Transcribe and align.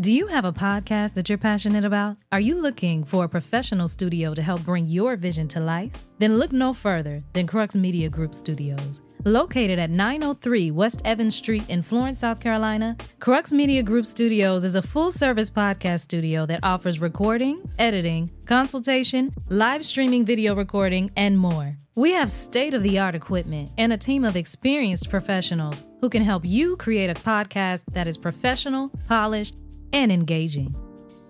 Do 0.00 0.12
you 0.12 0.28
have 0.28 0.46
a 0.46 0.52
podcast 0.52 1.12
that 1.12 1.28
you're 1.28 1.36
passionate 1.36 1.84
about? 1.84 2.16
Are 2.32 2.40
you 2.40 2.58
looking 2.58 3.04
for 3.04 3.26
a 3.26 3.28
professional 3.28 3.86
studio 3.86 4.32
to 4.32 4.40
help 4.40 4.62
bring 4.62 4.86
your 4.86 5.14
vision 5.14 5.46
to 5.48 5.60
life? 5.60 5.92
Then 6.18 6.38
look 6.38 6.52
no 6.52 6.72
further 6.72 7.22
than 7.34 7.46
Crux 7.46 7.76
Media 7.76 8.08
Group 8.08 8.34
Studios. 8.34 9.02
Located 9.26 9.78
at 9.78 9.90
903 9.90 10.70
West 10.70 11.02
Evans 11.04 11.36
Street 11.36 11.68
in 11.68 11.82
Florence, 11.82 12.20
South 12.20 12.40
Carolina, 12.40 12.96
Crux 13.18 13.52
Media 13.52 13.82
Group 13.82 14.06
Studios 14.06 14.64
is 14.64 14.74
a 14.74 14.80
full 14.80 15.10
service 15.10 15.50
podcast 15.50 16.00
studio 16.00 16.46
that 16.46 16.60
offers 16.62 16.98
recording, 16.98 17.60
editing, 17.78 18.30
consultation, 18.46 19.34
live 19.50 19.84
streaming 19.84 20.24
video 20.24 20.54
recording, 20.54 21.10
and 21.14 21.38
more. 21.38 21.76
We 21.94 22.12
have 22.12 22.30
state 22.30 22.72
of 22.72 22.82
the 22.82 22.98
art 22.98 23.14
equipment 23.14 23.68
and 23.76 23.92
a 23.92 23.98
team 23.98 24.24
of 24.24 24.34
experienced 24.34 25.10
professionals 25.10 25.84
who 26.00 26.08
can 26.08 26.22
help 26.22 26.46
you 26.46 26.76
create 26.78 27.10
a 27.10 27.20
podcast 27.20 27.84
that 27.92 28.06
is 28.06 28.16
professional, 28.16 28.90
polished, 29.06 29.56
and 29.92 30.10
engaging. 30.10 30.74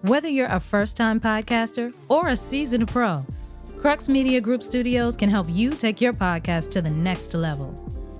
Whether 0.02 0.28
you're 0.28 0.48
a 0.48 0.60
first 0.60 0.96
time 0.96 1.20
podcaster 1.20 1.92
or 2.08 2.28
a 2.28 2.36
seasoned 2.36 2.88
pro, 2.88 3.24
Crux 3.80 4.08
Media 4.08 4.40
Group 4.40 4.62
Studios 4.62 5.16
can 5.16 5.30
help 5.30 5.46
you 5.48 5.70
take 5.70 6.00
your 6.00 6.12
podcast 6.12 6.70
to 6.70 6.82
the 6.82 6.90
next 6.90 7.34
level. 7.34 7.74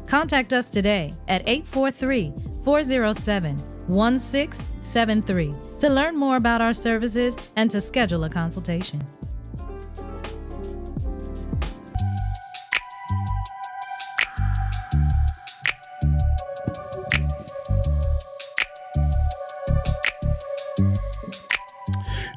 Contact 0.07 0.53
us 0.53 0.71
today 0.71 1.15
at 1.29 1.43
843 1.47 2.33
407 2.65 3.57
1673 3.89 5.55
to 5.79 5.89
learn 5.89 6.17
more 6.17 6.37
about 6.37 6.61
our 6.61 6.73
services 6.75 7.37
and 7.57 7.71
to 7.71 7.81
schedule 7.81 8.25
a 8.25 8.31
consultation. 8.31 9.03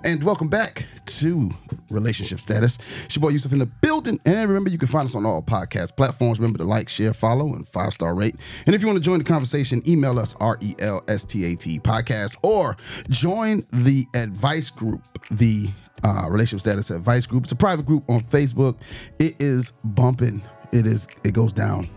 And 0.06 0.22
welcome 0.22 0.50
back 0.50 0.86
to 1.06 1.50
Relationship 1.90 2.42
Status. 2.42 2.78
It's 3.06 3.16
your 3.16 3.22
boy 3.22 3.30
Yusuf 3.30 3.54
in 3.54 3.60
the 3.60 3.66
building. 3.66 4.20
And 4.26 4.50
remember, 4.50 4.70
you 4.70 4.78
can 4.78 4.90
find 4.90 5.06
us 5.06 5.16
on 5.16 5.26
all 5.26 5.42
podcast 5.42 5.96
platforms. 5.96 6.40
Remember 6.40 6.58
to 6.58 6.66
like, 6.66 6.90
share, 6.90 7.14
follow, 7.14 7.54
and 7.54 7.66
five 7.70 7.94
star 7.94 8.14
rate. 8.14 8.36
And 8.66 8.76
if 8.76 8.82
you 8.82 8.88
want 8.88 8.98
to 8.98 9.04
join 9.04 9.20
the 9.20 9.24
conversation, 9.24 9.82
email 9.88 10.20
us 10.20 10.36
R 10.42 10.58
E 10.60 10.76
L 10.80 11.02
S 11.08 11.24
T 11.24 11.46
A 11.46 11.56
T 11.56 11.80
podcast 11.80 12.36
or 12.44 12.76
join 13.10 13.64
the 13.72 14.06
advice 14.14 14.70
group, 14.70 15.02
the 15.32 15.70
uh, 16.04 16.28
Relationship 16.30 16.60
Status 16.60 16.90
Advice 16.92 17.26
Group. 17.26 17.44
It's 17.44 17.54
a 17.54 17.56
private 17.56 17.86
group 17.86 18.10
on 18.10 18.20
Facebook. 18.24 18.76
It 19.20 19.42
is 19.42 19.72
bumping. 19.86 20.44
It 20.74 20.86
is. 20.86 21.08
It 21.24 21.34
goes 21.34 21.54
down 21.54 21.88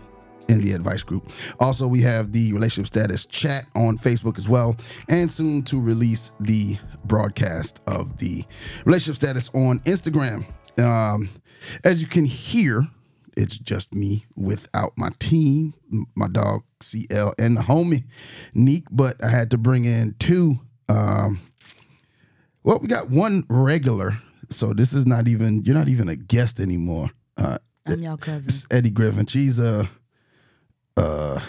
in 0.49 0.61
the 0.61 0.71
advice 0.71 1.03
group. 1.03 1.31
Also, 1.59 1.87
we 1.87 2.01
have 2.01 2.31
the 2.31 2.53
relationship 2.53 2.87
status 2.87 3.25
chat 3.25 3.65
on 3.75 3.97
Facebook 3.97 4.37
as 4.37 4.47
well, 4.47 4.75
and 5.09 5.31
soon 5.31 5.61
to 5.63 5.79
release 5.79 6.31
the 6.39 6.77
broadcast 7.05 7.81
of 7.87 8.17
the 8.17 8.43
relationship 8.85 9.15
status 9.15 9.49
on 9.53 9.79
Instagram. 9.79 10.49
Um, 10.79 11.29
as 11.83 12.01
you 12.01 12.07
can 12.07 12.25
hear, 12.25 12.87
it's 13.35 13.57
just 13.57 13.93
me 13.93 14.25
without 14.35 14.93
my 14.97 15.09
team, 15.19 15.73
my 16.15 16.27
dog 16.27 16.63
CL 16.81 17.33
and 17.37 17.57
the 17.57 17.61
homie 17.61 18.03
Nique, 18.55 18.87
but 18.91 19.23
I 19.23 19.29
had 19.29 19.51
to 19.51 19.57
bring 19.57 19.85
in 19.85 20.15
two. 20.19 20.59
Um, 20.89 21.39
well, 22.63 22.79
we 22.79 22.87
got 22.87 23.09
one 23.09 23.45
regular, 23.49 24.17
so 24.49 24.73
this 24.73 24.93
is 24.93 25.05
not 25.05 25.27
even 25.27 25.61
you're 25.63 25.75
not 25.75 25.87
even 25.87 26.09
a 26.09 26.15
guest 26.15 26.59
anymore. 26.59 27.11
Uh, 27.37 27.57
I'm 27.85 28.01
y'all 28.01 28.17
cousin. 28.17 28.67
Eddie 28.75 28.89
Griffin. 28.89 29.25
She's 29.25 29.59
a 29.59 29.89
uh, 30.97 31.39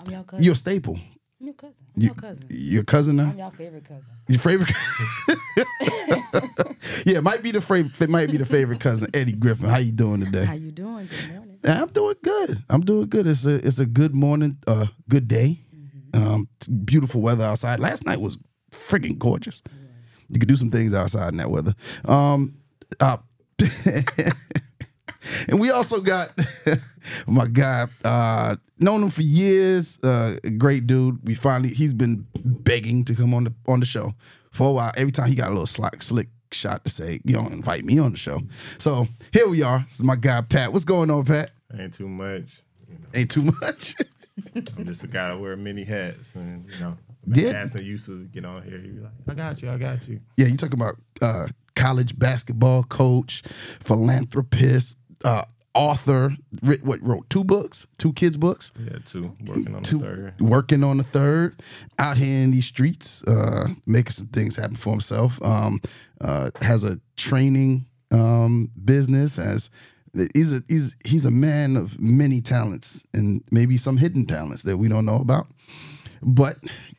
I'm 0.00 0.12
y'all 0.12 0.24
cousin. 0.24 0.44
you're 0.44 0.52
a 0.52 0.56
staple. 0.56 0.98
I'm 1.40 1.46
your 1.46 1.54
cousin. 1.54 1.76
I'm 1.96 2.02
You, 2.02 2.06
your 2.06 2.14
cousin. 2.14 2.46
your 2.50 2.84
cousin 2.84 3.16
now. 3.16 3.30
I'm 3.30 3.38
y'all 3.38 3.50
favorite 3.50 3.84
cousin. 3.84 4.04
Your 4.28 4.38
favorite? 4.40 4.72
yeah, 7.06 7.18
it 7.18 7.22
might 7.24 7.42
be 7.42 7.52
the 7.52 7.60
favorite. 7.60 8.00
It 8.00 8.10
might 8.10 8.30
be 8.30 8.36
the 8.36 8.44
favorite 8.44 8.80
cousin, 8.80 9.08
Eddie 9.14 9.32
Griffin. 9.32 9.68
How 9.68 9.78
you 9.78 9.92
doing 9.92 10.24
today? 10.24 10.44
How 10.44 10.54
you 10.54 10.70
doing? 10.72 11.06
Good 11.08 11.34
morning. 11.34 11.58
I'm 11.64 11.88
doing 11.88 12.14
good. 12.22 12.58
I'm 12.68 12.80
doing 12.82 13.08
good. 13.08 13.26
It's 13.26 13.46
a 13.46 13.54
it's 13.66 13.78
a 13.78 13.86
good 13.86 14.14
morning, 14.14 14.58
uh, 14.66 14.86
good 15.08 15.28
day. 15.28 15.60
Um, 16.14 16.48
beautiful 16.84 17.20
weather 17.20 17.44
outside. 17.44 17.80
Last 17.80 18.04
night 18.06 18.20
was 18.20 18.38
freaking 18.72 19.18
gorgeous. 19.18 19.62
You 20.28 20.38
could 20.38 20.48
do 20.48 20.56
some 20.56 20.70
things 20.70 20.94
outside 20.94 21.32
in 21.32 21.38
that 21.38 21.50
weather. 21.50 21.74
Um, 22.04 22.54
uh, 23.00 23.18
and 25.48 25.58
we 25.60 25.70
also 25.70 26.00
got 26.00 26.28
my 27.26 27.46
guy. 27.46 27.86
Uh, 28.04 28.56
known 28.80 29.02
him 29.02 29.10
for 29.10 29.22
years. 29.22 29.98
Uh, 30.02 30.36
great 30.56 30.86
dude. 30.86 31.18
We 31.26 31.34
finally 31.34 31.70
he's 31.74 31.94
been 31.94 32.26
begging 32.44 33.04
to 33.06 33.14
come 33.14 33.34
on 33.34 33.44
the 33.44 33.52
on 33.66 33.80
the 33.80 33.86
show 33.86 34.14
for 34.52 34.68
a 34.68 34.72
while. 34.72 34.92
Every 34.96 35.12
time 35.12 35.28
he 35.28 35.34
got 35.34 35.46
a 35.48 35.50
little 35.50 35.66
slack, 35.66 36.02
slick 36.02 36.28
shot 36.52 36.84
to 36.84 36.90
say, 36.90 37.20
you 37.24 37.34
don't 37.34 37.52
invite 37.52 37.84
me 37.84 37.98
on 37.98 38.12
the 38.12 38.16
show. 38.18 38.40
So 38.78 39.06
here 39.32 39.48
we 39.48 39.62
are. 39.62 39.80
This 39.80 39.94
is 39.96 40.04
my 40.04 40.16
guy 40.16 40.40
Pat. 40.42 40.72
What's 40.72 40.84
going 40.84 41.10
on, 41.10 41.24
Pat? 41.24 41.50
Ain't 41.78 41.92
too 41.94 42.08
much. 42.08 42.62
Ain't 43.14 43.30
too 43.30 43.42
much. 43.60 43.94
I'm 44.54 44.86
just 44.86 45.02
a 45.02 45.08
guy 45.08 45.28
that 45.28 45.38
wear 45.40 45.56
many 45.56 45.82
hats, 45.84 46.34
and 46.36 46.64
you 46.70 46.78
know, 46.80 46.94
Yeah. 47.26 47.60
and 47.60 47.80
used 47.80 48.06
to 48.06 48.24
get 48.26 48.44
on 48.44 48.62
here. 48.62 48.78
he'd 48.78 48.94
be 48.96 49.00
like, 49.02 49.12
"I 49.28 49.34
got 49.34 49.60
you, 49.60 49.70
I 49.70 49.76
got 49.78 50.06
you." 50.06 50.20
yeah, 50.36 50.46
you 50.46 50.56
talking 50.56 50.78
about 50.80 50.94
uh, 51.20 51.48
college 51.74 52.16
basketball 52.18 52.84
coach, 52.84 53.42
philanthropist, 53.80 54.96
uh, 55.24 55.44
author. 55.74 56.32
Writ, 56.62 56.82
what 56.84 57.02
wrote 57.02 57.28
two 57.30 57.44
books, 57.44 57.86
two 57.98 58.12
kids 58.12 58.36
books. 58.36 58.72
Yeah, 58.78 58.98
two 59.04 59.36
working 59.46 59.74
on 59.74 59.82
two, 59.82 59.98
the 59.98 60.04
third. 60.04 60.40
working 60.40 60.84
on 60.84 60.96
the 60.98 61.04
third, 61.04 61.62
out 61.98 62.16
here 62.16 62.44
in 62.44 62.50
these 62.50 62.66
streets, 62.66 63.22
uh, 63.24 63.68
making 63.86 64.12
some 64.12 64.26
things 64.28 64.56
happen 64.56 64.76
for 64.76 64.90
himself. 64.90 65.42
Um, 65.42 65.80
uh, 66.20 66.50
has 66.60 66.84
a 66.84 67.00
training 67.16 67.86
um, 68.10 68.70
business. 68.84 69.36
Has 69.36 69.70
he's 70.34 70.52
a 70.58 70.62
he's 70.68 70.96
he's 71.04 71.24
a 71.24 71.30
man 71.30 71.76
of 71.76 72.00
many 72.00 72.40
talents 72.40 73.04
and 73.14 73.42
maybe 73.50 73.76
some 73.76 73.96
hidden 73.96 74.26
talents 74.26 74.62
that 74.62 74.76
we 74.78 74.88
don't 74.88 75.04
know 75.04 75.20
about. 75.20 75.46
But 76.20 76.56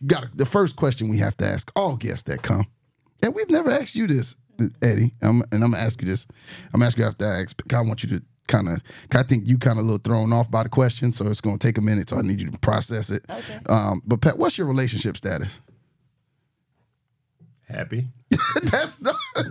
got 0.07 0.27
the 0.35 0.45
first 0.45 0.77
question 0.77 1.09
we 1.09 1.17
have 1.17 1.35
to 1.37 1.45
ask 1.45 1.71
all 1.75 1.97
guests 1.97 2.23
that 2.23 2.41
come, 2.41 2.67
and 3.21 3.35
we've 3.35 3.49
never 3.49 3.69
asked 3.69 3.95
you 3.95 4.07
this, 4.07 4.35
Eddie. 4.81 5.13
Um, 5.21 5.43
and 5.51 5.63
I'm 5.63 5.71
gonna 5.71 5.83
ask 5.83 6.01
you 6.01 6.07
this. 6.07 6.27
I'm 6.73 6.81
asking 6.81 7.03
you 7.03 7.07
after 7.07 7.25
I 7.25 7.41
ask. 7.41 7.73
I 7.73 7.81
want 7.81 8.03
you 8.03 8.09
to 8.09 8.23
kind 8.47 8.67
of. 8.69 8.81
I 9.11 9.23
think 9.23 9.47
you 9.47 9.57
kind 9.57 9.77
of 9.79 9.85
a 9.85 9.87
little 9.87 9.99
thrown 9.99 10.31
off 10.33 10.49
by 10.51 10.63
the 10.63 10.69
question, 10.69 11.11
so 11.11 11.27
it's 11.27 11.41
gonna 11.41 11.57
take 11.57 11.77
a 11.77 11.81
minute. 11.81 12.09
So 12.09 12.17
I 12.17 12.21
need 12.21 12.41
you 12.41 12.49
to 12.51 12.57
process 12.59 13.09
it. 13.11 13.23
Okay. 13.29 13.59
Um, 13.69 14.01
but 14.05 14.21
Pat, 14.21 14.37
what's 14.37 14.57
your 14.57 14.67
relationship 14.67 15.17
status? 15.17 15.61
Happy. 17.67 18.07
that's 18.63 19.01
not, 19.01 19.15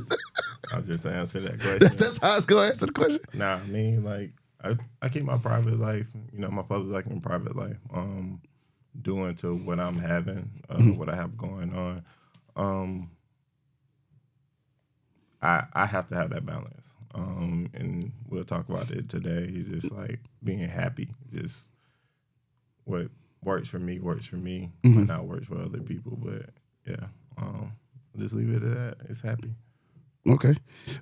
I'll 0.73 0.83
just 0.83 1.07
answer 1.07 1.41
that 1.41 1.53
question. 1.61 1.79
that's 1.81 1.97
that's 1.97 2.19
how 2.19 2.37
it's 2.37 2.47
gonna 2.47 2.69
answer 2.69 2.87
the 2.87 2.93
question. 2.93 3.21
Nah, 3.35 3.55
I 3.57 3.67
mean, 3.67 4.03
like, 4.05 4.33
I, 4.63 4.77
I 5.01 5.09
keep 5.09 5.23
my 5.25 5.39
private 5.39 5.79
life, 5.79 6.07
you 6.33 6.41
know, 6.41 6.49
my 6.51 6.63
public 6.63 6.93
life 6.93 7.07
and 7.07 7.23
private 7.23 7.55
life, 7.57 7.77
um, 7.95 8.41
doing 9.03 9.35
to 9.37 9.55
what 9.55 9.79
I'm 9.79 9.99
having, 9.99 10.51
uh, 10.69 10.77
Mm-hmm. 10.77 10.97
what 10.99 11.09
I 11.09 11.15
have 11.15 11.37
going 11.37 11.73
on. 11.75 12.05
Um, 12.57 13.11
I 15.43 15.65
I 15.73 15.87
have 15.87 16.07
to 16.09 16.15
have 16.15 16.31
that 16.31 16.45
balance. 16.47 16.95
Um, 17.15 17.69
and 17.75 18.13
we'll 18.29 18.45
talk 18.45 18.69
about 18.69 18.91
it 18.91 19.09
today. 19.09 19.51
It's 19.53 19.69
just 19.69 19.93
like 19.93 20.21
being 20.45 20.59
happy, 20.69 21.09
just 21.33 21.69
what 22.85 23.09
works 23.43 23.69
for 23.69 23.79
me 23.79 23.99
works 23.99 24.27
for 24.27 24.37
me, 24.37 24.71
Mm-hmm. 24.85 24.99
might 25.01 25.09
not 25.09 25.25
works 25.27 25.47
for 25.47 25.59
other 25.59 25.81
people, 25.81 26.17
but 26.17 26.51
yeah, 26.87 27.07
um, 27.39 27.73
just 28.17 28.35
leave 28.35 28.51
it 28.51 28.63
at 28.63 28.75
that. 28.75 28.97
It's 29.09 29.21
happy. 29.21 29.51
Okay. 30.29 30.55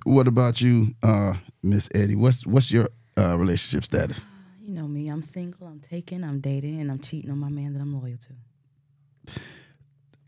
What 0.05 0.27
about 0.27 0.61
you, 0.61 0.95
uh, 1.03 1.33
Miss 1.61 1.89
Eddie? 1.93 2.15
What's 2.15 2.45
what's 2.47 2.71
your 2.71 2.87
uh, 3.17 3.37
relationship 3.37 3.83
status? 3.83 4.23
You 4.61 4.73
know 4.73 4.87
me. 4.87 5.09
I'm 5.09 5.23
single. 5.23 5.67
I'm 5.67 5.79
taken. 5.81 6.23
I'm 6.23 6.39
dating, 6.39 6.79
and 6.81 6.89
I'm 6.89 6.99
cheating 6.99 7.31
on 7.31 7.37
my 7.37 7.49
man 7.49 7.73
that 7.73 7.81
I'm 7.81 7.93
loyal 8.01 8.17
to. 8.17 9.41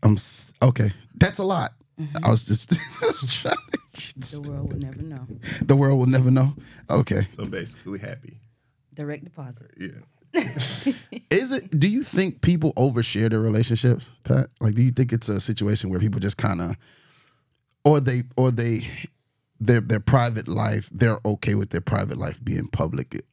I'm 0.02 0.14
s- 0.14 0.52
okay. 0.62 0.92
That's 1.14 1.38
a 1.38 1.44
lot. 1.44 1.72
Mm-hmm. 2.00 2.24
I 2.24 2.30
was 2.30 2.44
just 2.44 2.70
trying 3.40 3.54
to- 3.72 3.79
The 4.16 4.40
world 4.48 4.72
will 4.72 4.78
never 4.80 5.02
know. 5.02 5.26
the 5.62 5.76
world 5.76 5.98
will 5.98 6.06
never 6.06 6.30
know. 6.30 6.54
Okay. 6.88 7.26
So 7.34 7.46
basically, 7.46 7.98
happy. 7.98 8.40
Direct 8.94 9.24
deposit. 9.24 9.72
Yeah. 9.78 10.00
Is 11.30 11.50
it? 11.52 11.70
Do 11.78 11.88
you 11.88 12.02
think 12.02 12.40
people 12.40 12.72
overshare 12.74 13.30
their 13.30 13.40
relationships, 13.40 14.04
Pat? 14.22 14.48
Like, 14.60 14.74
do 14.74 14.82
you 14.82 14.92
think 14.92 15.12
it's 15.12 15.28
a 15.28 15.40
situation 15.40 15.90
where 15.90 15.98
people 15.98 16.20
just 16.20 16.36
kind 16.38 16.60
of, 16.60 16.76
or 17.84 17.98
they, 18.00 18.22
or 18.36 18.52
they, 18.52 18.86
their 19.58 19.80
their 19.80 19.98
private 20.00 20.46
life, 20.46 20.88
they're 20.92 21.18
okay 21.24 21.54
with 21.56 21.70
their 21.70 21.80
private 21.80 22.16
life 22.16 22.42
being 22.44 22.68
public, 22.68 23.24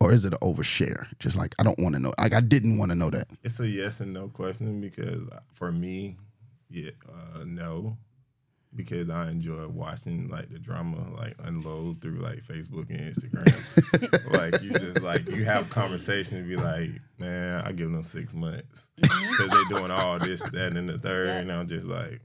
or 0.00 0.12
is 0.12 0.24
it 0.24 0.32
an 0.32 0.38
overshare? 0.40 1.06
Just 1.20 1.36
like 1.36 1.54
I 1.60 1.62
don't 1.62 1.78
want 1.78 1.94
to 1.94 2.00
know. 2.00 2.12
Like 2.18 2.34
I 2.34 2.40
didn't 2.40 2.78
want 2.78 2.90
to 2.90 2.96
know 2.96 3.10
that. 3.10 3.28
It's 3.44 3.60
a 3.60 3.68
yes 3.68 4.00
and 4.00 4.12
no 4.12 4.28
question 4.28 4.80
because 4.80 5.22
for 5.54 5.70
me, 5.70 6.16
yeah, 6.68 6.90
uh, 7.08 7.44
no. 7.46 7.96
Because 8.74 9.10
I 9.10 9.30
enjoy 9.30 9.66
watching 9.68 10.28
like 10.28 10.50
the 10.50 10.58
drama 10.58 11.10
like 11.16 11.34
unload 11.44 12.00
through 12.00 12.18
like 12.18 12.44
Facebook 12.44 12.90
and 12.90 13.00
Instagram. 13.00 14.32
like 14.38 14.62
you 14.62 14.70
just 14.70 15.02
like 15.02 15.28
you 15.28 15.44
have 15.44 15.70
conversation 15.70 16.38
and 16.38 16.48
be 16.48 16.56
like, 16.56 16.90
man, 17.18 17.62
I 17.64 17.72
give 17.72 17.90
them 17.90 18.02
six 18.02 18.34
months 18.34 18.88
mm-hmm. 19.00 19.30
because 19.30 19.50
they're 19.50 19.78
doing 19.78 19.90
all 19.90 20.18
this, 20.18 20.42
that, 20.50 20.76
and 20.76 20.88
the 20.88 20.98
third, 20.98 21.28
and 21.28 21.52
I'm 21.52 21.66
just 21.66 21.86
like, 21.86 22.20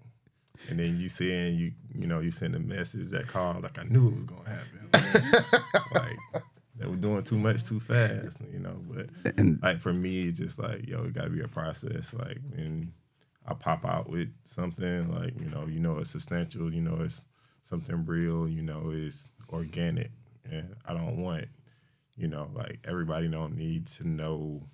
and 0.70 0.80
then 0.80 1.00
you 1.00 1.10
see 1.10 1.34
and 1.34 1.58
you 1.58 1.72
you 1.96 2.08
know 2.08 2.20
you 2.20 2.32
send 2.32 2.56
a 2.56 2.60
message 2.60 3.08
that 3.10 3.28
call 3.28 3.60
like 3.62 3.80
I 3.80 3.84
knew 3.84 4.10
it 4.10 4.16
was 4.16 4.26
gonna 4.26 4.50
happen. 4.50 5.62
like 5.96 6.44
they 6.76 6.88
were 6.88 6.96
doing 6.96 7.24
too 7.24 7.38
much 7.38 7.66
too 7.66 7.80
fast, 7.80 8.40
you 8.52 8.60
know. 8.60 8.82
But 8.90 9.10
And- 9.38 9.62
like 9.62 9.80
for 9.80 9.94
me, 9.94 10.28
it's 10.28 10.40
just 10.40 10.60
like 10.60 10.88
yo, 10.88 11.04
it 11.06 11.14
got 11.14 11.26
to 11.26 11.30
be 11.30 11.42
a 11.42 11.48
process. 11.48 12.14
Like 12.14 12.38
and 12.56 12.92
I 13.46 13.54
pop 13.54 13.86
out 13.86 14.10
with 14.10 14.30
something 14.46 15.14
like 15.14 15.40
you 15.40 15.50
know, 15.50 15.66
you 15.66 15.80
know, 15.80 16.00
it's 16.00 16.12
substantial. 16.12 16.74
You 16.74 16.82
know, 16.82 17.02
it's 17.02 17.26
something 17.64 18.06
real. 18.06 18.48
You 18.48 18.62
know, 18.62 18.92
it's 18.94 19.30
organic, 19.52 20.12
and 20.50 20.76
I 20.86 20.94
don't 20.94 21.18
want 21.18 21.46
you 22.16 22.28
know 22.28 22.50
like 22.54 22.80
everybody 22.86 23.28
don't 23.28 23.58
need 23.58 23.88
to 23.88 24.08
know. 24.08 24.68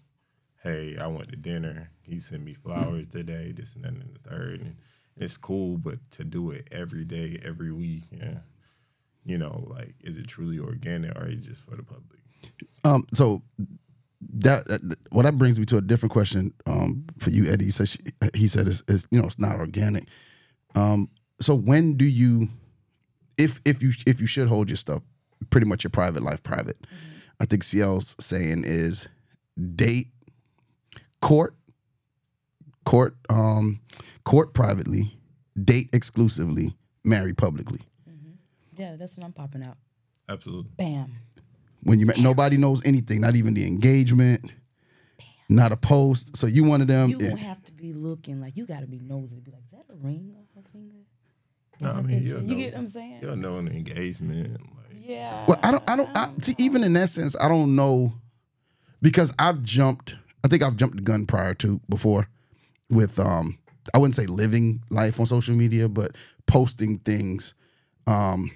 Hey, 0.62 0.98
I 1.00 1.08
went 1.08 1.30
to 1.30 1.36
dinner. 1.38 1.90
He 2.02 2.20
sent 2.20 2.44
me 2.44 2.54
flowers 2.54 3.08
today. 3.08 3.54
This 3.56 3.76
and 3.76 3.86
that 3.86 3.94
and 3.94 4.20
the 4.22 4.30
third. 4.30 4.62
And 4.62 4.76
it's 5.16 5.38
cool, 5.38 5.78
but 5.78 6.00
to 6.12 6.24
do 6.24 6.52
it 6.52 6.68
every 6.72 7.06
day, 7.06 7.40
every 7.44 7.72
week, 7.72 8.04
yeah. 8.12 8.40
You 9.26 9.38
know, 9.38 9.68
like, 9.70 9.96
is 10.02 10.18
it 10.18 10.28
truly 10.28 10.60
organic 10.60 11.16
or 11.18 11.28
is 11.28 11.46
it 11.46 11.50
just 11.50 11.64
for 11.64 11.76
the 11.76 11.84
public? 11.84 12.20
Um, 12.84 13.06
so 13.14 13.42
that, 14.34 14.68
that 14.68 14.96
well, 15.12 15.24
that 15.24 15.38
brings 15.38 15.60
me 15.60 15.66
to 15.66 15.78
a 15.78 15.82
different 15.82 16.12
question. 16.12 16.54
Um, 16.66 17.06
for 17.18 17.30
you, 17.30 17.52
Eddie, 17.52 17.66
he 17.66 17.72
said 17.72 17.90
she, 17.90 18.00
he 18.34 18.48
said 18.48 18.68
it's, 18.68 18.84
it's 18.88 19.08
you 19.12 19.20
know 19.20 19.28
it's 19.28 19.40
not 19.40 19.58
organic. 19.58 20.06
Um, 20.76 21.10
so 21.42 21.56
when 21.56 21.98
do 21.98 22.06
you, 22.06 22.50
if 23.38 23.60
if 23.66 23.82
you 23.82 23.92
if 24.06 24.22
you 24.22 24.28
should 24.28 24.48
hold 24.48 24.70
your 24.70 24.78
stuff, 24.78 25.02
pretty 25.50 25.68
much 25.68 25.84
your 25.84 25.92
private 25.92 26.22
life 26.22 26.44
private, 26.44 26.78
I 27.40 27.46
think 27.46 27.66
CL's 27.66 28.16
saying 28.20 28.64
is 28.66 29.08
date, 29.76 30.08
court, 31.22 31.56
court, 32.86 33.16
um, 33.30 33.80
court 34.26 34.54
privately, 34.54 35.18
date 35.62 35.90
exclusively, 35.94 36.76
marry 37.04 37.34
publicly. 37.34 37.82
Yeah, 38.78 38.96
that's 38.96 39.18
what 39.18 39.26
I'm 39.26 39.34
popping 39.34 39.64
out. 39.64 39.78
Absolutely. 40.30 40.72
Bam. 40.78 41.12
When 41.84 42.00
you 42.00 42.06
met 42.06 42.18
nobody 42.18 42.58
knows 42.58 42.86
anything, 42.86 43.22
not 43.22 43.36
even 43.36 43.54
the 43.54 43.66
engagement, 43.66 44.52
not 45.50 45.72
a 45.72 45.78
post. 45.78 46.38
So 46.38 46.48
you 46.48 46.64
one 46.64 46.82
of 46.82 46.88
them. 46.88 47.10
You 47.10 47.18
yeah. 47.20 47.30
don't 47.30 47.38
have 47.38 47.64
to 47.64 47.74
be 47.74 47.94
looking 47.94 48.40
like 48.40 48.56
you 48.56 48.66
got 48.66 48.82
to 48.82 48.88
be 48.88 49.00
nosy 49.00 49.36
to 49.36 49.42
be 49.42 49.52
like, 49.52 49.64
is 49.66 49.72
that 49.72 49.86
a 49.90 49.96
ring 49.96 50.36
on 50.38 50.46
her 50.56 50.68
finger? 50.72 50.96
No, 51.82 51.92
I 51.92 52.02
mean, 52.02 52.24
you'll 52.24 52.42
you 52.42 52.48
know, 52.48 52.56
get 52.56 52.74
what 52.74 52.80
I'm 52.80 52.88
saying? 52.88 53.20
you'll 53.22 53.36
know 53.38 53.58
in 53.58 53.66
the 53.66 53.72
engagement. 53.72 54.52
Like, 54.52 54.98
Yeah. 55.00 55.46
Well, 55.48 55.58
I 55.64 55.72
don't. 55.72 55.90
I 55.90 55.96
don't. 55.96 56.10
I, 56.16 56.32
see, 56.40 56.56
even 56.58 56.84
in 56.84 56.94
that 56.94 57.10
sense, 57.10 57.36
I 57.40 57.48
don't 57.48 57.76
know 57.76 58.14
because 59.02 59.34
I've 59.40 59.64
jumped. 59.64 60.16
I 60.44 60.48
think 60.48 60.64
I've 60.64 60.76
jumped 60.76 60.98
the 60.98 61.02
gun 61.02 61.26
prior 61.26 61.54
to 61.56 61.80
before 61.90 62.28
with 62.90 63.20
um. 63.20 63.58
I 63.94 63.98
wouldn't 63.98 64.16
say 64.16 64.28
living 64.28 64.84
life 64.92 65.20
on 65.20 65.26
social 65.26 65.56
media, 65.56 65.90
but 65.90 66.16
posting 66.46 67.00
things. 67.00 67.56
Um. 68.08 68.52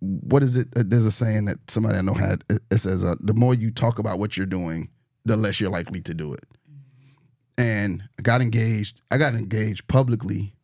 What 0.00 0.42
is 0.42 0.56
it? 0.56 0.68
uh, 0.76 0.84
There's 0.86 1.06
a 1.06 1.10
saying 1.10 1.46
that 1.46 1.70
somebody 1.70 1.98
I 1.98 2.02
know 2.02 2.14
had. 2.14 2.44
It, 2.48 2.78
says, 2.78 3.04
uh, 3.04 3.16
"The 3.20 3.34
more 3.34 3.54
you 3.54 3.70
talk 3.70 3.98
about 3.98 4.18
what 4.18 4.36
you're 4.36 4.46
doing, 4.46 4.90
the 5.24 5.36
less 5.36 5.60
you're 5.60 5.70
likely 5.70 6.00
to 6.02 6.14
do 6.14 6.32
it." 6.32 6.44
And 7.56 8.02
I 8.18 8.22
got 8.22 8.40
engaged. 8.40 9.00
I 9.10 9.18
got 9.18 9.34
engaged 9.34 9.88
publicly, 9.88 10.54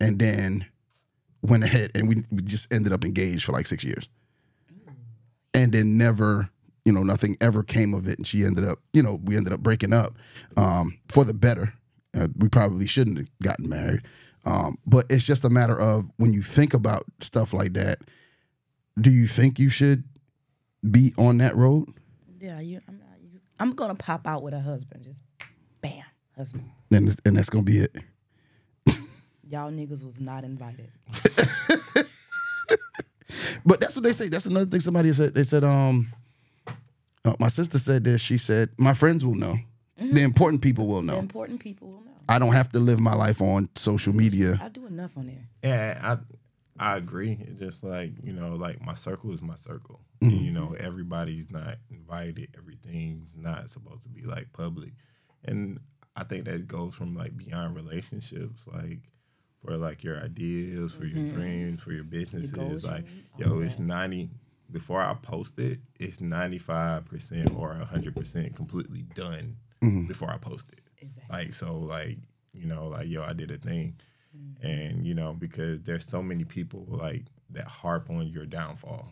and 0.00 0.18
then 0.18 0.66
went 1.42 1.64
ahead 1.64 1.90
and 1.94 2.08
we, 2.08 2.16
we 2.30 2.42
just 2.42 2.72
ended 2.72 2.92
up 2.92 3.04
engaged 3.04 3.44
for 3.44 3.52
like 3.52 3.66
six 3.66 3.84
years 3.84 4.08
and 5.54 5.72
then 5.72 5.96
never 5.96 6.50
you 6.84 6.92
know 6.92 7.02
nothing 7.02 7.36
ever 7.40 7.62
came 7.62 7.94
of 7.94 8.08
it 8.08 8.18
and 8.18 8.26
she 8.26 8.44
ended 8.44 8.64
up 8.66 8.78
you 8.92 9.02
know 9.02 9.20
we 9.24 9.36
ended 9.36 9.52
up 9.52 9.60
breaking 9.60 9.92
up 9.92 10.14
um, 10.56 10.98
for 11.08 11.24
the 11.24 11.34
better 11.34 11.72
uh, 12.18 12.28
we 12.36 12.48
probably 12.48 12.86
shouldn't 12.86 13.18
have 13.18 13.28
gotten 13.42 13.68
married 13.68 14.02
um, 14.44 14.78
but 14.86 15.04
it's 15.10 15.24
just 15.24 15.44
a 15.44 15.50
matter 15.50 15.78
of 15.78 16.10
when 16.16 16.32
you 16.32 16.42
think 16.42 16.74
about 16.74 17.04
stuff 17.20 17.52
like 17.52 17.72
that 17.74 17.98
do 19.00 19.10
you 19.10 19.26
think 19.28 19.58
you 19.58 19.70
should 19.70 20.04
be 20.90 21.12
on 21.18 21.38
that 21.38 21.56
road 21.56 21.88
Yeah, 22.40 22.60
you. 22.60 22.80
I'm 22.88 22.98
not. 22.98 23.18
You, 23.20 23.40
I'm 23.58 23.72
gonna 23.72 23.94
pop 23.94 24.26
out 24.26 24.42
with 24.42 24.54
a 24.54 24.60
husband. 24.60 25.04
Just 25.04 25.20
bam, 25.80 26.04
husband. 26.36 26.70
and, 26.92 27.14
and 27.24 27.36
that's 27.36 27.50
gonna 27.50 27.64
be 27.64 27.78
it 27.78 27.96
Y'all 29.48 29.70
niggas 29.70 30.04
was 30.04 30.20
not 30.20 30.44
invited. 30.44 30.90
But 33.64 33.80
that's 33.80 33.94
what 33.94 34.04
they 34.04 34.12
say. 34.12 34.28
That's 34.28 34.46
another 34.46 34.66
thing 34.66 34.80
somebody 34.80 35.12
said. 35.12 35.34
They 35.34 35.42
said, 35.44 35.62
um, 35.64 36.08
uh, 37.24 37.34
my 37.38 37.48
sister 37.48 37.78
said 37.78 38.04
this. 38.04 38.22
She 38.22 38.38
said, 38.38 38.70
my 38.78 38.94
friends 38.94 39.24
will 39.26 39.34
know. 39.34 39.56
The 39.98 40.22
important 40.22 40.62
people 40.62 40.86
will 40.86 41.00
The 41.02 41.08
know. 41.08 41.18
important 41.18 41.60
people 41.60 41.88
will 41.88 42.00
know. 42.00 42.12
I 42.28 42.38
don't 42.38 42.52
have 42.52 42.70
to 42.70 42.78
live 42.78 43.00
my 43.00 43.14
life 43.14 43.42
on 43.42 43.68
social 43.74 44.14
media. 44.14 44.58
I 44.62 44.68
do 44.68 44.86
enough 44.86 45.16
on 45.18 45.26
there. 45.26 45.48
Yeah, 45.62 45.98
I 46.02 46.18
I 46.78 46.96
agree. 46.96 47.38
It's 47.40 47.58
just 47.58 47.84
like 47.84 48.12
you 48.22 48.32
know, 48.32 48.54
like 48.54 48.80
my 48.80 48.94
circle 48.94 49.32
is 49.32 49.42
my 49.42 49.56
circle. 49.56 50.00
And, 50.20 50.32
you 50.32 50.50
know, 50.50 50.74
everybody's 50.78 51.48
not 51.50 51.76
invited. 51.90 52.48
Everything's 52.58 53.28
not 53.36 53.70
supposed 53.70 54.02
to 54.02 54.08
be 54.08 54.22
like 54.22 54.52
public, 54.52 54.92
and 55.44 55.78
I 56.16 56.24
think 56.24 56.44
that 56.46 56.66
goes 56.66 56.94
from 56.94 57.14
like 57.14 57.36
beyond 57.36 57.76
relationships, 57.76 58.62
like 58.66 58.98
for 59.64 59.76
like 59.76 60.02
your 60.02 60.20
ideas, 60.20 60.92
for 60.92 61.04
your 61.04 61.26
dreams, 61.32 61.80
for 61.80 61.92
your 61.92 62.04
businesses. 62.04 62.50
goals 62.50 62.84
like, 62.84 63.04
need, 63.04 63.24
yo, 63.36 63.60
it's 63.60 63.78
ninety. 63.78 64.30
Before 64.70 65.00
I 65.02 65.14
post 65.14 65.58
it, 65.58 65.78
it's 65.98 66.20
ninety 66.20 66.58
five 66.58 67.04
percent 67.06 67.54
or 67.56 67.74
hundred 67.74 68.14
percent 68.14 68.54
completely 68.54 69.02
done 69.14 69.56
before 70.06 70.30
I 70.30 70.36
post 70.36 70.68
it. 70.72 70.80
Exactly. 71.00 71.36
Like 71.36 71.54
so, 71.54 71.78
like 71.78 72.18
you 72.52 72.66
know, 72.66 72.88
like 72.88 73.08
yo, 73.08 73.22
I 73.22 73.32
did 73.32 73.50
a 73.50 73.56
thing, 73.56 73.94
and 74.62 75.06
you 75.06 75.14
know, 75.14 75.32
because 75.32 75.80
there's 75.82 76.04
so 76.04 76.22
many 76.22 76.44
people 76.44 76.86
like 76.88 77.24
that 77.50 77.66
harp 77.66 78.10
on 78.10 78.26
your 78.28 78.46
downfall. 78.46 79.10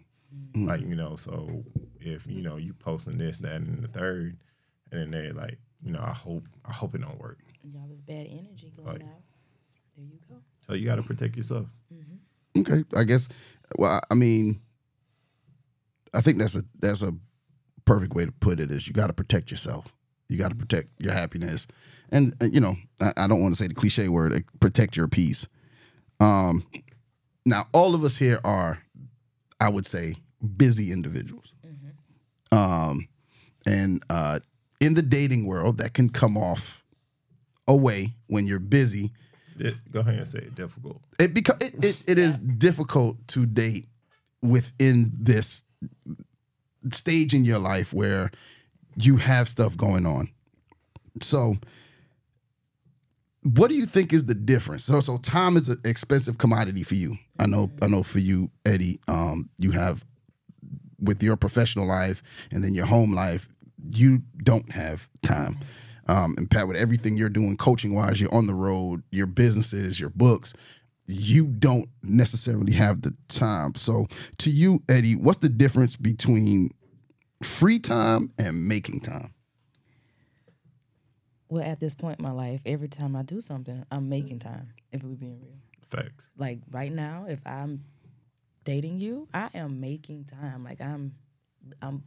Mm. 0.55 0.67
Like 0.69 0.81
you 0.83 0.95
know, 0.97 1.17
so 1.17 1.65
if 2.01 2.27
you 2.27 2.43
know 2.43 2.57
you 2.57 2.73
posting 2.75 3.19
this, 3.19 3.39
that, 3.39 3.55
and 3.57 3.83
the 3.83 3.89
third, 3.89 4.37
and 4.93 5.01
then 5.01 5.11
they 5.11 5.31
like, 5.33 5.59
you 5.83 5.93
know, 5.93 6.01
I 6.03 6.13
hope, 6.13 6.45
I 6.65 6.73
hope 6.73 6.95
it 6.95 7.01
don't 7.03 7.19
work. 7.19 7.39
Y'all 7.63 7.87
this 7.89 8.01
bad 8.01 8.27
energy 8.31 8.73
going 8.77 8.89
Like- 8.89 9.03
out. 9.03 9.23
There 9.97 10.05
you 10.05 10.19
go. 10.29 10.37
So 10.67 10.75
you 10.75 10.85
got 10.85 10.97
to 10.97 11.03
protect 11.03 11.37
yourself. 11.37 11.67
Mm-hmm. 11.95 12.61
Okay, 12.61 12.85
I 12.97 13.05
guess. 13.05 13.29
Well, 13.79 13.93
I- 13.93 14.01
I 14.11 14.15
mean, 14.15 14.61
I 16.13 16.21
think 16.21 16.39
that's 16.39 16.55
a 16.57 16.65
that's 16.81 17.03
a 17.03 17.15
perfect 17.85 18.15
way 18.15 18.25
to 18.27 18.33
put 18.33 18.61
it. 18.61 18.71
Is 18.71 18.87
you 18.87 18.93
got 18.93 19.07
to 19.09 19.13
protect 19.13 19.51
yourself. 19.51 19.95
You 20.29 20.37
got 20.39 20.49
to 20.49 20.55
protect 20.57 20.89
your 20.99 21.13
happiness, 21.13 21.67
and, 22.11 22.35
uh, 22.43 22.47
you 22.47 22.61
know, 22.61 22.77
I, 23.01 23.13
I 23.17 23.27
don't 23.27 23.41
want 23.41 23.55
to 23.57 23.63
say 23.63 23.69
the 23.69 23.75
cliche 23.75 24.09
word, 24.09 24.33
uh, 24.33 24.39
protect 24.61 24.97
your 24.97 25.09
peace. 25.09 25.47
Um, 26.21 26.65
now 27.45 27.65
all 27.73 27.95
of 27.95 28.05
us 28.05 28.17
here 28.17 28.41
are, 28.45 28.83
I 29.61 29.69
would 29.69 29.87
say, 29.87 30.15
busy 30.57 30.93
individuals. 30.93 31.53
Um, 32.53 33.09
and 33.67 34.03
uh, 34.09 34.39
in 34.81 34.95
the 34.95 35.03
dating 35.03 35.47
world, 35.47 35.79
that 35.79 35.95
can 35.95 36.09
come 36.09 36.37
off 36.37 36.85
away 37.67 38.15
when 38.29 38.47
you're 38.47 38.61
busy 38.61 39.13
It, 39.59 39.75
go 39.91 40.01
ahead 40.01 40.15
and 40.15 40.29
say 40.29 40.39
it. 40.39 40.55
Difficult. 40.55 41.01
it 41.19 41.35
because 41.35 41.57
it, 41.61 41.85
it, 41.85 41.97
it 42.07 42.19
is 42.19 42.39
difficult 42.39 43.17
to 43.29 43.47
date 43.47 43.87
within 44.43 45.11
this 45.13 45.65
stage 46.93 47.35
in 47.35 47.45
your 47.45 47.59
life 47.59 47.93
where 47.93 48.31
you 48.97 49.17
have 49.17 49.49
stuff 49.49 49.77
going 49.77 50.07
on. 50.07 50.29
So 51.21 51.57
what 53.55 53.69
do 53.69 53.77
you 53.77 53.87
think 53.87 54.13
is 54.13 54.27
the 54.27 54.35
difference? 54.35 54.85
So 54.85 55.01
so 55.01 55.19
time 55.19 55.57
is 55.57 55.69
an 55.69 55.81
expensive 55.85 56.39
commodity 56.39 56.83
for 56.83 56.95
you. 56.95 57.19
I 57.39 57.47
know 57.47 57.71
I 57.81 57.87
know 57.87 58.03
for 58.03 58.19
you, 58.19 58.51
Eddie, 58.65 59.01
um, 59.07 59.51
you 59.59 59.71
have 59.73 60.05
with 61.01 61.23
your 61.23 61.37
professional 61.37 61.87
life 61.87 62.23
and 62.51 62.65
then 62.65 62.75
your 62.75 62.87
home 62.87 63.15
life, 63.15 63.49
you 63.93 64.23
don't 64.43 64.73
have 64.73 65.09
time. 65.23 65.59
Um, 66.09 66.35
and 66.39 66.51
Pat, 66.51 66.67
with 66.67 66.77
everything 66.77 67.17
you're 67.17 67.29
doing 67.29 67.57
coaching 67.57 67.95
wise, 67.95 68.21
you're 68.21 68.35
on 68.35 68.47
the 68.47 68.55
road, 68.55 69.03
your 69.11 69.27
businesses, 69.27 70.01
your 70.01 70.11
books, 70.11 70.55
you 71.07 71.47
don't 71.47 71.89
necessarily 72.03 72.73
have 72.73 73.03
the 73.03 73.15
time. 73.29 73.75
So, 73.75 74.07
to 74.39 74.51
you, 74.51 74.83
Eddie, 74.89 75.15
what's 75.15 75.39
the 75.39 75.49
difference 75.49 75.97
between 75.97 76.71
free 77.43 77.79
time 77.79 78.33
and 78.39 78.67
making 78.67 79.01
time? 79.01 79.33
Well, 81.49 81.63
at 81.63 81.79
this 81.81 81.95
point 81.95 82.19
in 82.19 82.25
my 82.25 82.33
life, 82.33 82.61
every 82.67 82.89
time 82.89 83.15
I 83.15 83.23
do 83.23 83.41
something, 83.41 83.85
I'm 83.91 84.09
making 84.09 84.41
time. 84.41 84.69
If 84.93 85.03
we're 85.03 85.11
being 85.11 85.41
real, 85.41 85.59
Facts. 85.89 86.27
like 86.37 86.61
right 86.71 86.91
now, 86.93 87.27
if 87.29 87.41
I'm 87.47 87.85
dating 88.65 88.99
you, 88.99 89.29
I 89.33 89.49
am 89.55 89.81
making 89.81 90.25
time. 90.25 90.65
Like 90.65 90.81
I'm, 90.81 91.15
I'm, 91.83 92.03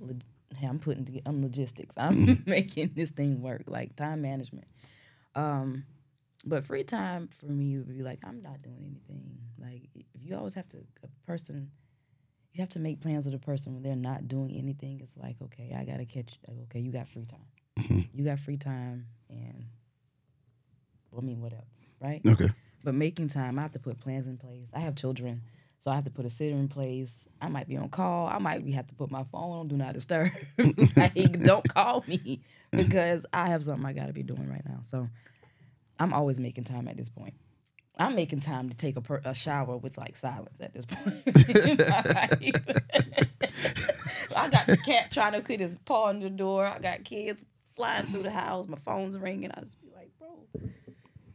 I'm 0.67 0.79
putting, 0.79 1.05
toge- 1.05 1.21
I'm 1.25 1.41
logistics. 1.41 1.95
I'm 1.97 2.41
making 2.45 2.91
this 2.95 3.11
thing 3.11 3.41
work. 3.41 3.63
Like 3.67 3.95
time 3.95 4.21
management. 4.21 4.67
Um, 5.35 5.85
But 6.45 6.65
free 6.65 6.83
time 6.83 7.29
for 7.39 7.45
me 7.45 7.77
would 7.77 7.87
be 7.87 8.03
like 8.03 8.19
I'm 8.25 8.41
not 8.41 8.61
doing 8.61 8.83
anything. 8.85 9.37
Like 9.57 9.83
if 9.95 10.21
you 10.25 10.35
always 10.35 10.55
have 10.55 10.67
to 10.69 10.77
a 11.03 11.07
person, 11.25 11.71
you 12.51 12.61
have 12.61 12.69
to 12.69 12.79
make 12.79 12.99
plans 12.99 13.25
with 13.25 13.35
a 13.35 13.39
person 13.39 13.73
when 13.73 13.83
they're 13.83 13.95
not 13.95 14.27
doing 14.27 14.51
anything. 14.57 14.99
It's 15.01 15.15
like 15.15 15.37
okay, 15.43 15.73
I 15.77 15.85
gotta 15.85 16.05
catch. 16.05 16.39
Okay, 16.63 16.79
you 16.79 16.91
got 16.91 17.07
free 17.07 17.25
time. 17.25 17.39
Mm-hmm. 17.89 18.17
You 18.17 18.25
got 18.25 18.39
free 18.39 18.57
time, 18.57 19.07
and 19.29 19.65
I 21.17 21.21
mean, 21.21 21.41
what 21.41 21.53
else, 21.53 21.63
right? 22.01 22.21
Okay. 22.25 22.49
But 22.83 22.95
making 22.95 23.29
time, 23.29 23.59
I 23.59 23.61
have 23.61 23.73
to 23.73 23.79
put 23.79 23.99
plans 23.99 24.27
in 24.27 24.37
place. 24.37 24.67
I 24.73 24.79
have 24.79 24.95
children, 24.95 25.41
so 25.79 25.91
I 25.91 25.95
have 25.95 26.05
to 26.05 26.11
put 26.11 26.25
a 26.25 26.29
sitter 26.29 26.55
in 26.55 26.67
place. 26.67 27.27
I 27.41 27.47
might 27.47 27.67
be 27.67 27.77
on 27.77 27.89
call. 27.89 28.27
I 28.27 28.37
might 28.37 28.65
have 28.73 28.87
to 28.87 28.95
put 28.95 29.11
my 29.11 29.23
phone 29.31 29.59
on 29.59 29.67
do 29.67 29.77
not 29.77 29.93
disturb. 29.93 30.29
like, 30.95 31.41
don't 31.41 31.67
call 31.67 32.03
me 32.07 32.41
because 32.71 33.25
I 33.33 33.49
have 33.49 33.63
something 33.63 33.85
I 33.85 33.93
got 33.93 34.07
to 34.07 34.13
be 34.13 34.23
doing 34.23 34.49
right 34.49 34.63
now. 34.65 34.81
So 34.87 35.09
I'm 35.99 36.13
always 36.13 36.39
making 36.39 36.65
time 36.65 36.87
at 36.87 36.97
this 36.97 37.09
point. 37.09 37.33
I'm 37.97 38.15
making 38.15 38.39
time 38.39 38.69
to 38.69 38.77
take 38.77 38.95
a, 38.95 39.01
per, 39.01 39.21
a 39.25 39.33
shower 39.33 39.75
with 39.75 39.97
like 39.97 40.15
silence 40.15 40.61
at 40.61 40.73
this 40.73 40.85
point. 40.85 41.21
I 44.35 44.49
got 44.49 44.67
the 44.67 44.77
cat 44.77 45.11
trying 45.11 45.33
to 45.33 45.41
put 45.41 45.59
his 45.59 45.77
paw 45.79 46.05
on 46.05 46.19
the 46.19 46.29
door. 46.29 46.65
I 46.65 46.79
got 46.79 47.03
kids 47.03 47.43
flying 47.79 48.05
through 48.07 48.23
the 48.23 48.31
house. 48.31 48.67
My 48.67 48.77
phone's 48.77 49.17
ringing. 49.17 49.51
I 49.51 49.61
just 49.61 49.79
be 49.81 49.87
like, 49.95 50.11
bro, 50.19 50.27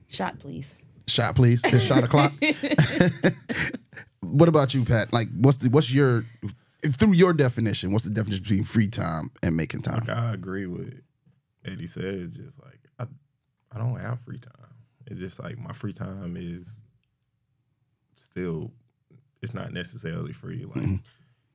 shot 0.09 0.39
please. 0.39 0.75
Shot, 1.07 1.35
please. 1.37 1.63
Just 1.63 1.87
shot 1.87 2.05
o'clock. 2.05 2.33
what 4.21 4.49
about 4.49 4.75
you, 4.75 4.85
Pat? 4.85 5.13
Like, 5.13 5.29
what's 5.39 5.57
the 5.59 5.71
what's 5.71 5.93
your 5.93 6.25
through 6.87 7.13
your 7.13 7.33
definition? 7.33 7.93
What's 7.93 8.05
the 8.05 8.11
definition 8.11 8.43
between 8.43 8.65
free 8.65 8.89
time 8.89 9.31
and 9.43 9.57
making 9.57 9.83
time? 9.83 10.01
Like 10.07 10.17
I 10.17 10.33
agree 10.33 10.67
with 10.67 11.01
Eddie 11.65 11.87
said. 11.87 12.05
It's 12.05 12.35
just 12.35 12.63
like 12.63 12.79
I, 12.99 13.05
I 13.73 13.79
don't 13.79 13.99
have 14.01 14.21
free 14.21 14.39
time. 14.39 14.53
It's 15.07 15.19
just 15.19 15.43
like 15.43 15.59
my 15.59 15.73
free 15.73 15.93
time 15.93 16.37
is 16.39 16.85
still, 18.17 18.71
it's 19.43 19.53
not 19.55 19.73
necessarily 19.73 20.33
free. 20.33 20.65
Like 20.65 20.85
Mm-hmm. 20.85 20.95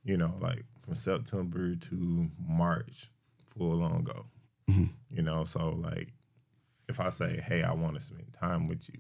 you 0.04 0.18
know, 0.18 0.34
like 0.40 0.64
from 0.82 0.94
September 0.96 1.76
to 1.76 2.30
March, 2.48 3.10
full 3.46 3.82
on 3.84 4.04
go. 4.04 4.26
Mm-hmm. 4.70 4.86
You 5.10 5.22
know, 5.24 5.44
so 5.44 5.80
like 5.82 6.14
if 6.88 7.00
I 7.00 7.10
say, 7.10 7.42
hey, 7.46 7.64
I 7.64 7.74
want 7.74 7.96
to 7.96 8.02
spend 8.02 8.36
time 8.40 8.68
with 8.68 8.88
you, 8.90 9.00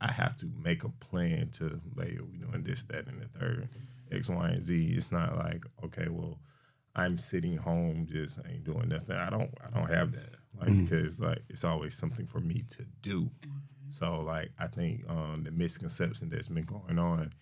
I 0.00 0.10
have 0.10 0.36
to 0.38 0.50
make 0.62 0.84
a 0.84 0.88
plan 0.88 1.50
to 1.54 1.80
like 1.96 2.18
we 2.30 2.38
doing 2.38 2.62
this, 2.64 2.84
that, 2.84 3.06
and 3.06 3.20
the 3.20 3.38
third, 3.38 3.68
X, 4.12 4.28
Y, 4.28 4.48
and 4.48 4.62
Z. 4.62 4.94
It's 4.96 5.12
not 5.12 5.36
like 5.36 5.64
okay, 5.84 6.08
well, 6.08 6.38
I'm 6.96 7.18
sitting 7.18 7.56
home 7.56 8.06
just 8.10 8.38
ain't 8.48 8.64
doing 8.64 8.88
nothing. 8.88 9.16
I 9.16 9.30
don't 9.30 9.50
I 9.64 9.70
don't 9.76 9.88
have 9.88 10.12
that 10.12 10.34
like 10.58 10.76
because 10.84 11.20
like 11.20 11.42
it's 11.48 11.64
always 11.64 11.94
something 11.94 12.26
for 12.26 12.40
me 12.40 12.64
to 12.76 12.84
do. 13.02 13.28
So 13.90 14.20
like 14.20 14.50
I 14.58 14.66
think 14.66 15.04
um, 15.08 15.42
the 15.44 15.50
misconception 15.50 16.28
that's 16.28 16.48
been 16.48 16.64
going 16.64 16.98
on, 16.98 17.32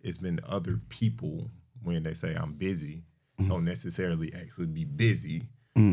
it's 0.00 0.18
been 0.18 0.40
other 0.46 0.80
people 0.88 1.50
when 1.82 2.02
they 2.02 2.14
say 2.14 2.34
I'm 2.34 2.54
busy, 2.54 3.02
don't 3.48 3.64
necessarily 3.64 4.32
actually 4.34 4.66
be 4.66 4.84
busy. 4.84 5.42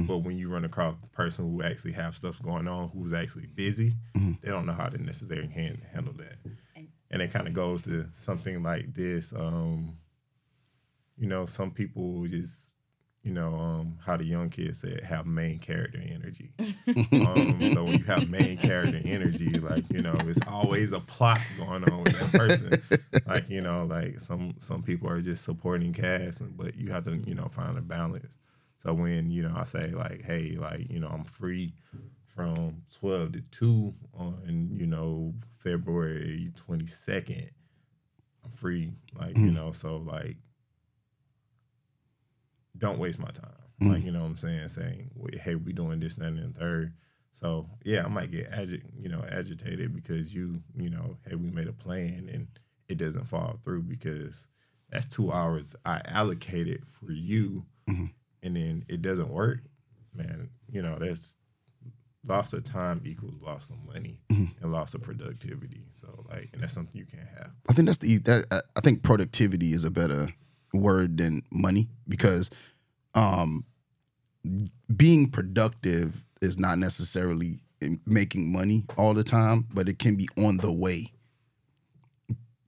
But 0.07 0.17
when 0.19 0.37
you 0.37 0.49
run 0.49 0.65
across 0.65 0.95
a 1.03 1.07
person 1.15 1.51
who 1.51 1.61
actually 1.63 1.93
have 1.93 2.15
stuff 2.15 2.41
going 2.41 2.67
on, 2.67 2.89
who's 2.89 3.13
actually 3.13 3.45
busy, 3.45 3.93
they 4.41 4.49
don't 4.49 4.65
know 4.65 4.73
how 4.73 4.89
to 4.89 4.97
necessarily 5.01 5.47
hand, 5.47 5.81
handle 5.93 6.13
that. 6.13 6.37
And 7.11 7.21
it 7.21 7.31
kind 7.31 7.47
of 7.47 7.53
goes 7.53 7.83
to 7.83 8.05
something 8.13 8.63
like 8.63 8.93
this. 8.93 9.33
Um, 9.33 9.97
you 11.17 11.27
know, 11.27 11.45
some 11.45 11.71
people 11.71 12.25
just, 12.27 12.73
you 13.23 13.33
know, 13.33 13.55
um, 13.55 13.97
how 14.05 14.17
the 14.17 14.23
young 14.25 14.49
kids 14.49 14.81
said, 14.81 15.03
have 15.03 15.25
main 15.25 15.59
character 15.59 16.01
energy. 16.05 16.51
um, 16.59 17.69
so 17.73 17.83
when 17.83 17.97
you 17.97 18.03
have 18.05 18.29
main 18.29 18.57
character 18.57 18.99
energy, 19.05 19.59
like 19.59 19.83
you 19.91 20.01
know, 20.01 20.15
it's 20.25 20.39
always 20.47 20.91
a 20.91 20.99
plot 20.99 21.39
going 21.57 21.83
on 21.91 22.03
with 22.03 22.19
that 22.19 22.31
person. 22.33 22.71
like 23.25 23.49
you 23.49 23.61
know, 23.61 23.85
like 23.85 24.19
some 24.19 24.53
some 24.57 24.81
people 24.83 25.09
are 25.09 25.21
just 25.21 25.43
supporting 25.43 25.93
cast, 25.93 26.41
but 26.57 26.75
you 26.75 26.91
have 26.91 27.03
to 27.05 27.17
you 27.25 27.35
know 27.35 27.47
find 27.49 27.77
a 27.77 27.81
balance. 27.81 28.37
So 28.87 28.93
when 28.93 29.29
you 29.29 29.43
know 29.43 29.53
I 29.53 29.65
say 29.65 29.89
like, 29.89 30.23
hey, 30.23 30.55
like 30.57 30.89
you 30.89 31.01
know, 31.01 31.09
I'm 31.09 31.25
free 31.25 31.73
from 32.25 32.83
twelve 32.97 33.33
to 33.33 33.41
two 33.51 33.93
on 34.17 34.69
you 34.71 34.87
know 34.87 35.33
February 35.59 36.53
twenty 36.55 36.85
second. 36.85 37.51
I'm 38.45 38.51
free, 38.51 38.93
like 39.19 39.37
you 39.37 39.51
mm. 39.51 39.55
know, 39.55 39.73
so 39.73 39.97
like 39.97 40.37
don't 42.77 42.97
waste 42.97 43.19
my 43.19 43.27
time. 43.31 43.51
Mm. 43.83 43.91
Like, 43.91 44.05
you 44.05 44.11
know 44.11 44.21
what 44.21 44.27
I'm 44.27 44.37
saying? 44.37 44.69
Saying, 44.69 45.11
hey, 45.33 45.55
we 45.55 45.73
doing 45.73 45.99
this, 45.99 46.15
that, 46.15 46.27
and 46.27 46.55
the 46.55 46.57
third. 46.57 46.93
So 47.33 47.67
yeah, 47.83 48.05
I 48.05 48.07
might 48.07 48.31
get 48.31 48.49
agi- 48.51 48.83
you 48.97 49.09
know, 49.09 49.25
agitated 49.29 49.93
because 49.93 50.33
you, 50.33 50.61
you 50.77 50.89
know, 50.89 51.17
hey, 51.27 51.35
we 51.35 51.49
made 51.49 51.67
a 51.67 51.73
plan 51.73 52.29
and 52.31 52.47
it 52.87 52.97
doesn't 52.97 53.25
fall 53.25 53.59
through 53.65 53.81
because 53.81 54.47
that's 54.89 55.07
two 55.07 55.29
hours 55.29 55.75
I 55.85 56.01
allocated 56.05 56.85
for 56.87 57.11
you 57.11 57.65
mm-hmm. 57.89 58.05
And 58.47 58.55
then 58.55 58.85
it 58.87 59.01
doesn't 59.01 59.29
work, 59.29 59.59
man, 60.15 60.49
you 60.71 60.81
know, 60.81 60.97
that's 60.99 61.35
loss 62.25 62.51
of 62.53 62.63
time 62.63 63.01
equals 63.05 63.35
loss 63.41 63.69
of 63.69 63.75
money 63.85 64.19
and 64.29 64.71
loss 64.71 64.93
of 64.93 65.01
productivity. 65.01 65.85
So 65.93 66.25
like 66.29 66.49
and 66.53 66.61
that's 66.61 66.73
something 66.73 66.95
you 66.97 67.05
can't 67.05 67.27
have. 67.37 67.51
I 67.69 67.73
think 67.73 67.85
that's 67.85 67.99
the 67.99 68.17
that 68.19 68.45
I- 68.51 68.61
I 68.75 68.81
think 68.81 69.03
productivity 69.03 69.67
is 69.73 69.83
a 69.85 69.91
better 69.91 70.29
word 70.73 71.17
than 71.17 71.41
money 71.51 71.87
because 72.07 72.49
um 73.15 73.65
being 74.95 75.29
productive 75.29 76.25
is 76.41 76.57
not 76.57 76.77
necessarily 76.79 77.59
making 78.05 78.51
money 78.51 78.85
all 78.97 79.13
the 79.13 79.23
time, 79.23 79.65
but 79.73 79.87
it 79.87 79.99
can 79.99 80.15
be 80.15 80.27
on 80.37 80.57
the 80.57 80.71
way. 80.71 81.11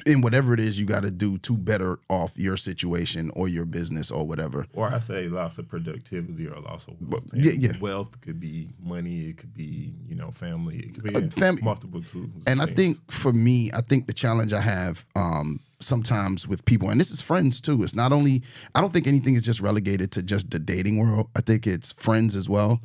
In 0.05 0.21
whatever 0.21 0.53
it 0.53 0.61
is 0.61 0.79
you 0.79 0.85
got 0.85 1.03
to 1.03 1.11
do 1.11 1.37
to 1.39 1.57
better 1.57 1.99
off 2.07 2.37
your 2.37 2.55
situation 2.55 3.31
or 3.35 3.49
your 3.49 3.65
business 3.65 4.09
or 4.09 4.25
whatever. 4.25 4.65
Or 4.73 4.87
I 4.93 4.99
say 4.99 5.27
loss 5.27 5.57
of 5.57 5.67
productivity 5.67 6.47
or 6.47 6.57
loss 6.61 6.87
of 6.87 6.95
wealth. 7.01 7.25
yeah, 7.33 7.51
And 7.51 7.61
yeah. 7.61 7.71
Wealth 7.81 8.19
could 8.21 8.39
be 8.39 8.69
money, 8.81 9.27
it 9.27 9.37
could 9.37 9.53
be, 9.53 9.93
you 10.07 10.15
know, 10.15 10.31
family, 10.31 10.77
it 10.79 10.93
could 10.93 11.03
be 11.03 11.15
Uh, 11.15 11.29
fam- 11.31 11.59
multiple 11.61 12.01
tools. 12.01 12.29
And 12.47 12.61
I 12.61 12.67
think 12.67 13.11
for 13.11 13.33
me, 13.33 13.71
I 13.73 13.81
think 13.81 14.07
the 14.07 14.13
challenge 14.13 14.53
I 14.53 14.61
have 14.61 15.05
um, 15.17 15.59
sometimes 15.81 16.47
with 16.47 16.63
people, 16.63 16.89
and 16.89 16.97
this 16.99 17.11
is 17.11 17.21
friends 17.21 17.59
too. 17.59 17.83
It's 17.83 17.93
not 17.93 18.13
only 18.13 18.41
I 18.73 18.79
don't 18.79 18.93
think 18.93 19.05
anything 19.05 19.35
is 19.35 19.41
just 19.41 19.59
relegated 19.59 20.13
to 20.13 20.23
just 20.23 20.49
the 20.49 20.59
dating 20.59 20.97
world. 20.97 21.27
I 21.35 21.41
think 21.41 21.67
it's 21.67 21.91
friends 21.91 22.37
as 22.37 22.47
well. 22.47 22.79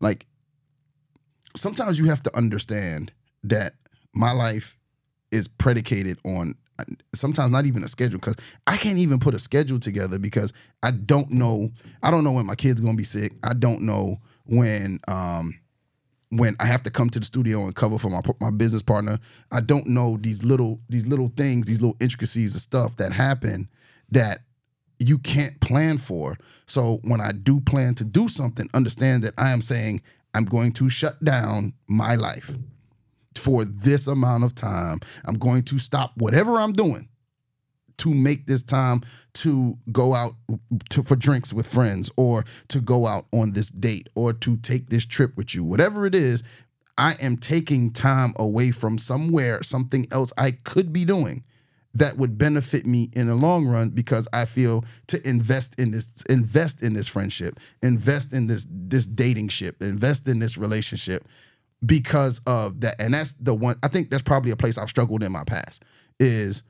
Like 0.00 0.24
sometimes 1.56 1.98
you 1.98 2.06
have 2.06 2.22
to 2.22 2.36
understand 2.36 3.10
that 3.42 3.72
my 4.14 4.30
life 4.30 4.76
is 5.30 5.48
predicated 5.48 6.18
on 6.24 6.54
uh, 6.78 6.84
sometimes 7.14 7.50
not 7.50 7.66
even 7.66 7.82
a 7.82 7.88
schedule 7.88 8.18
because 8.20 8.36
I 8.66 8.76
can't 8.76 8.98
even 8.98 9.18
put 9.18 9.34
a 9.34 9.38
schedule 9.38 9.80
together 9.80 10.18
because 10.18 10.52
I 10.82 10.92
don't 10.92 11.30
know 11.30 11.70
I 12.02 12.10
don't 12.10 12.24
know 12.24 12.32
when 12.32 12.46
my 12.46 12.54
kid's 12.54 12.80
gonna 12.80 12.96
be 12.96 13.04
sick. 13.04 13.32
I 13.42 13.52
don't 13.52 13.82
know 13.82 14.18
when 14.44 15.00
um 15.08 15.58
when 16.30 16.56
I 16.60 16.66
have 16.66 16.82
to 16.82 16.90
come 16.90 17.08
to 17.10 17.18
the 17.18 17.24
studio 17.24 17.64
and 17.64 17.74
cover 17.74 17.98
for 17.98 18.10
my 18.10 18.20
my 18.40 18.50
business 18.50 18.82
partner. 18.82 19.18
I 19.50 19.60
don't 19.60 19.86
know 19.86 20.18
these 20.20 20.44
little 20.44 20.80
these 20.88 21.06
little 21.06 21.32
things, 21.36 21.66
these 21.66 21.80
little 21.80 21.96
intricacies 22.00 22.54
of 22.54 22.60
stuff 22.60 22.96
that 22.96 23.12
happen 23.12 23.68
that 24.10 24.40
you 24.98 25.18
can't 25.18 25.60
plan 25.60 25.98
for. 25.98 26.36
So 26.66 26.98
when 27.02 27.20
I 27.20 27.32
do 27.32 27.60
plan 27.60 27.94
to 27.96 28.04
do 28.04 28.28
something, 28.28 28.68
understand 28.74 29.22
that 29.24 29.34
I 29.38 29.50
am 29.50 29.60
saying 29.60 30.02
I'm 30.34 30.44
going 30.44 30.72
to 30.72 30.88
shut 30.88 31.22
down 31.24 31.72
my 31.86 32.14
life 32.14 32.52
for 33.38 33.64
this 33.64 34.06
amount 34.06 34.44
of 34.44 34.54
time. 34.54 35.00
I'm 35.24 35.38
going 35.38 35.62
to 35.64 35.78
stop 35.78 36.12
whatever 36.16 36.60
I'm 36.60 36.72
doing 36.72 37.08
to 37.98 38.14
make 38.14 38.46
this 38.46 38.62
time 38.62 39.02
to 39.34 39.76
go 39.92 40.14
out 40.14 40.34
to 40.90 41.02
for 41.02 41.16
drinks 41.16 41.52
with 41.52 41.66
friends 41.66 42.10
or 42.16 42.44
to 42.68 42.80
go 42.80 43.06
out 43.06 43.26
on 43.32 43.52
this 43.52 43.70
date 43.70 44.08
or 44.14 44.32
to 44.32 44.56
take 44.58 44.88
this 44.88 45.04
trip 45.04 45.36
with 45.36 45.54
you. 45.54 45.64
Whatever 45.64 46.06
it 46.06 46.14
is, 46.14 46.42
I 46.96 47.14
am 47.20 47.36
taking 47.36 47.92
time 47.92 48.34
away 48.38 48.70
from 48.70 48.98
somewhere, 48.98 49.62
something 49.62 50.06
else 50.10 50.32
I 50.36 50.52
could 50.52 50.92
be 50.92 51.04
doing 51.04 51.44
that 51.94 52.16
would 52.16 52.38
benefit 52.38 52.86
me 52.86 53.10
in 53.14 53.26
the 53.28 53.34
long 53.34 53.66
run 53.66 53.90
because 53.90 54.28
I 54.32 54.44
feel 54.44 54.84
to 55.08 55.26
invest 55.28 55.78
in 55.80 55.90
this 55.90 56.08
invest 56.28 56.82
in 56.82 56.92
this 56.92 57.08
friendship, 57.08 57.58
invest 57.82 58.32
in 58.32 58.46
this 58.46 58.66
this 58.68 59.06
dating 59.06 59.48
ship, 59.48 59.82
invest 59.82 60.28
in 60.28 60.38
this 60.38 60.58
relationship 60.58 61.24
because 61.84 62.40
of 62.46 62.80
that. 62.80 63.00
And 63.00 63.14
that's 63.14 63.32
the 63.32 63.54
one 63.54 63.76
I 63.82 63.88
think 63.88 64.10
that's 64.10 64.22
probably 64.22 64.50
a 64.50 64.56
place 64.56 64.78
I've 64.78 64.88
struggled 64.88 65.22
in 65.22 65.32
my 65.32 65.44
past 65.44 65.82
is 66.18 66.62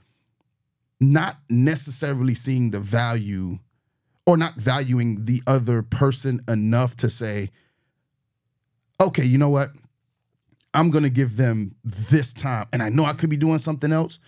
not 1.01 1.39
necessarily 1.49 2.35
seeing 2.35 2.71
the 2.71 2.81
value 2.81 3.59
or 4.27 4.37
not 4.37 4.55
valuing 4.55 5.25
the 5.25 5.43
other 5.47 5.83
person 5.83 6.41
enough 6.49 6.97
to 6.97 7.09
say, 7.09 7.51
okay, 9.01 9.25
you 9.25 9.39
know 9.39 9.49
what? 9.49 9.71
I'm 10.75 10.91
going 10.91 11.05
to 11.05 11.11
give 11.11 11.37
them 11.37 11.75
this 11.83 12.33
time. 12.33 12.67
And 12.73 12.83
I 12.83 12.91
know 12.91 13.05
I 13.05 13.15
could 13.15 13.31
be 13.31 13.39
doing 13.39 13.59
something 13.59 13.93
else, 13.93 14.19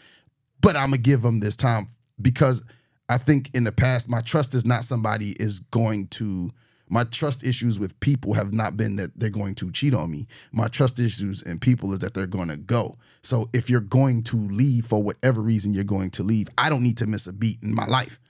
but 0.60 0.74
I'm 0.74 0.90
going 0.90 1.02
to 1.02 1.10
give 1.10 1.22
them 1.22 1.40
this 1.40 1.56
time 1.56 1.88
because 2.20 2.64
I 3.08 3.18
think 3.18 3.50
in 3.54 3.64
the 3.64 3.72
past, 3.72 4.08
my 4.08 4.20
trust 4.20 4.54
is 4.54 4.64
not 4.64 4.84
somebody 4.84 5.30
is 5.38 5.58
going 5.58 6.06
to 6.08 6.50
My 6.90 7.04
trust 7.04 7.44
issues 7.44 7.78
with 7.78 7.98
people 8.00 8.34
have 8.34 8.52
not 8.52 8.76
been 8.76 8.96
that 8.96 9.18
they're 9.18 9.30
going 9.30 9.54
to 9.56 9.70
cheat 9.70 9.94
on 9.94 10.10
me. 10.10 10.26
My 10.50 10.66
trust 10.66 10.98
issues 10.98 11.40
in 11.40 11.60
people 11.60 11.92
is 11.92 12.00
that 12.00 12.14
they're 12.14 12.26
going 12.26 12.48
to 12.48 12.56
go. 12.56 12.96
So 13.22 13.48
if 13.52 13.70
you're 13.70 13.80
going 13.80 14.24
to 14.24 14.36
leave 14.36 14.86
for 14.86 15.00
whatever 15.00 15.40
reason 15.40 15.72
you're 15.72 15.84
going 15.84 16.10
to 16.10 16.24
leave, 16.24 16.48
I 16.58 16.68
don't 16.68 16.82
need 16.82 16.98
to 16.98 17.06
miss 17.06 17.28
a 17.28 17.32
beat 17.32 17.62
in 17.62 17.74
my 17.74 17.86
life. 17.86 18.20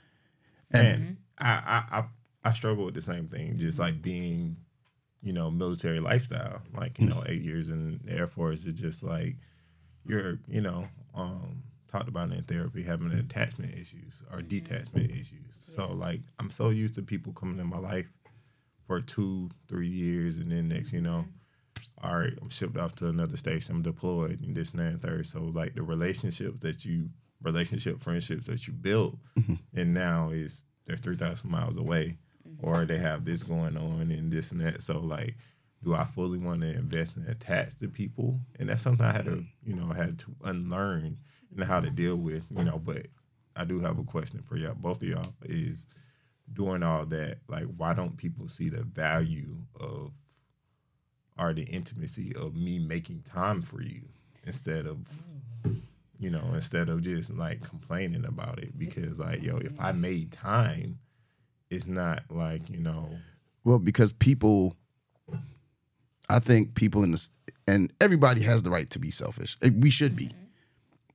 And 0.72 1.16
I, 1.38 1.48
I 1.48 1.98
I 1.98 2.04
I 2.44 2.52
struggle 2.52 2.84
with 2.84 2.94
the 2.94 3.00
same 3.00 3.28
thing, 3.28 3.56
just 3.56 3.78
like 3.78 4.02
being, 4.02 4.56
you 5.22 5.32
know, 5.32 5.50
military 5.50 5.98
lifestyle. 5.98 6.60
Like 6.76 7.00
you 7.00 7.08
know, 7.08 7.24
eight 7.26 7.42
years 7.42 7.70
in 7.70 7.98
the 8.04 8.12
Air 8.12 8.26
Force 8.26 8.66
is 8.66 8.74
just 8.74 9.02
like 9.02 9.36
you're, 10.06 10.38
you 10.48 10.60
know, 10.60 10.86
um, 11.14 11.62
talked 11.88 12.08
about 12.08 12.30
in 12.30 12.42
therapy 12.42 12.82
having 12.82 13.10
attachment 13.12 13.72
issues 13.72 14.22
or 14.32 14.42
detachment 14.42 15.10
issues. 15.10 15.54
So 15.66 15.92
like 15.92 16.20
I'm 16.38 16.50
so 16.50 16.68
used 16.68 16.94
to 16.96 17.02
people 17.02 17.32
coming 17.32 17.58
in 17.58 17.66
my 17.66 17.78
life 17.78 18.06
for 18.90 19.00
two, 19.00 19.48
three 19.68 19.86
years, 19.86 20.38
and 20.38 20.50
then 20.50 20.66
next, 20.66 20.92
you 20.92 21.00
know, 21.00 21.24
all 22.02 22.18
right, 22.18 22.32
I'm 22.42 22.48
shipped 22.48 22.76
off 22.76 22.96
to 22.96 23.06
another 23.06 23.36
station, 23.36 23.76
I'm 23.76 23.82
deployed, 23.82 24.40
and 24.40 24.52
this 24.52 24.70
and 24.70 24.80
that 24.80 24.86
and 24.86 25.00
third. 25.00 25.26
So 25.26 25.42
like 25.42 25.76
the 25.76 25.82
relationships 25.84 26.58
that 26.62 26.84
you, 26.84 27.08
relationship 27.40 28.00
friendships 28.00 28.46
that 28.46 28.66
you 28.66 28.72
built, 28.72 29.16
mm-hmm. 29.38 29.54
and 29.76 29.94
now 29.94 30.30
is 30.30 30.64
they're 30.86 30.96
three 30.96 31.14
thousand 31.14 31.52
miles 31.52 31.78
away, 31.78 32.16
mm-hmm. 32.44 32.66
or 32.66 32.84
they 32.84 32.98
have 32.98 33.24
this 33.24 33.44
going 33.44 33.76
on 33.76 34.10
and 34.10 34.32
this 34.32 34.50
and 34.50 34.60
that. 34.60 34.82
So 34.82 34.98
like, 34.98 35.36
do 35.84 35.94
I 35.94 36.02
fully 36.02 36.38
want 36.38 36.62
to 36.62 36.72
invest 36.72 37.14
and 37.14 37.28
attach 37.28 37.78
to 37.78 37.86
people? 37.86 38.40
And 38.58 38.70
that's 38.70 38.82
something 38.82 39.06
I 39.06 39.12
had 39.12 39.26
to, 39.26 39.44
you 39.62 39.74
know, 39.74 39.86
had 39.92 40.18
to 40.18 40.34
unlearn 40.42 41.16
and 41.54 41.64
how 41.64 41.78
to 41.78 41.90
deal 41.90 42.16
with, 42.16 42.42
you 42.58 42.64
know. 42.64 42.80
But 42.84 43.06
I 43.54 43.64
do 43.64 43.78
have 43.78 44.00
a 44.00 44.02
question 44.02 44.42
for 44.42 44.56
y'all, 44.56 44.74
both 44.74 45.00
of 45.00 45.08
y'all, 45.08 45.32
is 45.44 45.86
doing 46.52 46.82
all 46.82 47.06
that, 47.06 47.38
like, 47.48 47.66
why 47.76 47.94
don't 47.94 48.16
people 48.16 48.48
see 48.48 48.68
the 48.68 48.82
value 48.82 49.56
of 49.78 50.12
or 51.38 51.54
the 51.54 51.62
intimacy 51.62 52.34
of 52.36 52.54
me 52.54 52.78
making 52.78 53.22
time 53.22 53.62
for 53.62 53.80
you 53.80 54.02
instead 54.46 54.86
of 54.86 54.98
you 56.18 56.28
know 56.28 56.42
instead 56.54 56.90
of 56.90 57.00
just 57.00 57.30
like 57.30 57.62
complaining 57.62 58.26
about 58.26 58.58
it 58.58 58.76
because 58.78 59.18
like 59.18 59.42
yo 59.42 59.56
if 59.56 59.72
i 59.80 59.90
made 59.90 60.30
time 60.30 60.98
it's 61.70 61.86
not 61.86 62.22
like 62.28 62.68
you 62.68 62.78
know 62.78 63.08
Well, 63.64 63.78
because 63.78 64.12
people, 64.12 64.76
I 66.28 66.38
think 66.38 66.74
people 66.74 67.04
in 67.04 67.12
this, 67.12 67.30
and 67.66 67.92
everybody 68.00 68.42
has 68.42 68.62
the 68.62 68.70
right 68.70 68.88
to 68.90 68.98
be 68.98 69.10
selfish. 69.10 69.56
We 69.78 69.90
should 69.90 70.16
be. 70.16 70.30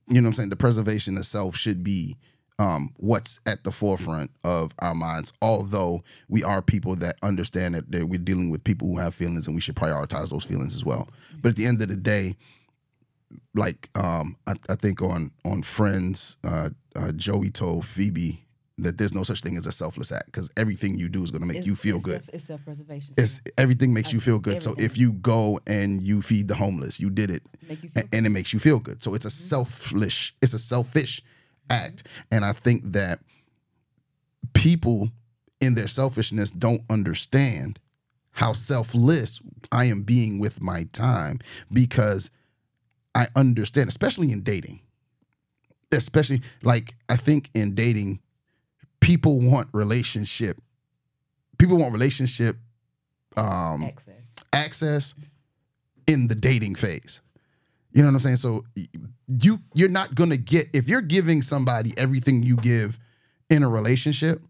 You 0.08 0.20
know 0.20 0.26
what 0.26 0.26
I'm 0.28 0.32
saying? 0.34 0.50
The 0.50 0.56
preservation 0.56 1.16
of 1.18 1.26
self 1.26 1.56
should 1.56 1.82
be 1.82 2.16
um, 2.58 2.90
what's 2.96 3.40
at 3.46 3.64
the 3.64 3.70
forefront 3.72 4.30
of 4.44 4.72
our 4.78 4.94
minds. 4.94 5.32
Although 5.42 6.02
we 6.28 6.42
are 6.42 6.62
people 6.62 6.96
that 6.96 7.16
understand 7.22 7.74
that, 7.74 7.90
that 7.92 8.06
we're 8.06 8.18
dealing 8.18 8.50
with 8.50 8.64
people 8.64 8.88
who 8.88 8.98
have 8.98 9.14
feelings 9.14 9.46
and 9.46 9.54
we 9.54 9.60
should 9.60 9.76
prioritize 9.76 10.30
those 10.30 10.44
feelings 10.44 10.74
as 10.74 10.84
well. 10.84 11.08
But 11.42 11.50
at 11.50 11.56
the 11.56 11.66
end 11.66 11.82
of 11.82 11.88
the 11.88 11.96
day, 11.96 12.36
like 13.54 13.90
um, 13.94 14.36
I, 14.46 14.54
I 14.70 14.74
think 14.74 15.02
on 15.02 15.32
on 15.44 15.62
Friends, 15.62 16.36
uh, 16.44 16.70
uh, 16.94 17.12
Joey 17.12 17.50
told 17.50 17.84
Phoebe 17.84 18.42
that 18.78 18.98
there's 18.98 19.14
no 19.14 19.22
such 19.22 19.40
thing 19.40 19.56
as 19.56 19.66
a 19.66 19.72
selfless 19.72 20.12
act 20.12 20.26
because 20.26 20.50
everything 20.56 20.98
you 20.98 21.08
do 21.08 21.24
is 21.24 21.30
going 21.30 21.40
to 21.40 21.46
make 21.48 21.56
It's- 21.58 21.66
you 21.66 21.74
feel 21.74 21.96
it's 21.96 22.04
good 22.04 22.24
Self, 22.24 22.34
it's 22.34 22.44
self 22.44 22.64
preservation. 22.64 23.14
it's 23.16 23.40
everything 23.56 23.92
makes 23.94 24.12
you 24.12 24.20
feel 24.20 24.38
good. 24.38 24.62
So 24.62 24.74
if 24.78 24.98
you 24.98 25.12
go 25.14 25.58
and 25.66 26.02
you 26.02 26.20
feed 26.22 26.48
the 26.48 26.54
homeless, 26.56 27.00
you 27.00 27.08
did 27.10 27.30
it, 27.30 27.42
feel 27.66 28.02
and, 28.12 28.26
it 28.26 28.30
makes 28.30 28.52
you 28.52 28.58
feel 28.58 28.78
good. 28.78 29.02
So 29.02 29.14
it's 29.14 29.24
a 29.24 29.30
selfish, 29.30 30.34
it's 30.42 30.52
a 30.52 30.58
selfish 30.58 31.22
act, 31.70 32.04
and 32.30 32.44
I 32.44 32.52
think 32.52 32.84
that 32.92 33.20
people 34.54 35.10
in 35.60 35.74
their 35.74 35.88
selfishness 35.88 36.50
don't 36.50 36.82
understand 36.90 37.78
how 38.32 38.52
selfless 38.52 39.40
I 39.72 39.86
am 39.86 40.02
being 40.02 40.38
with 40.38 40.60
my 40.60 40.84
time 40.92 41.38
because 41.72 42.30
I 43.14 43.28
understand, 43.34 43.88
especially 43.88 44.30
in 44.30 44.42
dating, 44.42 44.80
especially 45.92 46.42
like 46.62 46.94
I 47.08 47.16
think 47.16 47.50
in 47.54 47.74
dating, 47.74 48.20
people 49.00 49.40
want 49.40 49.68
relationship. 49.72 50.58
People 51.58 51.78
want 51.78 51.92
relationship 51.94 52.56
um, 53.38 53.84
access. 53.84 54.14
access 54.52 55.14
in 56.06 56.28
the 56.28 56.34
dating 56.34 56.74
phase. 56.74 57.20
You 57.96 58.02
know 58.02 58.08
what 58.08 58.14
I'm 58.16 58.20
saying? 58.20 58.36
So 58.36 58.62
you 59.26 59.60
you're 59.72 59.88
not 59.88 60.14
gonna 60.14 60.36
get 60.36 60.66
if 60.74 60.86
you're 60.86 61.00
giving 61.00 61.40
somebody 61.40 61.94
everything 61.96 62.42
you 62.42 62.56
give 62.56 62.98
in 63.48 63.62
a 63.62 63.70
relationship 63.70 64.44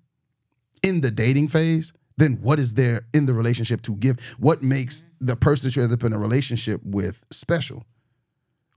in 0.83 1.01
the 1.01 1.13
dating 1.13 1.47
phase, 1.47 1.93
then 2.17 2.39
what 2.43 2.59
is 2.59 2.75
there 2.75 3.07
in 3.15 3.27
the 3.27 3.35
relationship 3.35 3.83
to 3.83 3.95
give? 3.95 4.19
What 4.41 4.65
makes 4.65 5.03
mm-hmm. 5.03 5.27
the 5.27 5.37
person 5.37 5.69
that 5.69 5.77
you 5.77 5.85
end 5.85 5.93
up 5.93 6.03
in 6.03 6.13
a 6.13 6.19
relationship 6.19 6.81
with 6.85 7.23
special? 7.31 7.87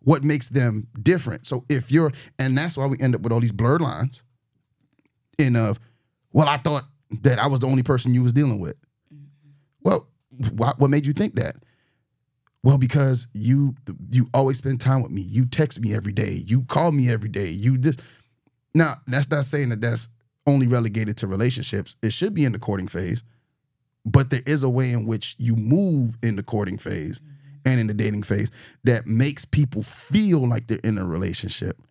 What 0.01 0.23
makes 0.23 0.49
them 0.49 0.87
different? 1.01 1.47
So 1.47 1.65
if 1.67 1.91
you're 1.91 2.11
and 2.37 2.55
that's 2.55 2.77
why 2.77 2.85
we 2.85 2.99
end 2.99 3.15
up 3.15 3.21
with 3.21 3.33
all 3.33 3.39
these 3.39 3.51
blurred 3.51 3.81
lines 3.81 4.21
in 5.39 5.55
of, 5.55 5.79
well, 6.31 6.47
I 6.47 6.57
thought 6.57 6.83
that 7.23 7.39
I 7.39 7.47
was 7.47 7.61
the 7.61 7.67
only 7.67 7.81
person 7.81 8.13
you 8.13 8.21
was 8.21 8.33
dealing 8.33 8.59
with. 8.59 8.75
Mm-hmm. 9.11 9.49
Well, 9.81 10.07
why, 10.51 10.73
what 10.77 10.91
made 10.91 11.07
you 11.07 11.13
think 11.13 11.37
that? 11.37 11.55
Well, 12.63 12.77
because 12.77 13.27
you 13.33 13.75
you 14.09 14.29
always 14.33 14.57
spend 14.57 14.81
time 14.81 15.01
with 15.01 15.11
me. 15.11 15.21
You 15.21 15.45
text 15.45 15.79
me 15.79 15.93
every 15.93 16.11
day. 16.11 16.43
You 16.45 16.63
call 16.63 16.91
me 16.91 17.09
every 17.09 17.29
day. 17.29 17.49
You 17.49 17.77
just 17.77 18.01
now 18.73 18.95
that's 19.07 19.29
not 19.29 19.45
saying 19.45 19.69
that 19.69 19.81
that's 19.81 20.09
only 20.45 20.67
relegated 20.67 21.17
to 21.17 21.27
relationships. 21.27 21.95
It 22.01 22.11
should 22.11 22.33
be 22.33 22.43
in 22.43 22.51
the 22.51 22.59
courting 22.59 22.87
phase, 22.87 23.23
but 24.05 24.29
there 24.29 24.41
is 24.45 24.63
a 24.63 24.69
way 24.69 24.91
in 24.91 25.05
which 25.05 25.35
you 25.37 25.55
move 25.55 26.15
in 26.21 26.35
the 26.35 26.43
courting 26.43 26.77
phase 26.77 27.19
mm-hmm. 27.19 27.69
and 27.69 27.79
in 27.79 27.87
the 27.87 27.93
dating 27.93 28.23
phase 28.23 28.51
that 28.83 29.07
makes 29.07 29.45
people 29.45 29.83
feel 29.83 30.45
like 30.45 30.67
they're 30.67 30.79
in 30.83 30.97
a 30.97 31.05
relationship. 31.05 31.81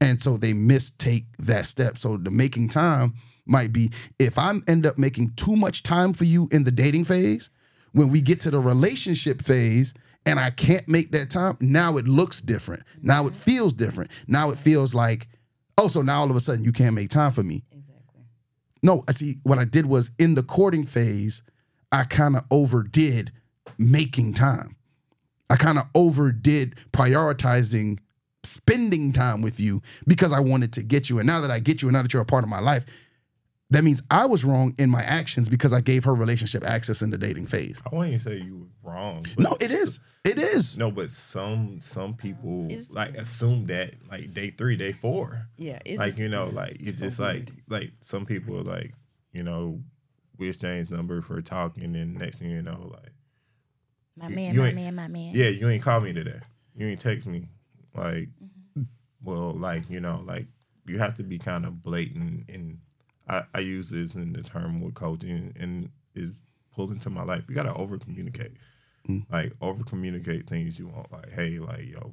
And 0.00 0.22
so 0.22 0.36
they 0.36 0.52
mistake 0.52 1.24
that 1.38 1.66
step. 1.66 1.98
So 1.98 2.18
the 2.18 2.30
making 2.30 2.68
time 2.68 3.14
might 3.46 3.72
be 3.72 3.90
if 4.18 4.38
I 4.38 4.54
end 4.68 4.86
up 4.86 4.98
making 4.98 5.32
too 5.34 5.56
much 5.56 5.82
time 5.82 6.12
for 6.12 6.24
you 6.24 6.48
in 6.52 6.64
the 6.64 6.70
dating 6.70 7.04
phase, 7.04 7.50
when 7.92 8.10
we 8.10 8.20
get 8.20 8.40
to 8.40 8.50
the 8.50 8.60
relationship 8.60 9.42
phase 9.42 9.94
and 10.26 10.40
I 10.40 10.50
can't 10.50 10.88
make 10.88 11.12
that 11.12 11.30
time, 11.30 11.56
now 11.60 11.96
it 11.96 12.08
looks 12.08 12.40
different. 12.40 12.82
Now 13.02 13.26
it 13.26 13.32
mm-hmm. 13.32 13.40
feels 13.40 13.74
different. 13.74 14.10
Now 14.26 14.50
it 14.50 14.58
feels 14.58 14.94
like, 14.94 15.28
oh, 15.76 15.88
so 15.88 16.02
now 16.02 16.20
all 16.20 16.30
of 16.30 16.36
a 16.36 16.40
sudden 16.40 16.64
you 16.64 16.72
can't 16.72 16.94
make 16.94 17.10
time 17.10 17.32
for 17.32 17.42
me. 17.42 17.64
Exactly. 17.70 18.22
No, 18.82 19.04
I 19.08 19.12
see 19.12 19.36
what 19.42 19.58
I 19.58 19.64
did 19.64 19.86
was 19.86 20.10
in 20.18 20.34
the 20.34 20.42
courting 20.42 20.86
phase, 20.86 21.42
I 21.92 22.04
kind 22.04 22.36
of 22.36 22.44
overdid 22.50 23.32
making 23.78 24.34
time. 24.34 24.76
I 25.50 25.56
kind 25.56 25.78
of 25.78 25.84
overdid 25.94 26.76
prioritizing 26.92 27.98
spending 28.44 29.12
time 29.12 29.42
with 29.42 29.58
you 29.58 29.82
because 30.06 30.32
I 30.32 30.40
wanted 30.40 30.72
to 30.74 30.82
get 30.82 31.08
you. 31.08 31.18
And 31.18 31.26
now 31.26 31.40
that 31.40 31.50
I 31.50 31.58
get 31.58 31.82
you 31.82 31.88
and 31.88 31.94
now 31.94 32.02
that 32.02 32.12
you're 32.12 32.22
a 32.22 32.26
part 32.26 32.44
of 32.44 32.50
my 32.50 32.60
life, 32.60 32.84
that 33.70 33.82
means 33.84 34.02
I 34.10 34.26
was 34.26 34.44
wrong 34.44 34.74
in 34.78 34.90
my 34.90 35.02
actions 35.02 35.48
because 35.48 35.72
I 35.72 35.80
gave 35.80 36.04
her 36.04 36.14
relationship 36.14 36.64
access 36.64 37.02
in 37.02 37.10
the 37.10 37.18
dating 37.18 37.46
phase. 37.46 37.80
i 37.90 37.94
wouldn't 37.94 38.14
even 38.14 38.20
say 38.20 38.36
you 38.44 38.68
were 38.82 38.92
wrong 38.92 39.26
No, 39.38 39.56
it 39.60 39.70
is. 39.70 40.00
It 40.24 40.38
is. 40.38 40.78
no 40.78 40.90
but 40.90 41.10
some 41.10 41.80
some 41.80 42.14
people 42.14 42.66
It's- 42.66 42.90
like 42.90 43.16
assume 43.16 43.66
that 43.66 43.94
like 44.10 44.32
day 44.32 44.50
three 44.50 44.76
day 44.76 44.92
four 44.92 45.48
Yeah. 45.56 45.78
It's 45.84 45.98
like 45.98 46.08
just- 46.08 46.18
you 46.18 46.28
know 46.28 46.46
like 46.46 46.76
it's 46.80 47.00
so 47.00 47.06
just 47.06 47.18
like 47.20 47.50
like 47.68 47.92
some 48.00 48.24
people 48.26 48.62
like 48.64 48.94
you 49.32 49.42
know 49.42 49.80
we 50.38 50.48
exchange 50.48 50.90
number 50.90 51.20
for 51.22 51.40
talking 51.42 51.94
and 51.96 52.14
next 52.16 52.38
thing 52.38 52.50
you 52.50 52.62
know 52.62 52.90
like 52.92 53.12
my 54.16 54.28
man, 54.28 54.56
my 54.56 54.72
man, 54.72 54.94
my 54.94 55.08
man. 55.08 55.32
yeah 55.34 55.48
you 55.48 55.68
ain't 55.68 55.82
call 55.82 56.00
me 56.00 56.12
today 56.12 56.40
you 56.76 56.86
ain't 56.86 57.00
text 57.00 57.26
me 57.26 57.48
like 57.94 58.28
Mm-hmm. 58.78 58.82
well 59.22 59.52
like 59.52 59.88
you 59.90 60.00
know 60.00 60.22
like 60.26 60.46
you 60.86 60.98
have 60.98 61.16
to 61.16 61.22
be 61.22 61.38
kind 61.38 61.64
of 61.66 61.82
blatant 61.82 62.48
and 62.48 62.78
I, 63.28 63.42
I 63.54 63.60
use 63.60 63.88
this 63.88 64.14
in 64.14 64.32
the 64.32 64.42
term 64.42 64.80
with 64.80 64.94
coaching 64.94 65.54
and 65.58 65.90
is 66.14 66.32
pulled 66.74 66.92
into 66.92 67.10
my 67.10 67.22
life. 67.22 67.44
You 67.48 67.54
gotta 67.54 67.74
over 67.74 67.98
communicate 67.98 68.52
hmm. 69.06 69.20
like 69.30 69.52
over 69.60 69.84
communicate 69.84 70.48
things 70.48 70.78
you 70.78 70.88
want. 70.88 71.12
Like 71.12 71.32
hey 71.32 71.58
like 71.58 71.86
yo 71.86 72.10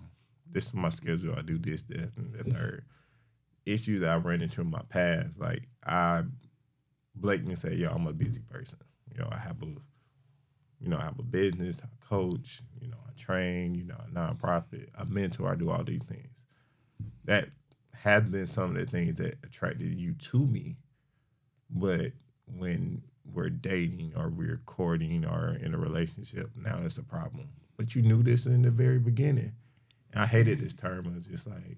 this 0.49 0.67
is 0.67 0.73
my 0.73 0.89
schedule. 0.89 1.35
I 1.37 1.41
do 1.41 1.57
this 1.57 1.83
that 1.83 2.11
and 2.17 2.33
the 2.33 2.43
hmm. 2.43 2.51
third. 2.51 2.85
Issues 3.65 4.01
that 4.01 4.09
i 4.09 4.15
ran 4.15 4.41
into 4.41 4.61
in 4.61 4.71
my 4.71 4.81
past 4.89 5.39
like 5.39 5.67
i 5.85 6.23
blatantly 7.15 7.55
say 7.55 7.75
yo 7.75 7.89
i'm 7.89 8.07
a 8.07 8.13
busy 8.13 8.41
person. 8.41 8.79
You 9.11 9.19
know 9.19 9.29
i 9.31 9.37
have 9.37 9.61
a 9.61 9.67
you 10.81 10.89
know, 10.89 10.97
I 10.97 11.03
have 11.03 11.19
a 11.19 11.23
business, 11.23 11.79
I 11.83 11.87
coach, 12.03 12.61
you 12.81 12.89
know, 12.89 12.97
I 13.07 13.11
train, 13.15 13.75
you 13.75 13.83
know, 13.83 13.97
a 13.99 14.11
nonprofit, 14.11 14.87
I 14.97 15.03
mentor, 15.03 15.51
I 15.51 15.55
do 15.55 15.69
all 15.69 15.83
these 15.83 16.01
things. 16.03 16.45
That 17.25 17.49
have 17.93 18.31
been 18.31 18.47
some 18.47 18.71
of 18.71 18.73
the 18.75 18.85
things 18.87 19.17
that 19.17 19.37
attracted 19.43 19.93
you 19.93 20.13
to 20.13 20.39
me. 20.39 20.77
But 21.71 22.11
when 22.57 23.01
we're 23.33 23.49
dating 23.49 24.13
or 24.15 24.29
we're 24.29 24.61
courting 24.65 25.25
or 25.25 25.57
in 25.61 25.73
a 25.73 25.77
relationship, 25.77 26.49
now 26.55 26.79
it's 26.83 26.97
a 26.97 27.03
problem. 27.03 27.49
But 27.77 27.95
you 27.95 28.01
knew 28.01 28.23
this 28.23 28.45
in 28.45 28.61
the 28.61 28.71
very 28.71 28.99
beginning. 28.99 29.53
And 30.13 30.23
I 30.23 30.25
hated 30.25 30.59
this 30.59 30.73
term. 30.73 31.07
I 31.07 31.15
was 31.15 31.25
just 31.25 31.47
like, 31.47 31.77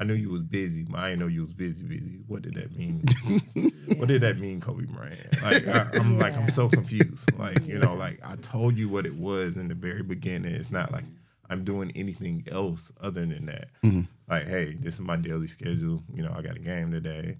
I 0.00 0.04
knew 0.04 0.14
you 0.14 0.30
was 0.30 0.42
busy, 0.42 0.84
but 0.84 1.00
I 1.00 1.10
didn't 1.10 1.20
know 1.20 1.26
you 1.26 1.42
was 1.42 1.52
busy, 1.52 1.84
busy. 1.84 2.20
What 2.26 2.42
did 2.42 2.54
that 2.54 2.76
mean? 2.76 3.04
What 3.96 4.08
did 4.08 4.20
that 4.20 4.38
mean, 4.38 4.60
Kobe 4.60 4.84
Bryant? 4.84 5.42
Like 5.42 5.66
I, 5.66 5.86
I'm 5.94 6.18
like 6.18 6.36
I'm 6.36 6.48
so 6.48 6.68
confused. 6.68 7.32
Like 7.38 7.66
you 7.66 7.78
know, 7.78 7.94
like 7.94 8.20
I 8.22 8.36
told 8.36 8.76
you 8.76 8.88
what 8.88 9.06
it 9.06 9.14
was 9.14 9.56
in 9.56 9.68
the 9.68 9.74
very 9.74 10.02
beginning. 10.02 10.54
It's 10.54 10.70
not 10.70 10.92
like 10.92 11.04
I'm 11.48 11.64
doing 11.64 11.90
anything 11.96 12.46
else 12.50 12.92
other 13.00 13.24
than 13.24 13.46
that. 13.46 13.68
Mm-hmm. 13.82 14.02
Like, 14.28 14.46
hey, 14.46 14.76
this 14.78 14.94
is 14.94 15.00
my 15.00 15.16
daily 15.16 15.46
schedule. 15.46 16.02
You 16.12 16.22
know, 16.22 16.34
I 16.36 16.42
got 16.42 16.56
a 16.56 16.60
game 16.60 16.92
today. 16.92 17.38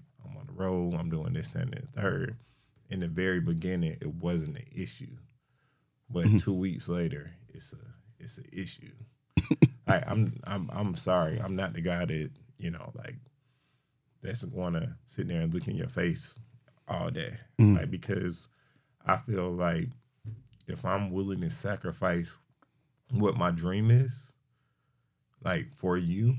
I'm 0.59 0.65
road. 0.65 0.93
I'm 0.95 1.09
doing 1.09 1.33
this, 1.33 1.49
that, 1.49 1.63
and 1.63 1.73
the 1.73 2.01
third. 2.01 2.35
In 2.89 2.99
the 2.99 3.07
very 3.07 3.39
beginning, 3.39 3.97
it 4.01 4.13
wasn't 4.15 4.57
an 4.57 4.65
issue, 4.75 5.15
but 6.09 6.25
mm-hmm. 6.25 6.39
two 6.39 6.53
weeks 6.53 6.89
later, 6.89 7.31
it's 7.53 7.73
a 7.73 7.77
it's 8.19 8.37
an 8.37 8.45
issue. 8.51 8.91
I, 9.87 10.03
I'm 10.07 10.39
I'm 10.45 10.69
I'm 10.73 10.95
sorry. 10.95 11.39
I'm 11.39 11.55
not 11.55 11.73
the 11.73 11.81
guy 11.81 12.05
that 12.05 12.31
you 12.57 12.71
know 12.71 12.91
like 12.95 13.15
that's 14.21 14.43
going 14.43 14.73
to 14.73 14.89
sit 15.05 15.27
there 15.27 15.41
and 15.41 15.53
look 15.53 15.67
in 15.67 15.75
your 15.75 15.87
face 15.87 16.39
all 16.87 17.09
day, 17.09 17.33
mm-hmm. 17.59 17.77
like 17.77 17.91
because 17.91 18.47
I 19.05 19.17
feel 19.17 19.51
like 19.51 19.89
if 20.67 20.83
I'm 20.83 21.11
willing 21.11 21.41
to 21.41 21.49
sacrifice 21.49 22.35
what 23.11 23.37
my 23.37 23.51
dream 23.51 23.91
is, 23.91 24.31
like 25.43 25.67
for 25.75 25.97
you, 25.97 26.35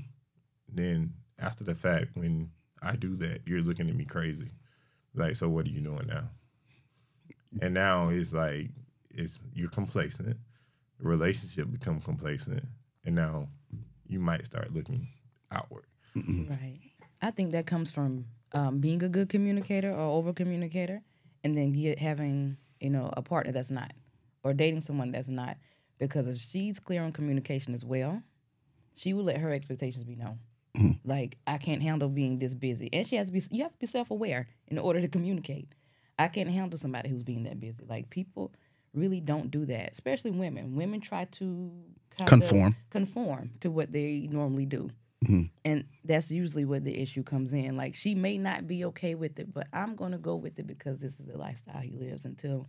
then 0.67 1.13
after 1.39 1.63
the 1.63 1.75
fact, 1.75 2.09
when 2.15 2.49
I 2.81 2.95
do 2.95 3.15
that, 3.15 3.41
you're 3.45 3.61
looking 3.61 3.89
at 3.89 3.95
me 3.95 4.05
crazy. 4.05 4.51
Like, 5.13 5.35
so 5.35 5.49
what 5.49 5.65
are 5.65 5.69
you 5.69 5.81
doing 5.81 6.07
now? 6.07 6.29
And 7.61 7.73
now 7.73 8.09
it's 8.09 8.33
like 8.33 8.69
it's 9.09 9.39
you're 9.53 9.69
complacent. 9.69 10.37
The 10.99 11.07
relationship 11.07 11.69
become 11.71 11.99
complacent, 11.99 12.63
and 13.05 13.15
now 13.15 13.47
you 14.07 14.19
might 14.19 14.45
start 14.45 14.73
looking 14.73 15.07
outward. 15.51 15.85
Right. 16.15 16.79
I 17.21 17.31
think 17.31 17.51
that 17.51 17.65
comes 17.65 17.91
from 17.91 18.25
um, 18.53 18.79
being 18.79 19.03
a 19.03 19.09
good 19.09 19.29
communicator 19.29 19.91
or 19.91 20.17
over 20.17 20.33
communicator, 20.33 21.01
and 21.43 21.55
then 21.55 21.71
get, 21.71 21.99
having 21.99 22.57
you 22.79 22.89
know 22.89 23.09
a 23.17 23.21
partner 23.21 23.51
that's 23.51 23.71
not, 23.71 23.93
or 24.43 24.53
dating 24.53 24.81
someone 24.81 25.11
that's 25.11 25.29
not. 25.29 25.57
Because 25.97 26.27
if 26.27 26.39
she's 26.39 26.79
clear 26.79 27.03
on 27.03 27.11
communication 27.11 27.73
as 27.73 27.85
well, 27.85 28.23
she 28.95 29.13
will 29.13 29.23
let 29.23 29.37
her 29.37 29.51
expectations 29.51 30.03
be 30.03 30.15
known. 30.15 30.39
Like 31.03 31.37
I 31.47 31.57
can't 31.57 31.81
handle 31.81 32.09
being 32.09 32.37
this 32.37 32.55
busy, 32.55 32.89
and 32.93 33.05
she 33.05 33.15
has 33.17 33.27
to 33.27 33.33
be. 33.33 33.41
You 33.49 33.63
have 33.63 33.73
to 33.73 33.79
be 33.79 33.87
self 33.87 34.11
aware 34.11 34.47
in 34.67 34.77
order 34.77 35.01
to 35.01 35.07
communicate. 35.07 35.67
I 36.19 36.27
can't 36.27 36.49
handle 36.49 36.77
somebody 36.77 37.09
who's 37.09 37.23
being 37.23 37.43
that 37.43 37.59
busy. 37.59 37.83
Like 37.87 38.09
people 38.09 38.53
really 38.93 39.19
don't 39.19 39.49
do 39.49 39.65
that, 39.65 39.91
especially 39.91 40.31
women. 40.31 40.75
Women 40.75 41.01
try 41.01 41.25
to 41.25 41.71
Conform. 42.25 42.75
conform 42.89 43.51
to 43.61 43.71
what 43.71 43.91
they 43.91 44.27
normally 44.31 44.65
do. 44.65 44.89
Mm-hmm. 45.25 45.43
And 45.65 45.85
that's 46.03 46.31
usually 46.31 46.65
where 46.65 46.79
the 46.79 46.97
issue 46.99 47.23
comes 47.23 47.53
in. 47.53 47.77
Like 47.77 47.95
she 47.95 48.15
may 48.15 48.37
not 48.37 48.67
be 48.67 48.85
okay 48.85 49.15
with 49.15 49.39
it, 49.39 49.53
but 49.53 49.67
I'm 49.73 49.95
gonna 49.95 50.17
go 50.17 50.35
with 50.35 50.59
it 50.59 50.67
because 50.67 50.99
this 50.99 51.19
is 51.19 51.25
the 51.25 51.37
lifestyle 51.37 51.81
he 51.81 51.91
lives 51.91 52.25
until 52.25 52.67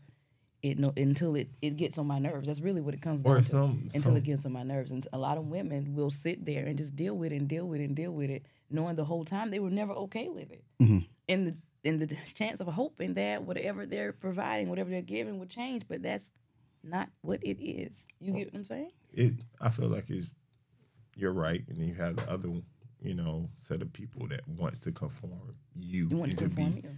it 0.63 0.79
no 0.79 0.93
until 0.97 1.35
it, 1.35 1.49
it 1.61 1.77
gets 1.77 1.99
on 1.99 2.07
my 2.07 2.19
nerves. 2.19 2.47
That's 2.47 2.61
really 2.61 2.81
what 2.81 2.95
it 2.95 3.03
comes 3.03 3.23
Or 3.25 3.35
down 3.35 3.43
to. 3.43 3.49
some- 3.49 3.81
until 3.85 4.01
some- 4.03 4.17
it 4.17 4.25
gets 4.25 4.47
on 4.47 4.53
my 4.53 4.63
nerves. 4.63 4.91
And 4.93 5.07
a 5.13 5.19
lot 5.19 5.39
of 5.39 5.47
women 5.49 5.95
will 5.95 6.11
sit 6.11 6.45
there 6.45 6.65
and 6.67 6.77
just 6.79 6.95
deal 6.97 7.17
with 7.17 7.33
it 7.33 7.37
and 7.41 7.49
deal 7.49 7.67
with 7.67 7.81
it 7.81 7.85
and 7.85 7.97
deal 7.97 8.13
with 8.13 8.31
it, 8.31 8.47
knowing 8.71 8.95
the 8.97 9.05
whole 9.05 9.25
time 9.25 9.51
they 9.51 9.59
were 9.61 9.71
never 9.71 9.93
okay 9.93 10.29
with 10.29 10.51
it. 10.53 10.65
Mm-hmm. 10.81 10.99
And 11.29 11.47
the 11.49 11.57
and 11.85 11.99
the 11.99 12.07
chance 12.35 12.61
of 12.61 12.69
hoping 12.69 13.15
that 13.15 13.43
whatever 13.45 13.87
they're 13.87 14.13
providing, 14.13 14.69
whatever 14.69 14.89
they're 14.89 15.03
giving 15.03 15.41
would 15.41 15.51
change, 15.51 15.83
but 15.89 16.01
that's 16.01 16.31
not 16.85 17.09
what 17.23 17.43
it 17.43 17.61
is. 17.61 18.07
You 18.21 18.33
get 18.33 18.53
what 18.53 18.59
I'm 18.59 18.65
saying? 18.65 18.91
it 19.13 19.33
I 19.61 19.69
feel 19.69 19.89
like 19.89 20.09
it's 20.09 20.33
you're 21.17 21.33
right, 21.33 21.63
and 21.69 21.77
then 21.79 21.89
you 21.89 21.95
have 21.95 22.17
the 22.17 22.31
other 22.31 22.49
you 23.03 23.15
know 23.15 23.51
set 23.57 23.83
of 23.83 23.93
people 23.93 24.29
that 24.29 24.47
wants 24.47 24.79
to 24.81 24.93
conform 24.93 25.57
you, 25.75 26.07
You 26.09 26.17
want 26.17 26.39
to 26.39 26.45
into 26.45 26.55
conform 26.55 26.73
be 26.81 26.89
you. 26.89 26.97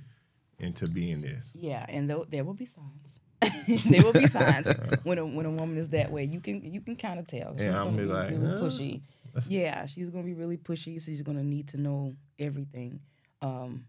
into 0.58 0.86
being 0.86 1.22
this. 1.22 1.52
Yeah, 1.54 1.86
and 1.88 2.08
though 2.10 2.26
there 2.28 2.44
will 2.44 2.52
be 2.54 2.66
signs. 2.66 3.18
there 3.86 4.02
will 4.02 4.12
be 4.12 4.26
signs 4.26 4.72
when 5.02 5.18
a 5.18 5.26
when 5.26 5.46
a 5.46 5.50
woman 5.50 5.76
is 5.76 5.90
that 5.90 6.10
way. 6.10 6.24
You 6.24 6.40
can 6.40 6.62
you 6.72 6.80
can 6.80 6.96
kind 6.96 7.18
of 7.18 7.26
tell. 7.26 7.54
She's 7.56 7.64
Yeah, 7.66 7.80
I'm 7.80 7.86
gonna 7.88 7.96
be 7.96 8.02
be 8.04 8.12
like, 8.12 8.30
really 8.30 8.46
huh? 8.46 8.60
pushy. 8.60 9.02
Yeah, 9.48 9.86
she's 9.86 10.10
gonna 10.10 10.24
be 10.24 10.34
really 10.34 10.56
pushy. 10.56 11.00
So 11.00 11.06
She's 11.10 11.22
gonna 11.22 11.42
need 11.42 11.68
to 11.68 11.76
know 11.76 12.14
everything. 12.38 13.00
Um, 13.42 13.84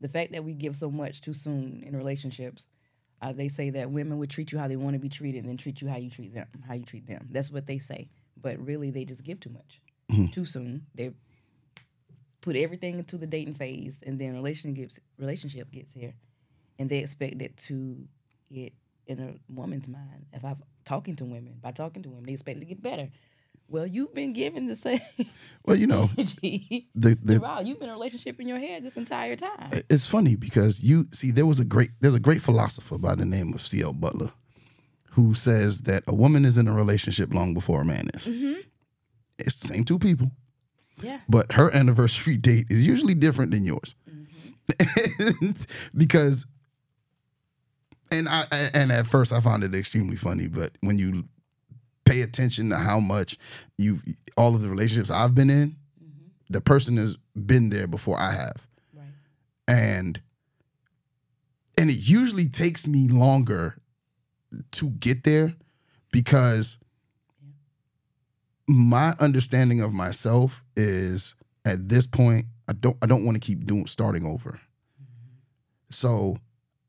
the 0.00 0.08
fact 0.08 0.32
that 0.32 0.44
we 0.44 0.54
give 0.54 0.76
so 0.76 0.90
much 0.90 1.20
too 1.20 1.34
soon 1.34 1.82
in 1.86 1.96
relationships, 1.96 2.68
uh, 3.22 3.32
they 3.32 3.48
say 3.48 3.70
that 3.70 3.90
women 3.90 4.18
would 4.18 4.30
treat 4.30 4.52
you 4.52 4.58
how 4.58 4.68
they 4.68 4.76
want 4.76 4.94
to 4.94 5.00
be 5.00 5.08
treated, 5.08 5.40
and 5.40 5.48
then 5.48 5.56
treat 5.56 5.80
you 5.80 5.88
how 5.88 5.96
you 5.96 6.10
treat 6.10 6.34
them. 6.34 6.46
How 6.66 6.74
you 6.74 6.84
treat 6.84 7.06
them. 7.06 7.28
That's 7.30 7.50
what 7.50 7.66
they 7.66 7.78
say. 7.78 8.08
But 8.40 8.58
really, 8.64 8.90
they 8.90 9.04
just 9.04 9.24
give 9.24 9.40
too 9.40 9.50
much 9.50 9.80
too 10.32 10.44
soon. 10.44 10.86
They 10.94 11.10
put 12.40 12.54
everything 12.56 12.98
into 12.98 13.18
the 13.18 13.26
dating 13.26 13.54
phase, 13.54 13.98
and 14.06 14.18
then 14.20 14.34
relationship 14.34 14.76
gets 14.76 15.00
relationship 15.18 15.70
gets 15.72 15.92
here, 15.92 16.14
and 16.78 16.88
they 16.88 16.98
expect 16.98 17.42
it 17.42 17.56
to 17.56 18.06
get 18.52 18.72
in 19.06 19.20
a 19.20 19.34
woman's 19.52 19.88
mind. 19.88 20.26
If 20.32 20.44
I'm 20.44 20.56
talking 20.84 21.16
to 21.16 21.24
women, 21.24 21.58
by 21.62 21.72
talking 21.72 22.02
to 22.02 22.08
women, 22.08 22.24
they 22.26 22.32
expect 22.32 22.58
it 22.58 22.60
to 22.60 22.66
get 22.66 22.82
better. 22.82 23.08
Well, 23.68 23.86
you've 23.86 24.14
been 24.14 24.32
given 24.32 24.68
the 24.68 24.76
same 24.76 25.00
Well, 25.64 25.76
you 25.76 25.88
know, 25.88 26.08
the, 26.16 26.84
the. 26.94 27.60
You've 27.64 27.80
been 27.80 27.88
in 27.88 27.90
a 27.90 27.92
relationship 27.94 28.38
in 28.40 28.46
your 28.46 28.58
head 28.58 28.84
this 28.84 28.96
entire 28.96 29.34
time. 29.34 29.70
it's 29.90 30.06
funny 30.06 30.36
because 30.36 30.80
you 30.80 31.06
see 31.12 31.32
there 31.32 31.46
was 31.46 31.58
a 31.58 31.64
great 31.64 31.90
there's 32.00 32.14
a 32.14 32.20
great 32.20 32.40
philosopher 32.42 32.96
by 32.98 33.14
the 33.16 33.24
name 33.24 33.52
of 33.54 33.60
C.L. 33.60 33.92
Butler 33.92 34.30
who 35.12 35.34
says 35.34 35.80
that 35.82 36.02
a 36.06 36.14
woman 36.14 36.44
is 36.44 36.58
in 36.58 36.68
a 36.68 36.72
relationship 36.74 37.32
long 37.34 37.54
before 37.54 37.80
a 37.80 37.84
man 37.84 38.08
is. 38.14 38.26
Mm-hmm. 38.28 38.60
It's 39.38 39.56
the 39.56 39.68
same 39.68 39.84
two 39.84 39.98
people, 39.98 40.30
Yeah. 41.02 41.20
but 41.28 41.52
her 41.52 41.70
anniversary 41.74 42.36
date 42.36 42.66
is 42.70 42.86
usually 42.86 43.14
different 43.14 43.50
than 43.50 43.64
yours. 43.64 43.94
Mm-hmm. 44.78 45.50
because 45.96 46.46
and 48.10 48.28
I 48.28 48.44
and 48.74 48.92
at 48.92 49.06
first 49.06 49.32
I 49.32 49.40
found 49.40 49.62
it 49.64 49.74
extremely 49.74 50.16
funny, 50.16 50.46
but 50.48 50.72
when 50.80 50.98
you 50.98 51.24
pay 52.04 52.22
attention 52.22 52.70
to 52.70 52.76
how 52.76 53.00
much 53.00 53.36
you 53.78 54.00
all 54.36 54.54
of 54.54 54.62
the 54.62 54.70
relationships 54.70 55.10
I've 55.10 55.34
been 55.34 55.50
in, 55.50 55.70
mm-hmm. 56.02 56.26
the 56.50 56.60
person 56.60 56.96
has 56.96 57.16
been 57.34 57.70
there 57.70 57.86
before 57.86 58.18
I 58.18 58.32
have 58.32 58.66
Right. 58.94 59.06
and 59.68 60.20
and 61.78 61.90
it 61.90 62.08
usually 62.08 62.48
takes 62.48 62.86
me 62.86 63.08
longer 63.08 63.76
to 64.72 64.90
get 64.90 65.24
there 65.24 65.54
because 66.10 66.78
my 68.68 69.14
understanding 69.20 69.80
of 69.80 69.92
myself 69.92 70.64
is 70.76 71.34
at 71.66 71.88
this 71.88 72.06
point 72.06 72.46
I 72.68 72.72
don't 72.72 72.96
I 73.02 73.06
don't 73.06 73.24
want 73.24 73.36
to 73.36 73.40
keep 73.40 73.64
doing 73.64 73.86
starting 73.86 74.24
over. 74.24 74.50
Mm-hmm. 74.50 75.36
So 75.90 76.38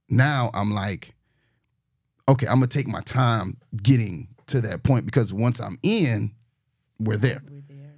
now 0.09 0.49
I'm 0.53 0.71
like 0.71 1.13
okay, 2.29 2.47
I'm 2.47 2.59
to 2.59 2.67
take 2.67 2.87
my 2.87 3.01
time 3.01 3.57
getting 3.81 4.27
to 4.47 4.59
that 4.61 4.83
point 4.83 5.05
because 5.05 5.33
once 5.33 5.59
I'm 5.59 5.77
in 5.81 6.31
we're 6.99 7.17
there. 7.17 7.41
We're 7.49 7.61
there. 7.67 7.93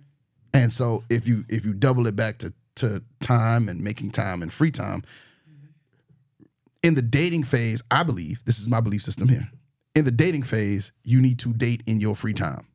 And 0.54 0.74
so 0.74 1.04
if 1.10 1.28
you 1.28 1.45
if 1.50 1.65
you 1.65 1.74
double 1.74 2.08
it 2.08 2.15
back 2.15 2.39
to 2.39 2.54
to 2.76 3.04
time 3.19 3.67
and 3.67 3.82
making 3.82 4.12
time 4.12 4.41
and 4.41 4.52
free 4.52 4.72
time 4.72 5.04
in 6.82 6.95
the 6.95 7.02
dating 7.02 7.43
phase, 7.43 7.82
I 7.91 8.04
believe 8.04 8.43
this 8.45 8.60
is 8.60 8.69
my 8.69 8.82
belief 8.82 9.02
system 9.02 9.28
here. 9.28 9.50
In 9.95 10.06
the 10.06 10.12
dating 10.12 10.43
phase, 10.43 10.91
you 11.04 11.22
need 11.22 11.39
to 11.39 11.54
date 11.54 11.84
in 11.86 12.00
your 12.00 12.15
free 12.15 12.34
time. 12.34 12.67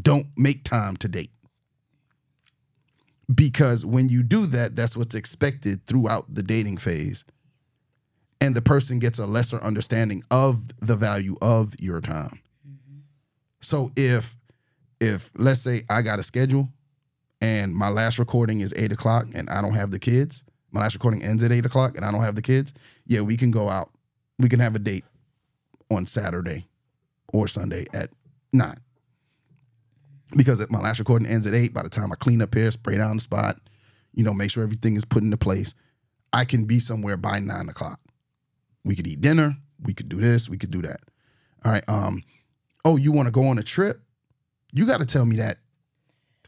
Don't 0.00 0.26
make 0.36 0.64
time 0.64 0.96
to 0.98 1.08
date. 1.08 1.30
Because 3.34 3.84
when 3.84 4.08
you 4.08 4.22
do 4.22 4.46
that, 4.46 4.76
that's 4.76 4.96
what's 4.96 5.14
expected 5.14 5.86
throughout 5.86 6.34
the 6.34 6.42
dating 6.42 6.78
phase. 6.78 7.24
And 8.44 8.54
the 8.54 8.60
person 8.60 8.98
gets 8.98 9.18
a 9.18 9.24
lesser 9.24 9.58
understanding 9.62 10.22
of 10.30 10.68
the 10.78 10.96
value 10.96 11.34
of 11.40 11.74
your 11.80 12.02
time. 12.02 12.42
Mm-hmm. 12.68 12.98
So 13.62 13.90
if 13.96 14.36
if 15.00 15.30
let's 15.34 15.62
say 15.62 15.80
I 15.88 16.02
got 16.02 16.18
a 16.18 16.22
schedule 16.22 16.68
and 17.40 17.74
my 17.74 17.88
last 17.88 18.18
recording 18.18 18.60
is 18.60 18.74
eight 18.76 18.92
o'clock 18.92 19.28
and 19.34 19.48
I 19.48 19.62
don't 19.62 19.72
have 19.72 19.92
the 19.92 19.98
kids, 19.98 20.44
my 20.72 20.80
last 20.80 20.92
recording 20.92 21.22
ends 21.22 21.42
at 21.42 21.52
eight 21.52 21.64
o'clock 21.64 21.96
and 21.96 22.04
I 22.04 22.12
don't 22.12 22.20
have 22.20 22.34
the 22.34 22.42
kids, 22.42 22.74
yeah, 23.06 23.22
we 23.22 23.38
can 23.38 23.50
go 23.50 23.70
out. 23.70 23.88
We 24.38 24.50
can 24.50 24.60
have 24.60 24.76
a 24.76 24.78
date 24.78 25.06
on 25.90 26.04
Saturday 26.04 26.66
or 27.32 27.48
Sunday 27.48 27.86
at 27.94 28.10
nine. 28.52 28.80
Because 30.36 30.60
if 30.60 30.70
my 30.70 30.80
last 30.80 30.98
recording 30.98 31.28
ends 31.28 31.46
at 31.46 31.54
eight, 31.54 31.72
by 31.72 31.82
the 31.82 31.88
time 31.88 32.12
I 32.12 32.16
clean 32.16 32.42
up 32.42 32.54
here, 32.54 32.70
spray 32.70 32.98
down 32.98 33.16
the 33.16 33.22
spot, 33.22 33.56
you 34.12 34.22
know, 34.22 34.34
make 34.34 34.50
sure 34.50 34.64
everything 34.64 34.96
is 34.96 35.06
put 35.06 35.22
into 35.22 35.38
place, 35.38 35.72
I 36.30 36.44
can 36.44 36.66
be 36.66 36.78
somewhere 36.78 37.16
by 37.16 37.38
nine 37.38 37.70
o'clock. 37.70 38.00
We 38.84 38.94
could 38.96 39.06
eat 39.06 39.20
dinner, 39.20 39.56
we 39.82 39.94
could 39.94 40.08
do 40.08 40.20
this, 40.20 40.48
we 40.48 40.58
could 40.58 40.70
do 40.70 40.82
that. 40.82 41.00
All 41.64 41.72
right. 41.72 41.84
Um, 41.88 42.22
oh, 42.84 42.96
you 42.96 43.12
want 43.12 43.28
to 43.28 43.32
go 43.32 43.46
on 43.48 43.58
a 43.58 43.62
trip? 43.62 44.00
You 44.72 44.86
got 44.86 45.00
to 45.00 45.06
tell 45.06 45.24
me 45.24 45.36
that 45.36 45.58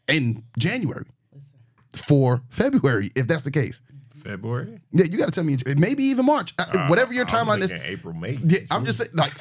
in 0.09 0.44
January 0.59 1.07
Listen. 1.33 1.57
for 1.96 2.42
February, 2.51 3.11
if 3.16 3.27
that's 3.27 3.42
the 3.44 3.51
case. 3.51 3.81
February, 4.14 4.81
Yeah, 4.90 5.05
you 5.05 5.18
got 5.18 5.27
to 5.27 5.31
tell 5.31 5.44
me, 5.44 5.57
maybe 5.77 6.03
even 6.05 6.27
March, 6.27 6.53
Uh, 6.59 6.88
whatever 6.88 7.12
your 7.14 7.25
timeline 7.27 7.62
is. 7.62 7.70
thinking 7.70 7.88
April, 7.90 8.12
May. 8.12 8.40
Yeah, 8.44 8.59
I'm 8.72 8.85
just 8.85 8.99
saying, 8.99 9.11
like, 9.14 9.33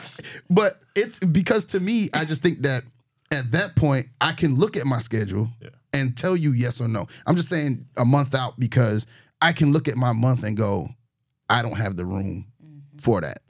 but 0.49 0.79
it's 0.95 1.17
because 1.19 1.65
to 1.67 1.79
me, 1.79 2.09
I 2.13 2.23
just 2.23 2.43
think 2.43 2.61
that 2.61 2.83
at 3.31 3.51
that 3.51 3.75
point, 3.75 4.07
I 4.21 4.31
can 4.33 4.55
look 4.55 4.77
at 4.77 4.85
my 4.85 4.99
schedule 4.99 5.49
Yeah. 5.61 5.69
and 5.69 5.75
and 6.07 6.17
tell 6.17 6.35
you 6.35 6.51
yes 6.51 6.81
or 6.81 6.87
no. 6.89 7.07
I'm 7.25 7.35
just 7.37 7.47
saying 7.49 7.87
a 7.97 8.03
month 8.05 8.35
out 8.35 8.59
because 8.59 9.07
I 9.41 9.53
can 9.53 9.71
look 9.71 9.87
at 9.87 9.95
my 9.97 10.11
month 10.11 10.43
and 10.43 10.55
go, 10.57 10.89
I 11.49 11.61
don't 11.61 11.77
have 11.77 11.95
the 11.95 12.05
room 12.05 12.45
for 12.99 13.21
that. 13.21 13.41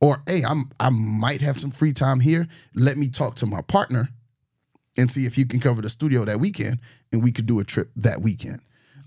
Or 0.00 0.22
hey, 0.26 0.42
I'm 0.46 0.70
I 0.80 0.90
might 0.90 1.40
have 1.40 1.58
some 1.58 1.70
free 1.70 1.92
time 1.92 2.20
here. 2.20 2.46
Let 2.74 2.96
me 2.96 3.08
talk 3.08 3.36
to 3.36 3.46
my 3.46 3.62
partner 3.62 4.08
and 4.96 5.10
see 5.10 5.26
if 5.26 5.36
you 5.38 5.46
can 5.46 5.60
cover 5.60 5.82
the 5.82 5.88
studio 5.88 6.24
that 6.24 6.40
weekend 6.40 6.78
and 7.12 7.22
we 7.22 7.32
could 7.32 7.46
do 7.46 7.58
a 7.58 7.64
trip 7.64 7.90
that 7.96 8.20
weekend. 8.20 8.60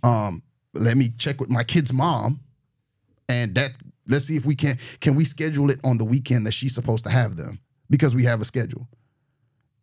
Um, 0.04 0.44
let 0.74 0.98
me 0.98 1.10
check 1.18 1.40
with 1.40 1.50
my 1.50 1.64
kid's 1.64 1.94
mom 1.94 2.42
and 3.30 3.56
that 3.56 3.72
let's 4.08 4.26
see 4.26 4.38
if 4.38 4.46
we 4.46 4.56
can 4.56 4.78
can 5.00 5.16
we 5.16 5.26
schedule 5.26 5.70
it 5.70 5.80
on 5.84 5.98
the 5.98 6.06
weekend 6.06 6.46
that 6.46 6.54
she's 6.54 6.74
supposed 6.74 7.04
to 7.06 7.10
have 7.10 7.36
them 7.36 7.60
because 7.90 8.16
we 8.16 8.24
have 8.24 8.42
a 8.42 8.46
schedule. 8.46 8.88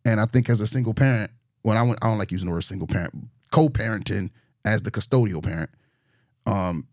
And 0.05 0.19
I 0.19 0.25
think 0.25 0.49
as 0.49 0.61
a 0.61 0.67
single 0.67 0.93
parent, 0.93 1.31
when 1.63 1.77
I 1.77 1.83
went, 1.83 1.97
I 2.01 2.07
don't 2.07 2.19
like 2.19 2.31
using 2.31 2.47
the 2.47 2.53
word 2.53 2.63
single 2.63 2.87
parent, 2.87 3.13
co-parenting 3.51 4.29
as 4.63 4.83
the 4.83 4.91
custodial 4.91 5.41
parent, 5.43 5.71
um, 6.45 6.87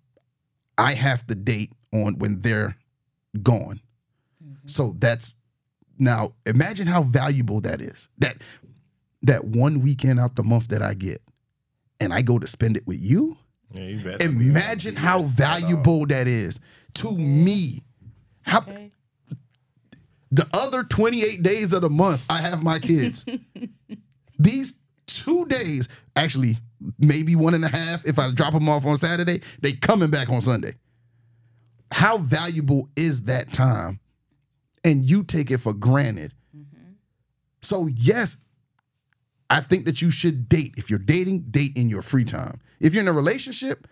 I 0.79 0.94
have 0.94 1.27
to 1.27 1.35
date 1.35 1.72
on 1.92 2.18
when 2.18 2.40
they're 2.40 2.77
gone. 3.42 3.81
Mm-hmm. 4.42 4.66
So 4.66 4.95
that's 4.99 5.35
now 5.99 6.33
imagine 6.47 6.87
how 6.87 7.03
valuable 7.03 7.61
that 7.62 7.81
is. 7.81 8.09
That 8.18 8.37
that 9.23 9.45
one 9.45 9.81
weekend 9.83 10.18
out 10.21 10.35
the 10.35 10.42
month 10.42 10.68
that 10.68 10.83
I 10.83 10.95
get, 10.95 11.23
and 12.01 12.12
I 12.12 12.23
go 12.23 12.38
to 12.38 12.47
spend 12.47 12.77
it 12.77 12.87
with 12.87 13.01
you. 13.01 13.37
Yeah, 13.73 13.83
you 13.85 14.11
Imagine 14.21 14.97
how 14.97 15.21
BS 15.21 15.23
at 15.23 15.23
all. 15.23 15.29
valuable 15.29 16.07
that 16.07 16.27
is 16.29 16.61
to 16.95 17.16
me. 17.16 17.83
How 18.42 18.59
Okay. 18.61 18.90
the 20.31 20.47
other 20.53 20.83
28 20.83 21.42
days 21.42 21.73
of 21.73 21.83
the 21.83 21.88
month, 21.90 22.25
I 22.29 22.38
have 22.38 22.62
my 22.62 22.79
kids. 22.79 23.25
These 24.38 24.75
two 25.07 25.47
days, 25.47 25.88
actually, 26.16 26.59
maybe 26.99 27.37
one 27.37 27.55
and 27.55 27.64
a 27.64 27.68
half, 27.68 28.05
if 28.05 28.18
I 28.18 28.31
drop 28.33 28.53
them 28.53 28.68
off 28.68 28.85
on 28.85 28.97
Saturday, 28.97 29.40
they 29.61 29.73
coming 29.73 30.11
back 30.11 30.29
on 30.29 30.42
Sunday. 30.42 30.73
How 31.92 32.18
valuable 32.18 32.88
is 32.96 33.24
that 33.24 33.52
time? 33.52 34.00
And 34.85 35.05
you 35.05 35.22
take 35.22 35.50
it 35.50 35.59
for 35.59 35.72
granted. 35.72 36.35
Mm-hmm. 36.57 36.92
So, 37.61 37.87
yes, 37.87 38.38
I 39.50 39.61
think 39.61 39.85
that 39.85 40.02
you 40.02 40.11
should 40.11 40.48
date. 40.48 40.74
If 40.76 40.90
you're 40.90 40.98
dating, 40.98 41.46
date 41.50 41.76
in 41.76 41.88
your 41.88 42.02
free 42.02 42.24
time. 42.24 42.61
If 42.81 42.94
you're 42.94 43.02
in 43.02 43.09
a 43.09 43.12
relationship, 43.12 43.87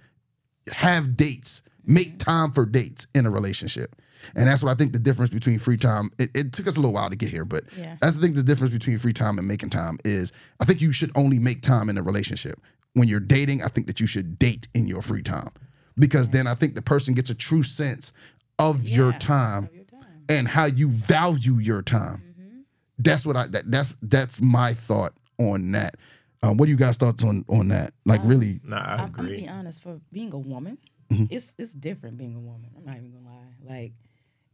have 0.73 1.17
dates. 1.17 1.61
Mm-hmm. 1.61 1.95
Make 1.95 2.19
time 2.19 2.53
for 2.53 2.67
dates 2.67 3.07
in 3.15 3.27
a 3.27 3.31
relationship. 3.31 3.95
And 4.35 4.49
that's 4.49 4.63
what 4.63 4.71
I 4.71 4.75
think 4.75 4.93
the 4.93 4.99
difference 4.99 5.31
between 5.31 5.59
free 5.59 5.77
time. 5.77 6.11
It, 6.19 6.31
it 6.35 6.53
took 6.53 6.67
us 6.67 6.77
a 6.77 6.81
little 6.81 6.93
while 6.95 7.09
to 7.11 7.17
get 7.17 7.31
here, 7.31 7.45
but 7.45 7.65
Yeah. 7.77 7.97
that's 8.01 8.17
the 8.17 8.23
thing. 8.23 8.35
The 8.35 8.43
difference 8.43 8.73
between 8.73 8.99
free 8.99 9.13
time 9.15 9.39
and 9.39 9.47
making 9.49 9.71
time 9.71 9.99
is 10.05 10.33
I 10.61 10.65
think 10.65 10.81
you 10.81 10.93
should 10.93 11.11
only 11.15 11.39
make 11.39 11.63
time 11.63 11.89
in 11.89 11.97
a 11.97 12.03
relationship. 12.03 12.61
When 12.95 13.09
you're 13.09 13.21
dating, 13.21 13.63
I 13.63 13.69
think 13.69 13.87
that 13.87 14.01
you 14.01 14.07
should 14.07 14.39
date 14.39 14.69
in 14.75 14.87
your 14.87 15.01
free 15.01 15.23
time 15.23 15.51
because 16.01 16.31
then 16.31 16.47
I 16.47 16.55
think 16.55 16.75
the 16.75 16.83
person 16.83 17.15
gets 17.15 17.31
a 17.31 17.35
true 17.35 17.63
sense 17.63 18.13
of 18.59 18.89
your 18.89 19.13
time 19.13 19.65
of 19.65 19.75
your 19.75 19.85
time. 19.85 20.25
and 20.29 20.49
how 20.49 20.67
you 20.67 20.89
value 20.89 21.59
your 21.59 21.83
time. 21.83 22.23
Mm-hmm. 22.39 22.61
That's 22.99 23.27
what 23.27 23.37
I 23.37 23.47
that, 23.49 23.71
that's 23.71 23.97
that's 24.03 24.41
my 24.41 24.75
thought 24.75 25.15
on 25.39 25.73
that. 25.73 25.97
Um, 26.43 26.57
what 26.57 26.67
do 26.67 26.71
you 26.71 26.77
guys 26.77 26.97
thoughts 26.97 27.23
on 27.23 27.45
on 27.49 27.69
that? 27.69 27.93
Like 28.05 28.21
uh, 28.21 28.25
really, 28.25 28.61
Nah, 28.65 28.79
I 28.79 28.95
I'm, 28.95 29.01
I'm 29.01 29.13
gonna 29.13 29.29
be 29.29 29.49
honest. 29.49 29.83
For 29.83 30.01
being 30.13 30.33
a 30.33 30.39
woman, 30.39 30.79
mm-hmm. 31.11 31.25
it's 31.31 31.55
it's 31.59 31.73
different 31.73 32.17
being 32.17 32.35
a 32.35 32.41
woman. 32.41 32.71
I'm 32.77 32.85
not 32.85 32.97
even 32.97 33.13
gonna 33.13 33.29
lie. 33.29 33.75
Like 33.75 33.93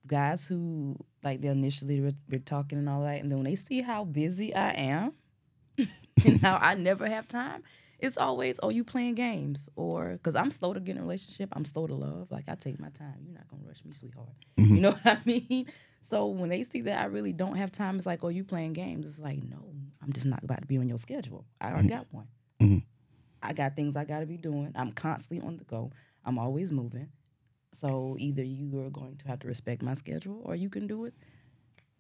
guys 0.06 0.46
who 0.46 0.96
like 1.22 1.40
they 1.40 1.48
initially 1.48 2.00
were, 2.00 2.12
were 2.30 2.38
talking 2.38 2.78
and 2.78 2.88
all 2.88 3.02
that, 3.02 3.20
and 3.20 3.30
then 3.30 3.38
when 3.38 3.44
they 3.44 3.56
see 3.56 3.82
how 3.82 4.04
busy 4.04 4.54
I 4.54 4.70
am 4.70 5.12
and 6.24 6.40
how 6.40 6.56
I 6.56 6.74
never 6.74 7.08
have 7.08 7.28
time, 7.28 7.62
it's 7.98 8.18
always 8.18 8.60
oh 8.62 8.68
you 8.68 8.84
playing 8.84 9.14
games 9.14 9.68
or 9.76 10.12
because 10.12 10.34
I'm 10.34 10.50
slow 10.50 10.74
to 10.74 10.80
get 10.80 10.92
in 10.92 10.98
a 10.98 11.02
relationship. 11.02 11.50
I'm 11.52 11.64
slow 11.64 11.86
to 11.86 11.94
love. 11.94 12.30
Like 12.30 12.48
I 12.48 12.54
take 12.54 12.78
my 12.78 12.90
time. 12.90 13.14
You're 13.24 13.34
not 13.34 13.48
gonna 13.48 13.62
rush 13.66 13.84
me, 13.84 13.92
sweetheart. 13.92 14.28
You 14.56 14.64
mm-hmm. 14.64 14.76
know 14.76 14.90
what 15.02 15.06
I 15.06 15.18
mean? 15.24 15.66
So 16.00 16.26
when 16.26 16.48
they 16.50 16.64
see 16.64 16.82
that 16.82 17.00
I 17.00 17.06
really 17.06 17.32
don't 17.32 17.56
have 17.56 17.72
time, 17.72 17.96
it's 17.96 18.06
like 18.06 18.22
oh 18.22 18.28
you 18.28 18.44
playing 18.44 18.74
games. 18.74 19.08
It's 19.08 19.20
like 19.20 19.42
no, 19.42 19.72
I'm 20.02 20.12
just 20.12 20.26
not 20.26 20.42
about 20.44 20.60
to 20.60 20.66
be 20.66 20.78
on 20.78 20.88
your 20.88 20.98
schedule. 20.98 21.44
I 21.60 21.68
already 21.68 21.88
mm-hmm. 21.88 21.96
got 21.96 22.06
one. 22.12 22.28
Mm-hmm. 22.60 22.78
I 23.42 23.52
got 23.52 23.76
things 23.76 23.96
I 23.96 24.04
got 24.04 24.20
to 24.20 24.26
be 24.26 24.36
doing. 24.36 24.72
I'm 24.74 24.92
constantly 24.92 25.46
on 25.46 25.56
the 25.56 25.64
go. 25.64 25.92
I'm 26.24 26.38
always 26.38 26.72
moving. 26.72 27.08
So 27.72 28.16
either 28.18 28.42
you 28.42 28.80
are 28.80 28.90
going 28.90 29.16
to 29.18 29.28
have 29.28 29.40
to 29.40 29.48
respect 29.48 29.82
my 29.82 29.94
schedule 29.94 30.40
or 30.44 30.56
you 30.56 30.68
can 30.70 30.86
do 30.86 31.04
it 31.04 31.14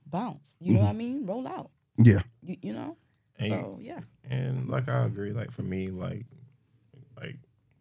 bounce. 0.06 0.54
You 0.60 0.74
know 0.74 0.80
what 0.80 0.90
I 0.90 0.92
mean? 0.92 1.26
Roll 1.26 1.46
out. 1.46 1.70
yeah, 1.98 2.20
You, 2.42 2.56
you 2.62 2.72
know? 2.72 2.96
And, 3.38 3.50
so 3.52 3.78
yeah. 3.80 4.00
and 4.28 4.68
like 4.68 4.88
I 4.88 5.04
agree, 5.04 5.32
like 5.32 5.50
for 5.50 5.62
me, 5.62 5.88
like 5.88 6.26
like 7.20 7.36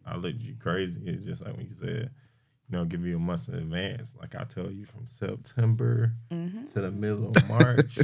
I 0.06 0.16
look 0.18 0.36
at 0.36 0.42
you 0.42 0.56
crazy. 0.60 1.02
It's 1.06 1.26
just 1.26 1.44
like 1.46 1.56
when 1.56 1.66
you 1.68 1.76
said, 1.80 2.10
you 2.70 2.78
know, 2.78 2.86
give 2.86 3.06
you 3.06 3.16
a 3.16 3.20
month 3.20 3.48
in 3.48 3.56
advance. 3.56 4.14
Like 4.20 4.36
I 4.36 4.44
tell 4.44 4.70
you 4.72 4.86
from 4.86 5.08
September 5.08 6.12
Mm-hmm. 6.32 6.68
to 6.74 6.82
the 6.82 6.92
middle 6.92 7.30
of 7.30 7.50
March, 7.50 7.98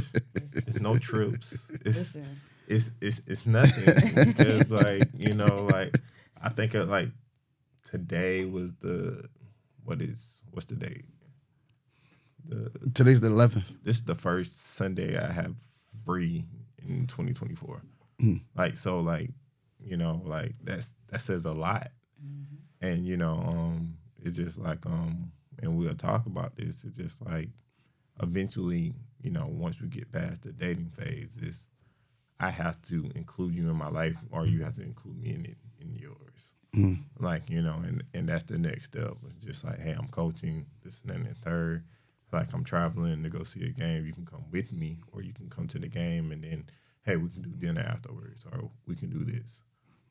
it's 0.54 0.80
no 0.80 0.96
trips. 0.98 1.70
It's 1.84 2.16
Listen. 2.16 2.40
it's 2.68 2.90
it's 3.00 3.20
it's 3.26 3.44
nothing 3.46 4.24
because 4.26 4.70
like 4.70 5.08
you 5.16 5.34
know 5.34 5.66
like 5.70 5.98
I 6.40 6.48
think 6.48 6.74
of 6.74 6.88
like 6.88 7.10
today 7.84 8.44
was 8.46 8.72
the 8.74 9.28
what 9.84 10.00
is 10.00 10.42
what's 10.52 10.66
the 10.66 10.76
date? 10.76 11.04
The 12.48 12.70
today's 12.94 13.20
the 13.20 13.28
11th. 13.28 13.64
this 13.84 13.96
is 13.96 14.04
the 14.04 14.14
first 14.14 14.74
Sunday 14.74 15.16
I 15.18 15.30
have 15.30 15.54
free 16.04 16.44
in 16.88 17.06
2024. 17.06 17.82
Like 18.56 18.76
so, 18.76 19.00
like 19.00 19.30
you 19.84 19.96
know, 19.96 20.22
like 20.24 20.54
that's 20.62 20.94
that 21.08 21.20
says 21.20 21.44
a 21.44 21.52
lot. 21.52 21.90
And 22.80 23.06
you 23.06 23.16
know, 23.16 23.34
um, 23.46 23.96
it's 24.22 24.36
just 24.36 24.58
like 24.58 24.84
um, 24.86 25.32
and 25.60 25.76
we'll 25.76 25.94
talk 25.94 26.26
about 26.26 26.56
this. 26.56 26.84
It's 26.84 26.96
just 26.96 27.24
like 27.24 27.48
eventually, 28.22 28.92
you 29.22 29.30
know, 29.30 29.46
once 29.50 29.80
we 29.80 29.88
get 29.88 30.12
past 30.12 30.42
the 30.42 30.52
dating 30.52 30.90
phase, 30.96 31.36
is 31.42 31.66
I 32.40 32.50
have 32.50 32.80
to 32.82 33.10
include 33.14 33.54
you 33.54 33.68
in 33.70 33.76
my 33.76 33.88
life, 33.88 34.16
or 34.30 34.46
you 34.46 34.62
have 34.64 34.74
to 34.76 34.82
include 34.82 35.18
me 35.20 35.30
in 35.34 35.44
it 35.46 35.56
in 35.80 35.94
yours. 35.96 36.54
Like 37.18 37.50
you 37.50 37.60
know, 37.62 37.76
and 37.84 38.02
and 38.14 38.28
that's 38.28 38.44
the 38.44 38.58
next 38.58 38.86
step. 38.86 39.14
It's 39.28 39.44
just 39.44 39.64
like, 39.64 39.78
hey, 39.80 39.92
I'm 39.92 40.08
coaching 40.08 40.66
this 40.82 41.00
and 41.00 41.10
then 41.12 41.24
the 41.28 41.34
third. 41.34 41.84
Like 42.32 42.52
I'm 42.54 42.64
traveling 42.64 43.22
to 43.22 43.28
go 43.28 43.42
see 43.42 43.64
a 43.64 43.70
game. 43.70 44.06
You 44.06 44.12
can 44.12 44.26
come 44.26 44.44
with 44.50 44.72
me, 44.72 44.98
or 45.12 45.22
you 45.22 45.32
can 45.32 45.50
come 45.50 45.68
to 45.68 45.78
the 45.78 45.88
game, 45.88 46.32
and 46.32 46.42
then 46.42 46.64
hey, 47.04 47.16
we 47.16 47.28
can 47.28 47.42
do 47.42 47.50
dinner 47.50 47.82
afterwards, 47.82 48.44
or 48.50 48.70
we 48.86 48.94
can 48.94 49.10
do 49.10 49.24
this. 49.24 49.62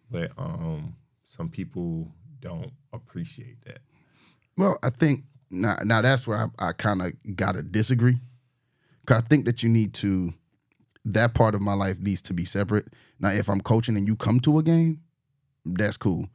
But 0.10 0.32
um, 0.38 0.96
some 1.24 1.50
people 1.50 2.12
don't 2.40 2.72
appreciate 2.94 3.64
that. 3.66 3.80
Well, 4.58 4.78
I 4.84 4.90
think 4.90 5.24
now, 5.50 5.78
now 5.84 6.02
that's 6.02 6.28
where 6.28 6.38
I, 6.38 6.68
I 6.68 6.72
kind 6.74 7.02
of 7.02 7.14
gotta 7.36 7.62
disagree. 7.62 8.18
Cause 9.06 9.18
I 9.18 9.22
think 9.22 9.46
that 9.46 9.64
you 9.64 9.70
need 9.70 9.94
to 9.96 10.34
that 11.06 11.34
part 11.34 11.56
of 11.56 11.62
my 11.62 11.74
life 11.74 12.00
needs 12.00 12.22
to 12.24 12.34
be 12.34 12.46
separate. 12.46 12.88
Now, 13.20 13.30
if 13.30 13.50
I'm 13.50 13.62
coaching 13.62 13.98
and 13.98 14.08
you 14.08 14.16
come 14.16 14.40
to 14.42 14.60
a 14.60 14.64
game, 14.64 15.02
that's 15.66 15.98
cool. 15.98 16.28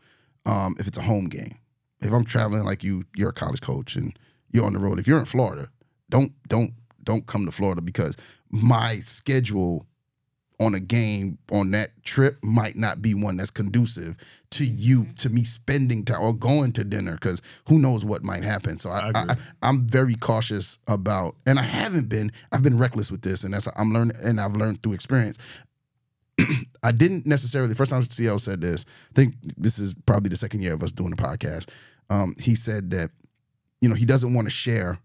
Um, 0.45 0.75
if 0.79 0.87
it's 0.89 0.99
a 0.99 1.03
home 1.03 1.27
game, 1.27 1.59
if 2.01 2.13
I'm 2.13 2.25
traveling 2.25 2.65
like 2.65 2.83
you, 2.83 3.03
you're 3.15 3.31
a 3.31 3.35
college 3.35 3.61
coach 3.61 3.97
and 3.97 4.19
you're 4.51 4.65
on 4.65 4.73
the 4.73 4.79
road. 4.79 4.99
If 4.99 5.07
you're 5.07 5.19
in 5.19 5.25
Florida, 5.25 5.69
don't 6.11 6.33
don't 6.49 6.73
don't 7.05 7.27
come 7.27 7.47
to 7.47 7.53
Florida 7.53 7.81
because 7.81 8.17
my 8.51 8.99
schedule 9.01 9.87
on 10.59 10.75
a 10.75 10.81
game 10.81 11.39
on 11.53 11.71
that 11.73 11.91
trip 12.03 12.43
might 12.43 12.77
not 12.77 13.03
be 13.03 13.13
one 13.13 13.37
that's 13.37 13.51
conducive 13.51 14.17
to 14.51 14.65
you 14.65 15.07
to 15.17 15.29
me 15.29 15.45
spending 15.45 16.05
time 16.05 16.21
or 16.21 16.33
going 16.33 16.73
to 16.73 16.83
dinner 16.83 17.13
because 17.13 17.43
who 17.69 17.79
knows 17.79 18.05
what 18.05 18.25
might 18.25 18.43
happen. 18.43 18.79
So 18.79 18.91
I, 18.91 19.13
I, 19.15 19.37
i'm 19.63 19.87
very 19.87 20.15
cautious 20.15 20.79
about 20.89 21.37
and 21.47 21.59
i 21.59 21.63
haven't 21.63 22.09
been 22.09 22.33
i've 22.53 22.63
been 22.63 22.79
reckless 22.79 23.11
with 23.11 23.23
this 23.23 23.45
and 23.45 23.53
that's 23.53 23.69
i'm 23.77 23.93
learning 23.93 24.17
and 24.25 24.41
i've 24.41 24.57
learned 24.57 24.83
through 24.83 24.93
experience. 24.93 25.39
I 26.83 26.93
didn't 26.93 27.27
necessarily 27.27 27.75
first 27.75 27.91
time 27.91 28.03
cl 28.05 28.39
said 28.39 28.61
this 28.61 28.87
i 29.11 29.15
think 29.15 29.35
this 29.57 29.79
is 29.79 29.95
probably 30.07 30.31
the 30.31 30.37
second 30.37 30.63
year 30.63 30.75
of 30.75 30.83
us 30.83 30.93
doing 30.93 31.11
the 31.11 31.17
podcast. 31.17 31.69
Um, 32.09 32.35
he 32.39 32.55
said 32.55 32.91
that 32.93 33.11
you 33.81 33.89
know 33.89 33.95
he 33.95 34.07
doesn't 34.07 34.33
want 34.33 34.47
to 34.47 34.51
share 34.51 34.99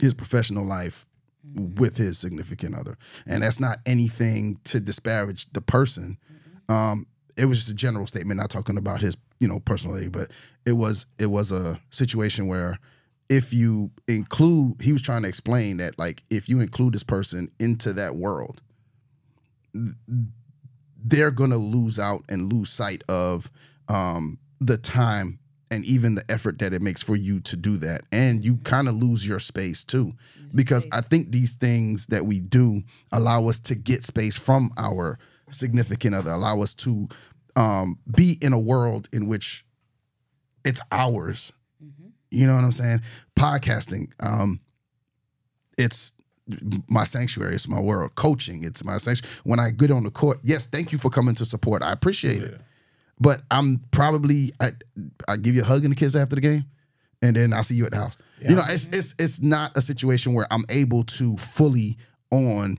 his 0.00 0.14
professional 0.14 0.64
life 0.64 1.06
with 1.54 1.96
his 1.96 2.18
significant 2.18 2.74
other. 2.74 2.96
And 3.26 3.42
that's 3.42 3.60
not 3.60 3.78
anything 3.86 4.58
to 4.64 4.80
disparage 4.80 5.50
the 5.52 5.60
person. 5.60 6.18
Um, 6.68 7.06
it 7.36 7.46
was 7.46 7.58
just 7.58 7.70
a 7.70 7.74
general 7.74 8.06
statement, 8.06 8.38
not 8.40 8.50
talking 8.50 8.78
about 8.78 9.00
his, 9.00 9.16
you 9.38 9.46
know, 9.46 9.60
personally, 9.60 10.08
but 10.08 10.30
it 10.64 10.72
was 10.72 11.06
it 11.18 11.26
was 11.26 11.52
a 11.52 11.80
situation 11.90 12.46
where 12.48 12.78
if 13.28 13.52
you 13.52 13.90
include 14.08 14.80
he 14.80 14.92
was 14.92 15.02
trying 15.02 15.22
to 15.22 15.28
explain 15.28 15.76
that 15.78 15.98
like 15.98 16.22
if 16.30 16.48
you 16.48 16.60
include 16.60 16.94
this 16.94 17.02
person 17.02 17.50
into 17.58 17.92
that 17.92 18.16
world, 18.16 18.60
they're 21.04 21.30
gonna 21.30 21.58
lose 21.58 21.98
out 21.98 22.24
and 22.28 22.52
lose 22.52 22.70
sight 22.70 23.02
of 23.08 23.50
um, 23.88 24.38
the 24.60 24.76
time 24.76 25.38
and 25.70 25.84
even 25.84 26.14
the 26.14 26.24
effort 26.30 26.58
that 26.60 26.72
it 26.72 26.82
makes 26.82 27.02
for 27.02 27.16
you 27.16 27.40
to 27.40 27.56
do 27.56 27.76
that. 27.78 28.02
And 28.12 28.44
you 28.44 28.58
kind 28.58 28.88
of 28.88 28.94
lose 28.94 29.26
your 29.26 29.40
space 29.40 29.82
too. 29.82 30.12
Because 30.54 30.86
I 30.92 31.00
think 31.00 31.32
these 31.32 31.54
things 31.54 32.06
that 32.06 32.24
we 32.24 32.40
do 32.40 32.82
allow 33.12 33.48
us 33.48 33.58
to 33.60 33.74
get 33.74 34.04
space 34.04 34.36
from 34.36 34.70
our 34.78 35.18
significant 35.50 36.14
other, 36.14 36.30
allow 36.30 36.62
us 36.62 36.72
to 36.74 37.08
um, 37.56 37.98
be 38.14 38.38
in 38.40 38.52
a 38.52 38.58
world 38.58 39.08
in 39.12 39.26
which 39.26 39.64
it's 40.64 40.80
ours. 40.92 41.52
You 42.30 42.46
know 42.46 42.54
what 42.54 42.64
I'm 42.64 42.72
saying? 42.72 43.00
Podcasting, 43.36 44.10
um, 44.20 44.60
it's 45.78 46.12
my 46.88 47.04
sanctuary. 47.04 47.54
It's 47.54 47.68
my 47.68 47.80
world. 47.80 48.14
Coaching, 48.14 48.64
it's 48.64 48.84
my 48.84 48.98
sanctuary. 48.98 49.34
When 49.44 49.60
I 49.60 49.70
get 49.70 49.90
on 49.90 50.04
the 50.04 50.10
court, 50.10 50.38
yes, 50.42 50.66
thank 50.66 50.92
you 50.92 50.98
for 50.98 51.10
coming 51.10 51.34
to 51.36 51.44
support. 51.44 51.82
I 51.82 51.92
appreciate 51.92 52.42
it. 52.42 52.60
But 53.18 53.40
I'm 53.50 53.80
probably 53.90 54.52
I, 54.60 54.70
I 55.28 55.36
give 55.36 55.54
you 55.54 55.62
a 55.62 55.64
hug 55.64 55.84
and 55.84 55.92
a 55.92 55.96
kiss 55.96 56.14
after 56.14 56.34
the 56.34 56.42
game, 56.42 56.64
and 57.22 57.34
then 57.36 57.52
I'll 57.52 57.64
see 57.64 57.74
you 57.74 57.86
at 57.86 57.92
the 57.92 57.98
house. 57.98 58.18
You 58.40 58.54
know, 58.54 58.64
it's 58.68 58.86
it's 58.86 59.14
it's 59.18 59.40
not 59.40 59.76
a 59.76 59.80
situation 59.80 60.34
where 60.34 60.46
I'm 60.50 60.64
able 60.68 61.04
to 61.04 61.36
fully 61.38 61.96
on 62.30 62.78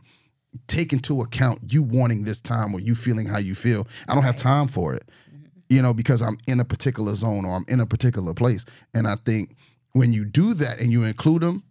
take 0.67 0.93
into 0.93 1.21
account 1.21 1.59
you 1.71 1.83
wanting 1.83 2.23
this 2.23 2.41
time 2.41 2.73
or 2.73 2.79
you 2.79 2.95
feeling 2.95 3.27
how 3.27 3.37
you 3.37 3.55
feel. 3.55 3.87
I 4.07 4.15
don't 4.15 4.23
have 4.23 4.35
time 4.35 4.67
for 4.67 4.93
it. 4.93 5.03
Mm-hmm. 5.29 5.45
You 5.69 5.81
know, 5.81 5.93
because 5.93 6.21
I'm 6.21 6.37
in 6.47 6.59
a 6.59 6.65
particular 6.65 7.13
zone 7.15 7.45
or 7.45 7.55
I'm 7.55 7.65
in 7.67 7.79
a 7.79 7.85
particular 7.85 8.33
place. 8.33 8.65
And 8.93 9.07
I 9.07 9.15
think 9.15 9.55
when 9.91 10.13
you 10.13 10.25
do 10.25 10.53
that 10.55 10.79
and 10.79 10.91
you 10.91 11.03
include 11.03 11.41
them, 11.41 11.63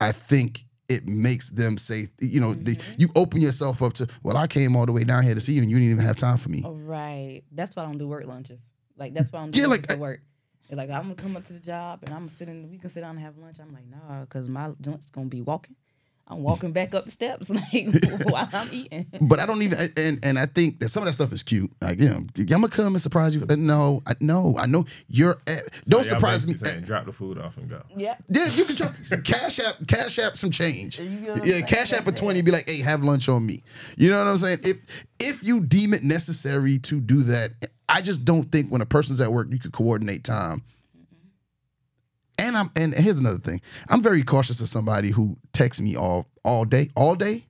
I 0.00 0.12
think 0.12 0.64
it 0.90 1.06
makes 1.06 1.50
them 1.50 1.78
say, 1.78 2.08
you 2.18 2.40
know, 2.40 2.52
the, 2.52 2.74
mm-hmm. 2.74 2.94
you 2.98 3.08
open 3.14 3.40
yourself 3.40 3.80
up 3.80 3.92
to, 3.94 4.08
well, 4.24 4.36
I 4.36 4.48
came 4.48 4.74
all 4.74 4.86
the 4.86 4.92
way 4.92 5.04
down 5.04 5.22
here 5.22 5.34
to 5.34 5.40
see 5.40 5.52
you 5.52 5.62
and 5.62 5.70
you 5.70 5.78
didn't 5.78 5.92
even 5.92 6.04
have 6.04 6.16
time 6.16 6.36
for 6.36 6.48
me. 6.48 6.62
Oh, 6.64 6.72
right. 6.72 7.42
That's 7.52 7.76
why 7.76 7.84
I 7.84 7.86
don't 7.86 7.98
do 7.98 8.08
work 8.08 8.26
lunches. 8.26 8.64
Like 8.96 9.14
that's 9.14 9.32
why 9.32 9.38
I 9.38 9.42
don't 9.42 9.52
do 9.52 9.60
Yeah, 9.60 9.66
like, 9.68 9.88
for 9.88 9.96
work. 9.96 10.20
It's 10.68 10.76
like 10.76 10.90
I'm 10.90 11.02
gonna 11.02 11.14
come 11.14 11.36
up 11.36 11.44
to 11.44 11.52
the 11.52 11.60
job 11.60 12.00
and 12.02 12.12
I'm 12.12 12.22
gonna 12.22 12.30
sit 12.30 12.48
in. 12.48 12.70
We 12.70 12.78
can 12.78 12.90
sit 12.90 13.00
down 13.00 13.16
and 13.16 13.20
have 13.20 13.38
lunch. 13.38 13.58
I'm 13.60 13.72
like, 13.72 13.86
nah, 13.86 14.20
because 14.22 14.48
my 14.48 14.70
lunch's 14.84 15.10
gonna 15.10 15.26
be 15.26 15.42
walking. 15.42 15.76
I'm 16.30 16.42
walking 16.44 16.70
back 16.72 16.94
up 16.94 17.04
the 17.06 17.10
steps 17.10 17.50
like 17.72 17.88
while 18.30 18.48
I'm 18.52 18.68
eating. 18.72 19.06
But 19.20 19.40
I 19.40 19.46
don't 19.46 19.62
even, 19.62 19.78
and 19.96 20.18
and 20.24 20.38
I 20.38 20.46
think 20.46 20.78
that 20.80 20.88
some 20.90 21.02
of 21.02 21.08
that 21.08 21.14
stuff 21.14 21.32
is 21.32 21.42
cute. 21.42 21.70
Like, 21.80 21.98
you 21.98 22.08
know, 22.08 22.20
I'm 22.38 22.46
gonna 22.46 22.68
come 22.68 22.94
and 22.94 23.02
surprise 23.02 23.34
you. 23.34 23.44
Uh, 23.48 23.56
no, 23.56 24.02
I 24.06 24.14
no, 24.20 24.54
I 24.56 24.66
know 24.66 24.84
you're. 25.08 25.38
At, 25.46 25.62
don't 25.88 26.04
So 26.04 26.10
surprise 26.10 26.46
me. 26.46 26.54
Saying, 26.54 26.82
drop 26.82 27.06
the 27.06 27.12
food 27.12 27.38
off 27.38 27.56
and 27.56 27.68
go. 27.68 27.82
Yeah. 27.96 28.14
Yeah, 28.28 28.46
you 28.46 28.64
can 28.64 28.76
try, 28.76 28.88
cash 29.24 29.58
app, 29.58 29.74
cash 29.88 30.18
app 30.20 30.36
some 30.36 30.50
change. 30.50 31.00
You 31.00 31.08
get 31.08 31.36
Yeah, 31.36 31.42
saying? 31.52 31.66
cash 31.66 31.92
app 31.92 32.06
a 32.06 32.12
twenty. 32.12 32.40
Be 32.42 32.52
like, 32.52 32.68
hey, 32.68 32.78
have 32.80 33.02
lunch 33.02 33.28
on 33.28 33.44
me. 33.44 33.62
You 33.96 34.10
know 34.10 34.18
what 34.18 34.30
I'm 34.30 34.38
saying? 34.38 34.60
If 34.62 34.76
if 35.18 35.42
you 35.42 35.60
deem 35.60 35.92
it 35.94 36.02
necessary 36.04 36.78
to 36.78 37.00
do 37.00 37.22
that, 37.24 37.50
I 37.88 38.00
just 38.02 38.24
don't 38.24 38.44
think 38.52 38.70
when 38.70 38.80
a 38.80 38.86
person's 38.86 39.20
at 39.20 39.32
work, 39.32 39.48
you 39.50 39.58
could 39.58 39.72
coordinate 39.72 40.22
time. 40.24 40.62
And 42.40 42.56
I'm 42.56 42.70
and 42.76 42.94
here's 42.94 43.18
another 43.18 43.38
thing. 43.38 43.60
I'm 43.88 44.02
very 44.02 44.22
cautious 44.22 44.60
of 44.60 44.68
somebody 44.68 45.10
who 45.10 45.36
texts 45.52 45.80
me 45.80 45.96
all 45.96 46.26
all 46.44 46.64
day, 46.64 46.90
all 46.96 47.14
day. 47.14 47.46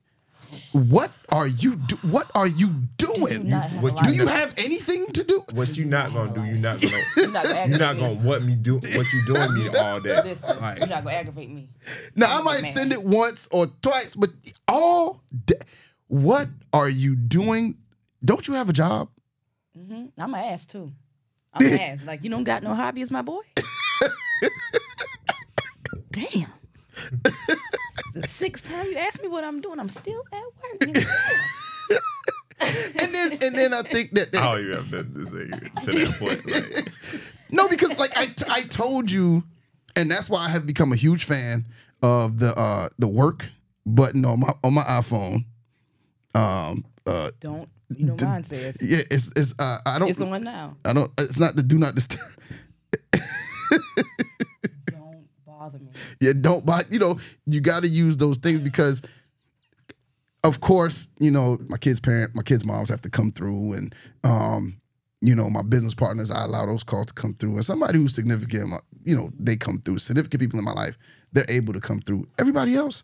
What 0.73 1.11
are 1.29 1.47
you 1.47 1.77
do? 1.77 1.95
What 2.01 2.29
are 2.35 2.47
you 2.47 2.73
doing? 2.97 3.47
not 3.47 3.69
have 3.69 3.81
What 3.83 3.93
a 3.93 3.95
you 3.95 3.95
lot 3.95 4.07
do 4.07 4.13
you 4.15 4.27
have 4.27 4.53
anything 4.57 5.05
to 5.13 5.23
do? 5.23 5.43
What 5.53 5.77
you 5.77 5.85
not 5.85 6.13
gonna 6.13 6.33
do? 6.33 6.43
You 6.43 6.57
not 6.57 6.81
gonna. 6.81 6.97
You're 7.15 7.31
not 7.31 7.45
gonna 7.45 7.67
You're 7.69 7.79
not 7.79 7.97
gonna 7.97 8.15
what 8.15 8.43
me 8.43 8.55
do? 8.55 8.75
What 8.75 9.13
you 9.13 9.21
doing 9.27 9.53
me 9.53 9.67
all 9.69 10.01
day? 10.01 10.21
Listen, 10.23 10.59
Like, 10.59 10.79
you're 10.79 10.87
not 10.87 11.05
gonna 11.05 11.15
aggravate 11.15 11.49
me. 11.49 11.69
Now 12.15 12.37
I 12.37 12.41
might 12.41 12.63
Man. 12.63 12.71
send 12.71 12.91
it 12.91 13.01
once 13.01 13.47
or 13.51 13.67
twice, 13.81 14.13
but 14.15 14.31
all 14.67 15.21
day, 15.45 15.55
what 16.07 16.49
are 16.73 16.89
you 16.89 17.15
doing? 17.15 17.77
Don't 18.23 18.45
you 18.45 18.55
have 18.55 18.67
a 18.69 18.73
job? 18.73 19.09
Mm-hmm. 19.77 20.07
I'm 20.21 20.33
an 20.33 20.39
ass 20.51 20.65
too. 20.65 20.91
I'm 21.53 21.65
an 21.65 21.79
ass. 21.79 22.05
Like 22.05 22.25
you 22.25 22.29
don't 22.29 22.43
got 22.43 22.61
no 22.61 22.73
hobbies, 22.75 23.09
my 23.09 23.21
boy. 23.21 23.39
Damn. 26.11 26.51
the 28.13 28.21
sixth 28.21 28.69
time 28.69 28.85
you 28.87 28.97
asked 28.97 29.21
me 29.21 29.27
what 29.27 29.43
I'm 29.43 29.61
doing, 29.61 29.79
I'm 29.79 29.89
still 29.89 30.21
at 30.31 30.43
work. 30.91 30.95
And 32.99 33.11
then 33.15 33.31
and 33.41 33.55
then 33.55 33.73
I 33.73 33.81
think 33.81 34.11
that, 34.11 34.31
that- 34.33 34.43
I 34.43 34.55
don't 34.55 34.65
even 34.65 34.75
have 34.77 34.91
nothing 34.91 35.13
to 35.15 35.25
say 35.25 35.47
to 35.47 35.91
that 35.97 36.15
point. 36.19 36.45
Like, 36.45 36.91
no, 37.51 37.67
because 37.67 37.97
like 37.97 38.11
I 38.15 38.31
I 38.49 38.61
told 38.61 39.09
you, 39.09 39.43
and 39.95 40.11
that's 40.11 40.29
why 40.29 40.45
I 40.45 40.49
have 40.49 40.67
become 40.67 40.93
a 40.93 40.95
huge 40.95 41.23
fan 41.23 41.65
of 42.03 42.37
the 42.37 42.53
uh 42.55 42.89
the 42.99 43.07
work 43.07 43.49
button 43.83 44.23
on 44.25 44.41
my 44.41 44.53
on 44.63 44.75
my 44.75 44.83
iPhone. 44.83 45.45
Um 46.35 46.85
uh 47.07 47.31
don't 47.39 47.67
you 47.89 48.05
know 48.05 48.15
mine 48.21 48.43
says 48.43 48.77
yeah, 48.79 49.01
it's 49.09 49.31
it's 49.35 49.55
uh 49.57 49.79
I 49.83 49.97
don't 49.97 50.09
it's 50.09 50.19
the 50.19 50.27
one 50.27 50.43
now. 50.43 50.77
I 50.85 50.93
don't 50.93 51.11
it's 51.17 51.39
not 51.39 51.55
the 51.55 51.63
do 51.63 51.79
not 51.79 51.95
disturb. 51.95 52.21
Bother 55.61 55.77
me. 55.77 55.91
Yeah, 56.19 56.33
don't 56.33 56.65
buy. 56.65 56.81
You 56.89 56.97
know, 56.97 57.19
you 57.45 57.61
got 57.61 57.83
to 57.83 57.87
use 57.87 58.17
those 58.17 58.39
things 58.39 58.59
because, 58.59 59.03
of 60.43 60.59
course, 60.59 61.07
you 61.19 61.29
know 61.29 61.59
my 61.69 61.77
kids' 61.77 61.99
parent, 61.99 62.33
my 62.33 62.41
kids' 62.41 62.65
moms 62.65 62.89
have 62.89 63.03
to 63.03 63.11
come 63.11 63.31
through, 63.31 63.73
and 63.73 63.93
um, 64.23 64.81
you 65.21 65.35
know 65.35 65.51
my 65.51 65.61
business 65.61 65.93
partners, 65.93 66.31
I 66.31 66.45
allow 66.45 66.65
those 66.65 66.83
calls 66.83 67.05
to 67.07 67.13
come 67.13 67.35
through, 67.35 67.57
and 67.57 67.63
somebody 67.63 67.99
who's 67.99 68.15
significant, 68.15 68.73
you 69.03 69.15
know, 69.15 69.31
they 69.37 69.55
come 69.55 69.77
through. 69.77 69.99
Significant 69.99 70.41
people 70.41 70.57
in 70.57 70.65
my 70.65 70.73
life, 70.73 70.97
they're 71.31 71.45
able 71.47 71.73
to 71.73 71.79
come 71.79 72.01
through. 72.01 72.27
Everybody 72.39 72.73
else, 72.73 73.03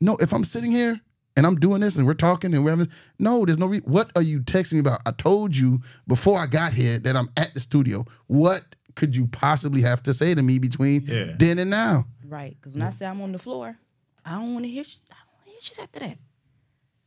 no. 0.00 0.16
If 0.20 0.32
I'm 0.32 0.44
sitting 0.44 0.70
here 0.70 1.00
and 1.36 1.44
I'm 1.44 1.56
doing 1.56 1.80
this 1.80 1.96
and 1.96 2.06
we're 2.06 2.14
talking 2.14 2.54
and 2.54 2.64
we're 2.64 2.70
having, 2.70 2.90
no, 3.18 3.44
there's 3.44 3.58
no. 3.58 3.66
Re- 3.66 3.82
what 3.86 4.12
are 4.14 4.22
you 4.22 4.38
texting 4.38 4.74
me 4.74 4.80
about? 4.80 5.00
I 5.04 5.10
told 5.10 5.56
you 5.56 5.80
before 6.06 6.38
I 6.38 6.46
got 6.46 6.74
here 6.74 7.00
that 7.00 7.16
I'm 7.16 7.30
at 7.36 7.52
the 7.54 7.58
studio. 7.60 8.04
What 8.28 8.62
could 8.94 9.14
you 9.16 9.26
possibly 9.26 9.80
have 9.82 10.02
to 10.04 10.14
say 10.14 10.34
to 10.34 10.42
me 10.42 10.58
between 10.58 11.02
Yeah. 11.02 11.34
then 11.38 11.58
and 11.58 11.70
now? 11.70 12.06
Right. 12.26 12.56
Because 12.60 12.74
when 12.74 12.82
I 12.82 12.90
say 12.90 13.06
I'm 13.06 13.20
on 13.20 13.32
the 13.32 13.38
floor, 13.38 13.76
I 14.24 14.32
don't 14.32 14.52
want 14.54 14.64
to 14.64 14.70
hear. 14.70 14.84
Sh- 14.84 14.96
I 15.10 15.14
don't 15.14 15.34
want 15.36 15.44
to 15.46 15.50
hear 15.50 15.60
shit 15.60 15.78
after 15.78 16.00
that. 16.00 16.18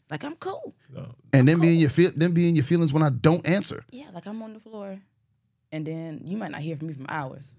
Like 0.09 0.23
I'm 0.23 0.35
cool. 0.35 0.75
no, 0.93 1.15
and 1.33 1.47
then 1.47 1.59
being 1.59 1.79
your 1.79 1.89
feel, 1.89 2.11
then 2.15 2.31
being 2.31 2.55
your 2.55 2.63
feelings 2.63 2.93
when 2.93 3.01
I 3.03 3.09
don't 3.09 3.47
answer. 3.47 3.83
Yeah, 3.91 4.05
like 4.13 4.27
I'm 4.27 4.41
on 4.43 4.53
the 4.53 4.59
floor, 4.59 4.99
and 5.71 5.85
then 5.85 6.21
you 6.25 6.37
might 6.37 6.51
not 6.51 6.61
hear 6.61 6.77
from 6.77 6.89
me 6.89 6.93
from 6.93 7.07
hours, 7.09 7.55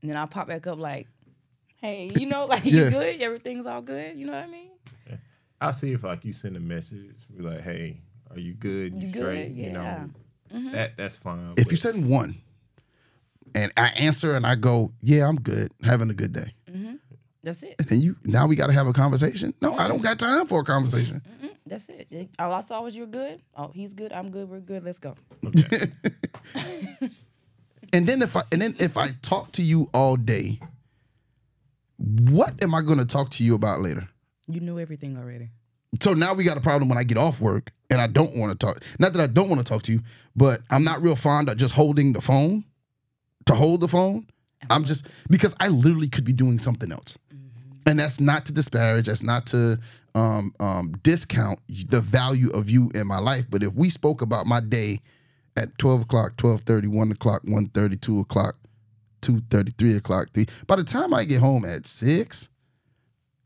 and 0.00 0.08
then 0.10 0.16
I'll 0.16 0.28
pop 0.28 0.46
back 0.46 0.68
up 0.68 0.78
like, 0.78 1.08
"Hey, 1.78 2.08
you 2.14 2.26
know, 2.26 2.44
like 2.44 2.64
Yeah. 2.64 2.84
you 2.84 2.90
good? 2.90 3.20
Everything's 3.20 3.66
all 3.66 3.82
good? 3.82 4.16
You 4.16 4.26
know 4.26 4.32
what 4.32 4.44
I 4.44 4.46
mean?" 4.46 4.70
I'll 5.60 5.72
see 5.72 5.92
if 5.92 6.04
like 6.04 6.24
you 6.24 6.32
send 6.32 6.56
a 6.56 6.60
message, 6.60 7.26
be 7.36 7.42
like, 7.42 7.62
"Hey, 7.62 8.00
are 8.30 8.38
you 8.38 8.54
good? 8.54 8.94
You, 8.94 9.08
You 9.08 9.12
good? 9.12 9.22
straight?" 9.22 9.50
You 9.50 9.64
Yeah. 9.64 10.06
know, 10.52 10.70
that 10.70 10.96
that's 10.96 11.16
fine. 11.16 11.54
If 11.56 11.64
but 11.64 11.70
you 11.72 11.76
send 11.76 12.08
one, 12.08 12.40
and 13.54 13.72
I 13.76 13.88
answer 13.98 14.34
and 14.36 14.46
I 14.46 14.54
go, 14.54 14.92
"Yeah, 15.00 15.28
I'm 15.28 15.36
good, 15.40 15.72
having 15.82 16.10
a 16.10 16.14
good 16.14 16.32
day," 16.32 16.52
That's 17.42 17.62
it. 17.62 17.76
and 17.90 18.02
you 18.02 18.16
now 18.24 18.46
we 18.46 18.56
got 18.56 18.66
to 18.68 18.72
have 18.72 18.86
a 18.86 18.92
conversation. 18.92 19.54
No, 19.62 19.74
I 19.74 19.88
don't 19.88 20.02
got 20.02 20.18
time 20.18 20.46
for 20.46 20.60
a 20.60 20.64
conversation. 20.64 21.22
Mm, 21.42 21.50
That's 21.66 21.88
it. 21.88 22.06
It- 22.10 22.30
All 22.38 22.52
I 22.52 22.60
saw 22.60 22.82
was 22.82 22.94
you're 22.96 23.06
good. 23.06 23.40
Oh, 23.56 23.70
he's 23.74 23.94
good. 23.94 24.12
I'm 24.12 24.30
good. 24.30 24.48
We're 24.50 24.60
good. 24.60 24.84
Let's 24.84 24.98
go. 24.98 25.14
Okay. 25.46 25.86
And 27.94 28.06
then 28.06 28.20
if 28.20 28.36
I 28.36 28.42
and 28.52 28.60
then 28.60 28.76
if 28.80 28.98
I 28.98 29.06
talk 29.22 29.52
to 29.52 29.62
you 29.62 29.88
all 29.94 30.16
day, 30.16 30.60
what 31.96 32.62
am 32.62 32.74
I 32.74 32.82
going 32.82 32.98
to 32.98 33.06
talk 33.06 33.30
to 33.30 33.44
you 33.44 33.54
about 33.54 33.80
later? 33.80 34.06
You 34.46 34.60
knew 34.60 34.78
everything 34.78 35.16
already. 35.16 35.48
So 36.02 36.12
now 36.12 36.34
we 36.34 36.44
got 36.44 36.58
a 36.58 36.60
problem 36.60 36.90
when 36.90 36.98
I 36.98 37.02
get 37.02 37.16
off 37.16 37.40
work 37.40 37.72
and 37.90 37.98
I 37.98 38.06
don't 38.06 38.36
want 38.36 38.52
to 38.52 38.66
talk. 38.66 38.82
Not 38.98 39.14
that 39.14 39.22
I 39.22 39.26
don't 39.26 39.48
want 39.48 39.60
to 39.60 39.64
talk 39.64 39.82
to 39.84 39.92
you, 39.92 40.02
but 40.36 40.60
I'm 40.70 40.84
not 40.84 41.00
real 41.00 41.16
fond 41.16 41.48
of 41.48 41.56
just 41.56 41.74
holding 41.74 42.12
the 42.12 42.20
phone 42.20 42.64
to 43.48 43.54
hold 43.54 43.80
the 43.80 43.88
phone. 43.88 44.26
I'm 44.70 44.84
just 44.84 45.08
because 45.30 45.56
I 45.58 45.68
literally 45.68 46.08
could 46.08 46.24
be 46.24 46.32
doing 46.32 46.58
something 46.58 46.92
else. 46.92 47.16
And 47.86 47.98
that's 47.98 48.20
not 48.20 48.44
to 48.46 48.52
disparage, 48.52 49.06
that's 49.06 49.22
not 49.22 49.46
to 49.46 49.78
um, 50.14 50.52
um, 50.60 50.92
discount 51.02 51.58
the 51.88 52.00
value 52.00 52.50
of 52.50 52.68
you 52.68 52.90
in 52.94 53.06
my 53.06 53.18
life. 53.18 53.46
But 53.48 53.62
if 53.62 53.74
we 53.74 53.88
spoke 53.88 54.20
about 54.20 54.46
my 54.46 54.60
day 54.60 55.00
at 55.56 55.76
12 55.78 56.02
o'clock, 56.02 56.36
12.30, 56.36 56.88
1 56.88 57.12
o'clock, 57.12 57.42
1.30, 57.44 58.00
2 58.00 58.20
o'clock, 58.20 58.56
2.30, 59.22 59.78
3 59.78 59.96
o'clock, 59.96 60.28
3, 60.34 60.46
by 60.66 60.76
the 60.76 60.84
time 60.84 61.14
I 61.14 61.24
get 61.24 61.40
home 61.40 61.64
at 61.64 61.86
6, 61.86 62.48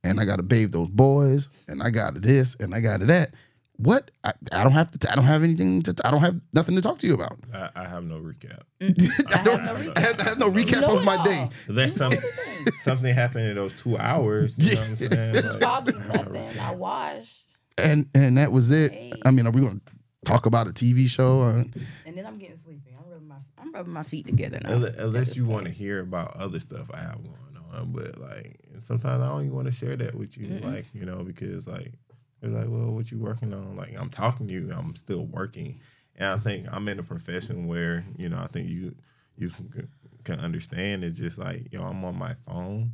and 0.03 0.19
I 0.19 0.25
gotta 0.25 0.43
bathe 0.43 0.73
those 0.73 0.88
boys, 0.88 1.49
and 1.69 1.81
I 1.81 1.91
got 1.91 2.15
to 2.15 2.21
this, 2.21 2.57
and 2.57 2.75
I 2.75 2.81
got 2.81 2.99
to 3.01 3.07
that. 3.07 3.35
What 3.76 4.11
I, 4.22 4.32
I 4.52 4.62
don't 4.62 4.72
have 4.72 4.90
to. 4.92 5.11
I 5.11 5.14
don't 5.16 5.24
have 5.24 5.42
anything 5.42 5.82
to. 5.85 5.94
I 6.04 6.11
don't 6.11 6.20
have 6.20 6.40
nothing 6.52 6.74
to 6.76 6.80
talk 6.82 6.98
to 7.00 7.06
you 7.06 7.14
about. 7.14 7.38
I, 7.52 7.70
I 7.74 7.85
have 7.87 8.04
no 8.04 8.16
recap. 8.18 8.61
Mm. 8.80 9.35
I 9.37 9.42
don't. 9.42 9.61
have 9.64 9.85
no 9.85 9.92
I 9.96 10.00
have, 10.00 10.20
have 10.20 10.38
no 10.38 10.50
recap 10.50 10.82
know 10.82 10.98
of 10.98 11.04
my 11.04 11.14
it 11.20 11.24
day. 11.24 11.38
all. 11.38 11.52
Unless 11.68 11.94
some, 11.94 12.12
something 12.78 13.12
happened 13.12 13.48
in 13.48 13.56
those 13.56 13.76
two 13.80 13.96
hours. 13.98 14.54
You 14.58 14.74
know 14.74 14.80
what 14.82 14.88
I'm 14.90 14.96
saying? 14.96 15.35
Like, 15.44 15.61
Probably 15.61 15.94
nothing. 15.94 16.61
I 16.61 16.74
washed, 16.74 17.56
and 17.78 18.06
and 18.14 18.37
that 18.38 18.52
was 18.52 18.70
it. 18.70 18.92
Hey. 18.92 19.12
I 19.24 19.30
mean, 19.30 19.46
are 19.46 19.50
we 19.50 19.62
going 19.62 19.80
to 19.80 19.92
talk 20.30 20.46
about 20.46 20.68
a 20.68 20.70
TV 20.70 21.08
show? 21.08 21.40
Or, 21.40 21.50
and 21.50 21.74
then 22.14 22.26
I'm 22.26 22.38
getting 22.38 22.56
sleepy. 22.56 22.94
I'm 22.96 23.11
rubbing 23.11 23.26
my 23.28 23.37
I'm 23.58 23.72
rubbing 23.72 23.92
my 23.92 24.02
feet 24.04 24.26
together 24.26 24.61
now. 24.62 24.74
unless, 24.74 24.96
unless 24.96 25.37
you 25.37 25.46
want 25.46 25.66
to 25.66 25.72
hear 25.72 26.00
about 26.00 26.37
other 26.37 26.61
stuff 26.61 26.88
I 26.92 26.98
have 26.98 27.22
going 27.22 27.37
on, 27.74 27.90
but 27.92 28.18
like 28.18 28.61
sometimes 28.79 29.23
I 29.23 29.29
don't 29.29 29.40
even 29.46 29.54
want 29.54 29.66
to 29.66 29.73
share 29.73 29.96
that 29.96 30.14
with 30.14 30.37
you, 30.38 30.58
like 30.58 30.85
you 30.92 31.04
know, 31.06 31.25
because 31.25 31.66
like 31.66 31.94
they're 32.43 32.51
like, 32.51 32.69
well, 32.69 32.90
what 32.90 33.11
you 33.11 33.19
working 33.19 33.55
on? 33.55 33.77
Like 33.77 33.95
I'm 33.97 34.11
talking 34.11 34.49
to 34.49 34.53
you, 34.53 34.73
I'm 34.77 34.97
still 34.97 35.27
working, 35.27 35.81
and 36.17 36.29
I 36.29 36.38
think 36.38 36.67
I'm 36.71 36.88
in 36.88 36.99
a 36.99 37.03
profession 37.03 37.69
where 37.69 38.05
you 38.19 38.29
know 38.29 38.38
I 38.38 38.49
think 38.49 38.69
you 38.69 38.95
you 39.37 39.49
can, 39.49 39.88
can 40.25 40.40
understand. 40.40 41.05
It's 41.05 41.19
just 41.19 41.38
like 41.38 41.73
yo, 41.73 41.83
I'm 41.83 42.05
on 42.05 42.19
my 42.19 42.35
phone, 42.47 42.93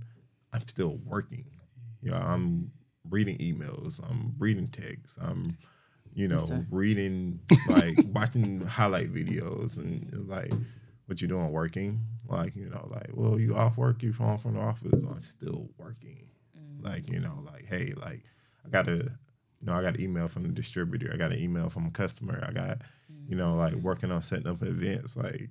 I'm 0.53 0.69
still 0.69 0.99
working. 1.05 1.47
You 2.03 2.11
know, 2.11 2.19
I'm 2.19 2.71
reading 3.09 3.39
emails, 3.39 4.01
I'm 4.09 4.35
reading 4.39 4.69
texts, 4.69 5.19
I'm 5.21 5.57
you 6.15 6.27
know, 6.29 6.37
Listen. 6.37 6.67
reading 6.71 7.41
like 7.69 7.99
watching 8.13 8.61
highlight 8.61 9.13
videos 9.15 9.77
and 9.77 10.29
like 10.29 10.53
what 11.07 11.23
you 11.23 11.29
doing 11.29 11.51
working. 11.51 12.01
Like, 12.29 12.55
you 12.55 12.69
know, 12.69 12.87
like, 12.91 13.11
well, 13.15 13.41
you 13.41 13.57
off 13.57 13.79
work, 13.79 14.03
you 14.03 14.13
home 14.13 14.37
from 14.39 14.55
the 14.55 14.61
office, 14.61 15.05
I'm 15.05 15.23
still 15.23 15.71
working. 15.79 16.27
Mm. 16.59 16.85
Like, 16.85 17.09
you 17.09 17.21
know, 17.21 17.43
like, 17.51 17.65
hey, 17.67 17.95
like 17.97 18.25
I 18.67 18.69
got 18.69 18.89
a 18.89 19.11
you 19.61 19.67
know, 19.67 19.75
I 19.75 19.83
got 19.83 19.97
an 19.97 20.01
email 20.01 20.29
from 20.29 20.45
the 20.45 20.49
distributor, 20.51 21.11
I 21.13 21.17
got 21.17 21.33
an 21.33 21.39
email 21.39 21.69
from 21.69 21.87
a 21.87 21.91
customer, 21.91 22.45
I 22.47 22.53
got, 22.53 22.79
you 23.29 23.37
know, 23.37 23.55
like 23.55 23.73
mm-hmm. 23.73 23.83
working 23.83 24.11
on 24.11 24.23
setting 24.23 24.47
up 24.47 24.63
events, 24.63 25.17
like 25.17 25.51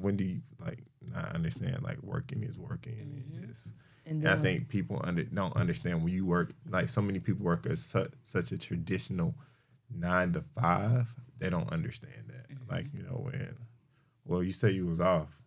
when 0.00 0.16
do 0.16 0.24
you 0.24 0.40
like 0.64 0.78
not 1.00 1.34
understand 1.34 1.82
like 1.82 2.00
working 2.02 2.42
is 2.42 2.58
working 2.58 2.96
and 3.00 3.24
mm-hmm. 3.24 3.46
just 3.48 3.74
And 4.06 4.22
and 4.22 4.28
I 4.28 4.36
think 4.36 4.68
people 4.68 5.00
under, 5.04 5.24
don't 5.24 5.56
understand 5.56 6.02
when 6.02 6.12
you 6.12 6.24
work 6.24 6.52
like 6.68 6.88
so 6.88 7.02
many 7.02 7.18
people 7.18 7.44
work 7.44 7.66
as 7.66 7.80
such, 7.80 8.12
such 8.22 8.52
a 8.52 8.58
traditional 8.58 9.34
nine 9.94 10.32
to 10.32 10.44
five. 10.60 11.12
They 11.38 11.50
don't 11.50 11.70
understand 11.72 12.24
that. 12.28 12.50
Mm-hmm. 12.50 12.72
Like 12.72 12.86
you 12.94 13.02
know 13.02 13.20
when, 13.24 13.56
well, 14.24 14.42
you 14.42 14.52
say 14.52 14.70
you 14.70 14.86
was 14.86 15.00
off. 15.00 15.42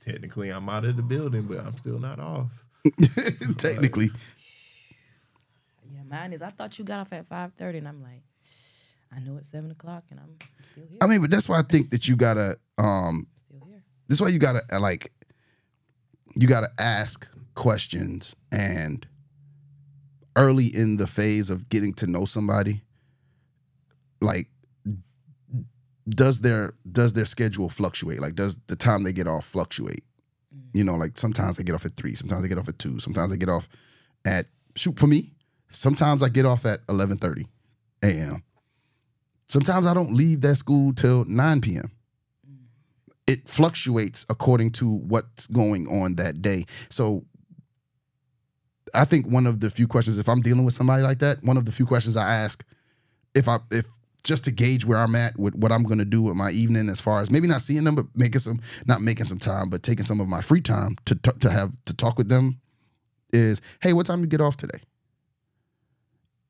Technically, 0.00 0.50
I'm 0.50 0.68
out 0.68 0.84
of 0.84 0.96
the 0.96 1.02
building, 1.02 1.42
but 1.42 1.60
I'm 1.60 1.76
still 1.76 1.98
not 1.98 2.18
off. 2.18 2.64
Technically, 3.58 4.06
Yeah, 4.06 4.16
mine 6.10 6.32
is. 6.32 6.42
I 6.42 6.50
thought 6.50 6.78
you 6.78 6.84
got 6.84 7.00
off 7.00 7.12
at 7.12 7.28
five 7.28 7.52
thirty, 7.54 7.78
and 7.78 7.88
I'm 7.88 8.02
like, 8.02 8.22
I 9.14 9.20
know 9.20 9.36
it's 9.36 9.48
seven 9.48 9.70
o'clock, 9.70 10.04
and 10.10 10.20
I'm 10.20 10.36
still 10.62 10.84
here. 10.88 10.98
I 11.00 11.06
mean, 11.06 11.20
but 11.20 11.30
that's 11.30 11.48
why 11.48 11.58
I 11.58 11.62
think 11.62 11.90
that 11.90 12.08
you 12.08 12.16
gotta. 12.16 12.58
um 12.78 13.26
still 13.46 13.66
here. 13.66 13.82
That's 14.08 14.20
why 14.20 14.28
you 14.28 14.38
gotta 14.38 14.62
uh, 14.72 14.80
like. 14.80 15.12
You 16.36 16.46
gotta 16.46 16.70
ask 16.78 17.28
questions 17.54 18.36
and 18.52 19.04
early 20.36 20.66
in 20.66 20.96
the 20.96 21.08
phase 21.08 21.50
of 21.50 21.68
getting 21.68 21.92
to 21.94 22.06
know 22.06 22.24
somebody. 22.24 22.82
Like, 24.20 24.48
does 26.08 26.40
their 26.40 26.74
does 26.90 27.14
their 27.14 27.24
schedule 27.24 27.68
fluctuate? 27.68 28.20
Like, 28.20 28.36
does 28.36 28.56
the 28.68 28.76
time 28.76 29.02
they 29.02 29.12
get 29.12 29.26
off 29.26 29.46
fluctuate? 29.46 30.04
You 30.72 30.84
know, 30.84 30.94
like 30.94 31.18
sometimes 31.18 31.56
they 31.56 31.64
get 31.64 31.74
off 31.74 31.84
at 31.84 31.96
three, 31.96 32.14
sometimes 32.14 32.42
they 32.42 32.48
get 32.48 32.58
off 32.58 32.68
at 32.68 32.78
two, 32.78 33.00
sometimes 33.00 33.30
they 33.32 33.36
get 33.36 33.48
off 33.48 33.68
at 34.24 34.46
shoot 34.76 34.98
for 34.98 35.08
me. 35.08 35.32
Sometimes 35.70 36.22
I 36.22 36.28
get 36.28 36.44
off 36.44 36.66
at 36.66 36.80
eleven 36.88 37.16
thirty 37.16 37.46
a.m. 38.02 38.42
Sometimes 39.48 39.86
I 39.86 39.94
don't 39.94 40.12
leave 40.12 40.42
that 40.42 40.56
school 40.56 40.92
till 40.92 41.24
nine 41.24 41.60
p.m. 41.60 41.90
It 43.26 43.48
fluctuates 43.48 44.26
according 44.28 44.72
to 44.72 44.88
what's 44.90 45.46
going 45.46 45.86
on 45.88 46.16
that 46.16 46.42
day. 46.42 46.66
So 46.88 47.24
I 48.94 49.04
think 49.04 49.26
one 49.26 49.46
of 49.46 49.60
the 49.60 49.70
few 49.70 49.86
questions, 49.86 50.18
if 50.18 50.28
I'm 50.28 50.40
dealing 50.40 50.64
with 50.64 50.74
somebody 50.74 51.02
like 51.02 51.20
that, 51.20 51.42
one 51.44 51.56
of 51.56 51.64
the 51.64 51.72
few 51.72 51.86
questions 51.86 52.16
I 52.16 52.34
ask, 52.34 52.64
if 53.34 53.46
I 53.48 53.58
if 53.70 53.86
just 54.22 54.44
to 54.44 54.50
gauge 54.50 54.84
where 54.84 54.98
I'm 54.98 55.14
at 55.14 55.38
with 55.38 55.54
what 55.54 55.72
I'm 55.72 55.84
gonna 55.84 56.04
do 56.04 56.22
with 56.22 56.34
my 56.34 56.50
evening, 56.50 56.88
as 56.88 57.00
far 57.00 57.20
as 57.20 57.30
maybe 57.30 57.46
not 57.46 57.62
seeing 57.62 57.84
them, 57.84 57.94
but 57.94 58.06
making 58.14 58.40
some 58.40 58.60
not 58.86 59.00
making 59.00 59.26
some 59.26 59.38
time, 59.38 59.70
but 59.70 59.82
taking 59.82 60.04
some 60.04 60.20
of 60.20 60.28
my 60.28 60.40
free 60.40 60.60
time 60.60 60.96
to 61.04 61.14
t- 61.14 61.30
to 61.40 61.50
have 61.50 61.72
to 61.84 61.94
talk 61.94 62.18
with 62.18 62.28
them, 62.28 62.60
is 63.32 63.62
hey, 63.80 63.92
what 63.92 64.06
time 64.06 64.18
do 64.18 64.22
you 64.22 64.28
get 64.28 64.40
off 64.40 64.56
today? 64.56 64.80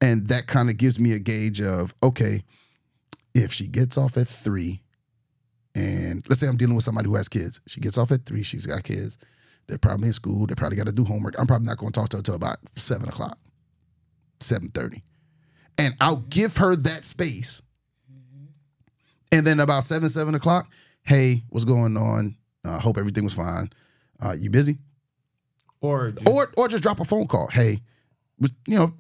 And 0.01 0.27
that 0.29 0.47
kind 0.47 0.71
of 0.71 0.77
gives 0.77 0.99
me 0.99 1.13
a 1.13 1.19
gauge 1.19 1.61
of 1.61 1.95
okay, 2.03 2.43
if 3.35 3.53
she 3.53 3.67
gets 3.67 3.99
off 3.99 4.17
at 4.17 4.29
three, 4.29 4.83
and 5.75 6.25
let's 6.29 6.41
say 6.41 6.49
I'm 6.49 6.57
dealing 6.57 6.75
with 6.75 6.85
somebody 6.85 7.09
who 7.09 7.15
has 7.17 7.29
kids, 7.29 7.61
she 7.67 7.81
gets 7.81 7.99
off 7.99 8.11
at 8.11 8.25
three, 8.25 8.43
she's 8.43 8.67
got 8.67 8.83
kids, 8.83 9.19
they're 9.67 9.79
probably 9.79 10.09
in 10.09 10.13
school, 10.13 10.47
they 10.47 10.55
probably 10.55 10.77
got 10.77 10.87
to 10.87 10.93
do 10.93 11.05
homework. 11.05 11.39
I'm 11.39 11.47
probably 11.47 11.67
not 11.67 11.79
going 11.79 11.93
to 11.93 12.01
talk 12.01 12.09
to 12.11 12.17
her 12.19 12.23
till 12.23 12.35
about 12.35 12.59
seven 12.77 13.09
o'clock, 13.09 13.39
seven 14.41 14.69
thirty, 14.71 15.03
and 15.79 15.95
I'll 16.01 16.25
give 16.29 16.57
her 16.57 16.75
that 16.77 17.05
space. 17.05 17.63
And 19.33 19.47
then 19.47 19.61
about 19.61 19.85
seven, 19.85 20.09
seven 20.09 20.35
o'clock, 20.35 20.69
hey, 21.05 21.45
what's 21.51 21.65
going 21.65 21.97
on? 21.97 22.37
uh, 22.65 22.79
hope 22.79 22.99
everything 22.99 23.25
was 23.25 23.35
fine. 23.35 23.71
Uh, 24.21 24.35
you 24.39 24.51
busy? 24.51 24.79
Or 25.81 26.11
just, 26.11 26.29
or 26.29 26.53
or 26.57 26.69
just 26.69 26.83
drop 26.83 27.01
a 27.01 27.05
phone 27.05 27.27
call. 27.27 27.49
Hey, 27.49 27.81
you 28.67 28.79
know, 28.79 28.93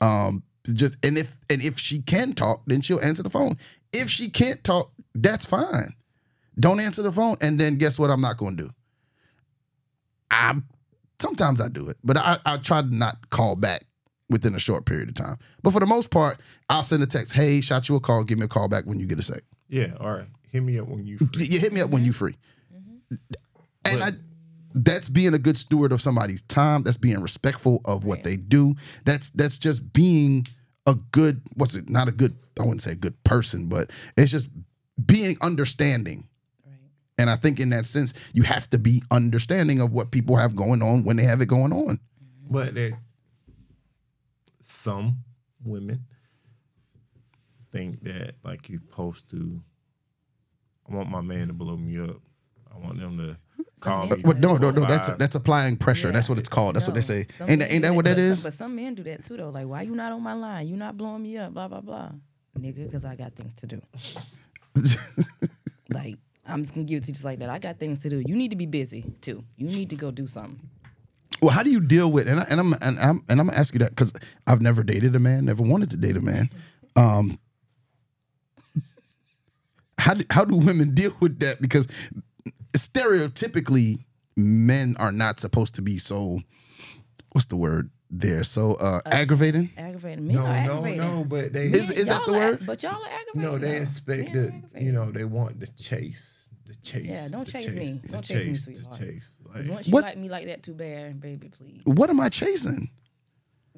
um, 0.00 0.42
just 0.74 0.96
and 1.02 1.18
if 1.18 1.38
and 1.50 1.62
if 1.62 1.78
she 1.78 2.00
can 2.00 2.32
talk, 2.32 2.62
then 2.66 2.80
she'll 2.80 3.00
answer 3.00 3.22
the 3.22 3.30
phone. 3.30 3.56
If 3.92 4.10
she 4.10 4.28
can't 4.30 4.62
talk, 4.62 4.92
that's 5.14 5.46
fine. 5.46 5.94
Don't 6.58 6.80
answer 6.80 7.02
the 7.02 7.12
phone, 7.12 7.36
and 7.40 7.58
then 7.58 7.76
guess 7.76 7.98
what? 7.98 8.10
I'm 8.10 8.20
not 8.20 8.36
going 8.36 8.56
to 8.56 8.64
do. 8.64 8.70
I 10.30 10.56
sometimes 11.20 11.60
I 11.60 11.68
do 11.68 11.88
it, 11.88 11.96
but 12.02 12.16
I 12.16 12.38
I 12.44 12.56
try 12.58 12.82
to 12.82 12.94
not 12.94 13.30
call 13.30 13.56
back 13.56 13.84
within 14.28 14.54
a 14.54 14.58
short 14.58 14.84
period 14.84 15.08
of 15.08 15.14
time. 15.14 15.38
But 15.62 15.72
for 15.72 15.80
the 15.80 15.86
most 15.86 16.10
part, 16.10 16.40
I'll 16.68 16.82
send 16.82 17.02
a 17.02 17.06
text. 17.06 17.32
Hey, 17.32 17.60
shot 17.60 17.88
you 17.88 17.96
a 17.96 18.00
call. 18.00 18.24
Give 18.24 18.38
me 18.38 18.44
a 18.44 18.48
call 18.48 18.68
back 18.68 18.84
when 18.84 18.98
you 18.98 19.06
get 19.06 19.18
a 19.18 19.22
sec. 19.22 19.42
yeah, 19.68 19.94
all 20.00 20.12
right. 20.12 20.28
Hit 20.50 20.62
me 20.62 20.78
up 20.78 20.88
when 20.88 21.06
you 21.06 21.18
free. 21.18 21.46
You 21.46 21.58
hit 21.58 21.72
me 21.72 21.80
up 21.80 21.90
when 21.90 22.04
you 22.04 22.12
free. 22.12 22.36
Mm-hmm. 22.72 23.14
And 23.84 24.02
I 24.02 24.12
that's 24.74 25.08
being 25.08 25.34
a 25.34 25.38
good 25.38 25.56
steward 25.56 25.92
of 25.92 26.00
somebody's 26.00 26.42
time. 26.42 26.82
That's 26.82 26.96
being 26.96 27.20
respectful 27.20 27.80
of 27.84 28.04
what 28.04 28.22
they 28.22 28.36
do. 28.36 28.74
That's 29.04 29.30
that's 29.30 29.58
just 29.58 29.92
being 29.92 30.46
a 30.88 30.94
good 31.12 31.42
what's 31.54 31.76
it 31.76 31.88
not 31.88 32.08
a 32.08 32.12
good 32.12 32.36
I 32.58 32.62
wouldn't 32.62 32.82
say 32.82 32.92
a 32.92 32.96
good 32.96 33.22
person, 33.24 33.68
but 33.68 33.90
it's 34.16 34.32
just 34.32 34.48
being 35.04 35.36
understanding. 35.40 36.28
Right. 36.66 36.74
And 37.18 37.30
I 37.30 37.36
think 37.36 37.60
in 37.60 37.70
that 37.70 37.86
sense, 37.86 38.14
you 38.32 38.42
have 38.42 38.68
to 38.70 38.78
be 38.78 39.02
understanding 39.10 39.80
of 39.80 39.92
what 39.92 40.10
people 40.10 40.36
have 40.36 40.56
going 40.56 40.82
on 40.82 41.04
when 41.04 41.16
they 41.16 41.24
have 41.24 41.40
it 41.40 41.46
going 41.46 41.72
on. 41.72 41.98
Mm-hmm. 41.98 42.52
But 42.52 42.74
that 42.74 42.98
some 44.60 45.18
women 45.64 46.04
think 47.70 48.02
that 48.02 48.34
like 48.42 48.68
you 48.68 48.80
supposed 48.88 49.30
to. 49.30 49.62
I 50.90 50.94
want 50.94 51.10
my 51.10 51.20
man 51.20 51.48
to 51.48 51.52
blow 51.52 51.76
me 51.76 52.00
up. 52.00 52.16
I 52.74 52.78
want 52.78 52.98
them 52.98 53.18
to 53.18 53.36
call 53.80 54.04
me. 54.06 54.16
do 54.16 54.22
But 54.22 54.38
no, 54.40 54.56
no, 54.56 54.70
no, 54.70 54.86
that's 54.86 55.12
that's 55.14 55.34
applying 55.34 55.76
pressure. 55.76 56.10
That's 56.12 56.28
what 56.28 56.38
it's 56.38 56.48
called. 56.48 56.76
That's 56.76 56.86
what 56.86 56.94
they 56.94 57.00
say. 57.00 57.26
some 57.38 57.48
Ain't 57.50 57.60
that, 57.60 57.72
ain't 57.72 57.82
that 57.82 57.94
what 57.94 58.04
that 58.04 58.16
but 58.16 58.36
some- 58.36 58.42
but 58.48 58.52
some 58.52 58.76
men 58.76 58.94
do 58.94 59.02
that 59.04 59.24
too, 59.24 59.36
though. 59.36 59.50
Like, 59.50 59.66
why 59.66 59.82
you 59.82 59.94
not 59.94 60.12
on 60.12 60.22
my 60.22 60.34
line? 60.34 60.68
You 60.68 60.76
not 60.76 60.96
blowing 60.96 61.22
me 61.22 61.36
up? 61.38 61.54
Blah 61.54 61.68
blah 61.68 61.80
blah, 61.80 62.10
nigga. 62.58 62.84
Because 62.84 63.04
I 63.04 63.14
got 63.16 63.34
things 63.34 63.54
to 63.56 63.66
do. 63.66 63.82
like, 65.90 66.16
I'm 66.46 66.62
just 66.62 66.74
gonna 66.74 66.84
give 66.86 66.98
it 66.98 67.04
to 67.04 67.08
you 67.08 67.14
just 67.14 67.24
like 67.24 67.38
that. 67.40 67.50
I 67.50 67.58
got 67.58 67.78
things 67.78 68.00
to 68.00 68.10
do. 68.10 68.22
You 68.26 68.36
need 68.36 68.50
to 68.50 68.56
be 68.56 68.66
busy 68.66 69.04
too. 69.20 69.44
You 69.56 69.66
need 69.66 69.90
to 69.90 69.96
go 69.96 70.10
do 70.10 70.26
something. 70.26 70.58
Well, 71.40 71.52
how 71.52 71.62
do 71.62 71.70
you 71.70 71.80
deal 71.80 72.10
with 72.10 72.26
and 72.26 72.40
I, 72.40 72.46
and 72.50 72.58
I'm 72.60 72.72
and 72.80 72.98
I'm 72.98 73.24
and 73.28 73.40
I'm 73.40 73.46
gonna 73.46 73.58
ask 73.58 73.72
you 73.72 73.78
that 73.80 73.90
because 73.90 74.12
I've 74.46 74.60
never 74.60 74.82
dated 74.82 75.14
a 75.14 75.18
man, 75.20 75.44
never 75.44 75.62
wanted 75.62 75.90
to 75.90 75.96
date 75.96 76.16
a 76.16 76.20
man. 76.20 76.50
Um, 76.96 77.38
how 79.98 80.14
do, 80.14 80.24
how 80.30 80.44
do 80.44 80.56
women 80.56 80.94
deal 80.94 81.12
with 81.20 81.38
that? 81.40 81.60
Because 81.60 81.86
stereotypically, 82.78 84.04
men 84.36 84.96
are 84.98 85.12
not 85.12 85.40
supposed 85.40 85.74
to 85.76 85.82
be 85.82 85.98
so. 85.98 86.40
What's 87.32 87.46
the 87.46 87.56
word? 87.56 87.90
They're 88.10 88.44
so 88.44 88.74
uh, 88.76 89.00
aggravating. 89.04 89.70
Aggravating. 89.76 90.26
Men 90.26 90.36
No, 90.36 90.42
are 90.46 90.64
no, 90.64 90.72
aggravating. 90.72 90.98
no. 90.98 91.24
But 91.24 91.52
they 91.52 91.66
Is- 91.66 91.90
is 91.92 92.06
that 92.08 92.22
Y'all 92.26 92.32
the 92.34 92.40
are- 92.40 92.50
word? 92.52 92.66
But 92.66 92.82
y'all 92.82 93.02
are 93.02 93.08
aggravating. 93.10 93.42
no. 93.42 93.58
They 93.58 93.76
expect 93.76 94.34
Men 94.34 94.64
the 94.72 94.82
you 94.82 94.92
know 94.92 95.10
they 95.10 95.24
want 95.24 95.60
the 95.60 95.66
chase, 95.66 96.48
the 96.64 96.74
chase. 96.76 97.04
Yeah, 97.06 97.28
don't 97.28 97.44
the 97.44 97.52
chase 97.52 97.72
me. 97.74 98.00
the 98.02 98.08
Don't 98.08 98.24
chase 98.24 98.44
me, 98.46 98.52
the 98.52 98.58
sweetheart. 98.58 98.98
chase. 98.98 99.36
'Cause 99.44 99.66
Like, 99.66 99.74
once 99.74 99.86
you 99.88 99.92
What- 99.92 100.04
like 100.04 100.16
me 100.18 100.28
like 100.30 100.46
that 100.46 100.62
too 100.62 100.72
bad, 100.74 101.20
baby, 101.20 101.48
please. 101.50 101.82
What 101.84 102.08
am 102.08 102.20
I 102.20 102.30
chasing? 102.30 102.90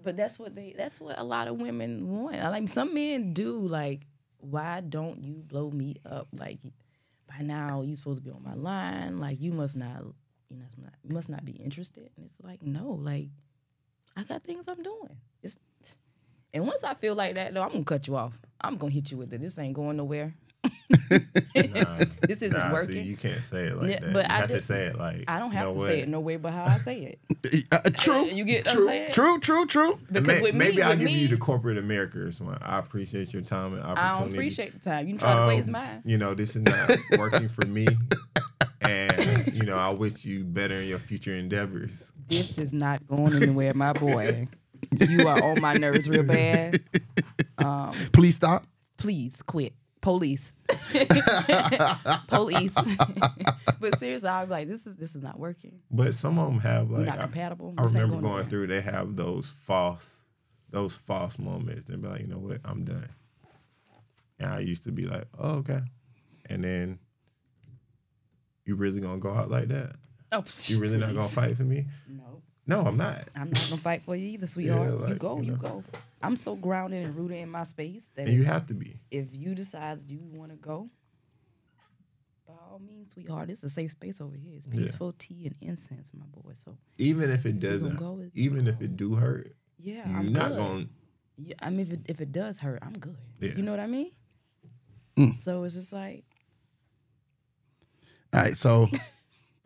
But 0.02 0.16
that's 0.16 0.38
what 0.38 0.54
they 0.54 0.74
that's 0.78 1.00
what 1.00 1.18
a 1.18 1.24
lot 1.24 1.48
of 1.48 1.60
women 1.60 2.08
want. 2.08 2.36
I 2.36 2.48
Like 2.50 2.68
some 2.68 2.94
men 2.94 3.32
do 3.34 3.58
like, 3.58 4.06
why 4.38 4.80
don't 4.80 5.24
you 5.24 5.34
blow 5.34 5.70
me 5.72 5.96
up? 6.06 6.28
Like 6.32 6.58
by 7.30 7.42
now 7.44 7.82
you 7.82 7.94
supposed 7.94 8.22
to 8.22 8.28
be 8.28 8.30
on 8.30 8.42
my 8.42 8.54
line. 8.54 9.18
Like 9.18 9.40
you 9.40 9.52
must 9.52 9.76
not 9.76 10.02
you 10.50 10.56
know, 10.58 10.64
you 11.04 11.14
must 11.14 11.28
not 11.28 11.44
be 11.44 11.52
interested. 11.52 12.10
And 12.16 12.26
it's 12.26 12.34
like, 12.42 12.62
no, 12.62 12.98
like 13.00 13.28
I 14.16 14.24
got 14.24 14.42
things 14.42 14.66
I'm 14.68 14.82
doing. 14.82 15.16
It's 15.42 15.58
and 16.52 16.66
once 16.66 16.82
I 16.82 16.94
feel 16.94 17.14
like 17.14 17.36
that 17.36 17.54
though, 17.54 17.62
I'm 17.62 17.72
gonna 17.72 17.84
cut 17.84 18.08
you 18.08 18.16
off. 18.16 18.34
I'm 18.60 18.76
gonna 18.76 18.92
hit 18.92 19.10
you 19.10 19.16
with 19.16 19.32
it. 19.32 19.40
This 19.40 19.58
ain't 19.58 19.74
going 19.74 19.96
nowhere. 19.96 20.34
Nah, 20.90 21.98
This 22.22 22.42
isn't 22.42 22.52
nah, 22.58 22.72
working. 22.72 22.92
See, 22.92 23.00
you 23.02 23.16
can't 23.16 23.42
say 23.42 23.66
it 23.66 23.76
like 23.76 23.90
Yeah, 23.90 24.00
that. 24.00 24.12
but 24.12 24.26
you 24.26 24.32
I 24.34 24.36
have 24.38 24.48
to 24.48 24.54
just- 24.56 24.68
say 24.68 24.86
it 24.86 24.98
like 24.98 25.24
I 25.28 25.38
don't 25.38 25.50
have 25.52 25.68
you 25.68 25.74
know 25.74 25.80
to 25.80 25.86
say 25.86 26.00
it 26.00 26.08
no 26.08 26.20
way 26.20 26.36
but 26.36 26.52
how 26.52 26.64
I 26.64 26.76
say 26.78 27.00
it. 27.02 27.18
Uh, 27.72 27.78
uh, 27.84 27.90
true. 27.90 28.24
You 28.26 28.44
get 28.44 28.66
what 28.66 28.72
I'm 28.72 28.76
true, 28.76 28.86
saying? 28.86 29.12
True. 29.12 29.38
True. 29.40 29.66
True. 29.66 29.98
Because 30.12 30.26
May- 30.26 30.42
with 30.42 30.52
me, 30.54 30.58
maybe 30.58 30.82
I'll 30.82 30.90
with 30.90 30.98
give 31.00 31.06
me, 31.06 31.12
you 31.14 31.28
the 31.28 31.36
corporate 31.38 31.78
America's 31.78 32.40
one. 32.40 32.58
I 32.60 32.78
appreciate 32.78 33.32
your 33.32 33.42
time 33.42 33.72
and 33.74 33.82
opportunity. 33.82 34.00
I 34.16 34.20
don't 34.20 34.32
appreciate 34.32 34.72
the 34.74 34.90
time. 34.90 35.08
You 35.08 35.16
try 35.18 35.40
to 35.40 35.46
waste 35.46 35.68
Um, 35.68 35.72
mine. 35.72 36.02
You 36.04 36.18
know, 36.18 36.34
this 36.34 36.54
is 36.56 36.62
not 36.62 36.90
working 37.18 37.48
for 37.48 37.66
me. 37.66 37.86
And, 38.82 39.52
you 39.54 39.62
know, 39.62 39.76
I 39.76 39.90
wish 39.90 40.24
you 40.24 40.44
better 40.44 40.74
in 40.74 40.88
your 40.88 40.98
future 40.98 41.34
endeavors. 41.34 42.12
This 42.28 42.58
is 42.58 42.72
not 42.72 43.06
going 43.06 43.34
anywhere, 43.34 43.72
my 43.74 43.92
boy. 43.92 44.48
You 45.08 45.26
are 45.28 45.42
on 45.42 45.60
my 45.60 45.74
nerves 45.74 46.08
real 46.08 46.24
bad. 46.24 46.80
Please 48.12 48.36
stop. 48.36 48.66
Please 48.96 49.42
quit. 49.42 49.72
Police. 50.00 50.52
Police. 52.28 52.74
but 53.80 53.98
seriously, 53.98 54.28
I 54.28 54.40
was 54.40 54.50
like, 54.50 54.66
this 54.68 54.86
is 54.86 54.96
this 54.96 55.14
is 55.14 55.22
not 55.22 55.38
working. 55.38 55.80
But 55.90 56.14
some 56.14 56.38
of 56.38 56.46
them 56.50 56.60
have 56.60 56.88
We're 56.88 56.98
like 56.98 57.06
not 57.06 57.18
I- 57.18 57.22
compatible. 57.22 57.74
I, 57.76 57.82
ain't 57.82 57.92
remember 57.92 58.16
going 58.16 58.22
going 58.36 58.48
through. 58.48 58.66
They 58.68 58.80
have 58.80 59.16
those 59.16 59.50
false 59.50 60.26
those 60.70 60.94
false 60.96 61.38
moments. 61.38 61.84
They'd 61.84 62.00
be 62.00 62.08
like, 62.08 62.20
you 62.20 62.28
know 62.28 62.38
what, 62.38 62.60
I'm 62.64 62.84
done. 62.84 63.08
And 64.38 64.50
I 64.52 64.60
used 64.60 64.84
to 64.84 64.92
be 64.92 65.04
like, 65.06 65.26
oh, 65.38 65.56
okay. 65.56 65.80
And 66.48 66.64
then 66.64 66.98
you 68.64 68.74
really 68.76 69.00
gonna 69.00 69.18
go 69.18 69.34
out 69.34 69.50
like 69.50 69.68
that? 69.68 69.96
Oh, 70.32 70.44
You 70.66 70.78
really 70.80 70.96
not 70.98 71.14
gonna 71.14 71.28
fight 71.28 71.56
for 71.56 71.64
me? 71.64 71.86
No, 72.08 72.40
No, 72.66 72.82
I'm 72.82 72.96
not. 72.96 73.28
I'm 73.34 73.50
not 73.50 73.64
gonna 73.68 73.80
fight 73.80 74.02
for 74.04 74.14
you 74.14 74.28
either, 74.30 74.46
sweetheart. 74.54 74.90
you 74.90 74.96
like, 74.98 75.18
go, 75.18 75.38
you 75.40 75.52
you, 75.52 75.56
go. 75.56 75.82
I'm 76.22 76.36
so 76.36 76.54
grounded 76.54 77.04
and 77.06 77.16
rooted 77.16 77.38
in 77.38 77.50
my 77.50 77.64
space 77.64 78.10
that 78.14 78.26
And 78.28 78.34
you 78.36 78.44
have 78.44 78.66
to 78.66 78.74
be. 78.74 79.00
if 79.10 79.26
you 79.32 79.54
decide 79.54 80.10
you 80.10 80.20
want 80.22 80.50
to 80.52 80.56
go, 80.56 80.88
by 82.46 82.52
all 82.70 82.78
means, 82.78 83.12
sweetheart, 83.12 83.48
it's 83.50 83.62
a 83.62 83.68
safe 83.68 83.92
space 83.92 84.20
over 84.20 84.36
here. 84.36 84.52
It's 84.56 84.66
Yeah. 84.66 84.80
peaceful 84.82 85.14
tea 85.18 85.46
and 85.46 85.56
incense, 85.60 86.10
my 86.14 86.26
boy. 86.26 86.52
So 86.54 86.76
Even 86.98 87.30
if 87.30 87.46
it 87.46 87.58
doesn't, 87.58 87.96
go 87.96 88.22
even 88.34 88.66
if 88.68 88.80
it 88.82 88.96
do 88.96 89.14
hurt, 89.14 89.54
yeah, 89.78 90.08
you're 90.08 90.18
I'm 90.18 90.32
not 90.32 90.48
good. 90.50 90.56
gonna. 90.58 90.86
Yeah, 91.38 91.54
I 91.60 91.70
mean, 91.70 91.80
if 91.80 91.92
it, 91.92 92.00
if 92.06 92.20
it 92.20 92.32
does 92.32 92.60
hurt, 92.60 92.80
I'm 92.82 92.98
good. 92.98 93.16
Yeah. 93.40 93.52
You 93.56 93.62
know 93.62 93.70
what 93.70 93.80
I 93.80 93.86
mean? 93.86 94.10
Mm. 95.16 95.42
So 95.42 95.62
it's 95.64 95.74
just 95.74 95.92
like, 95.92 96.24
All 98.34 98.42
right, 98.42 98.56
so 98.56 98.88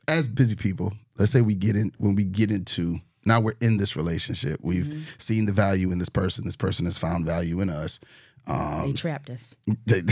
as 0.08 0.28
busy 0.28 0.56
people, 0.56 0.92
let's 1.18 1.32
say 1.32 1.40
we 1.40 1.54
get 1.54 1.76
in 1.76 1.92
when 1.98 2.14
we 2.14 2.24
get 2.24 2.50
into 2.50 3.00
now 3.26 3.40
we're 3.40 3.54
in 3.60 3.78
this 3.78 3.96
relationship. 3.96 4.60
We've 4.62 4.86
Mm-hmm. 4.86 5.00
seen 5.18 5.46
the 5.46 5.52
value 5.52 5.90
in 5.92 5.98
this 5.98 6.10
person. 6.10 6.44
This 6.44 6.56
person 6.56 6.84
has 6.84 6.98
found 6.98 7.24
value 7.24 7.60
in 7.62 7.70
us. 7.70 7.98
they 8.46 8.52
Um, 8.52 8.94
trapped 8.94 9.30
us. 9.30 9.56
they, 9.86 10.02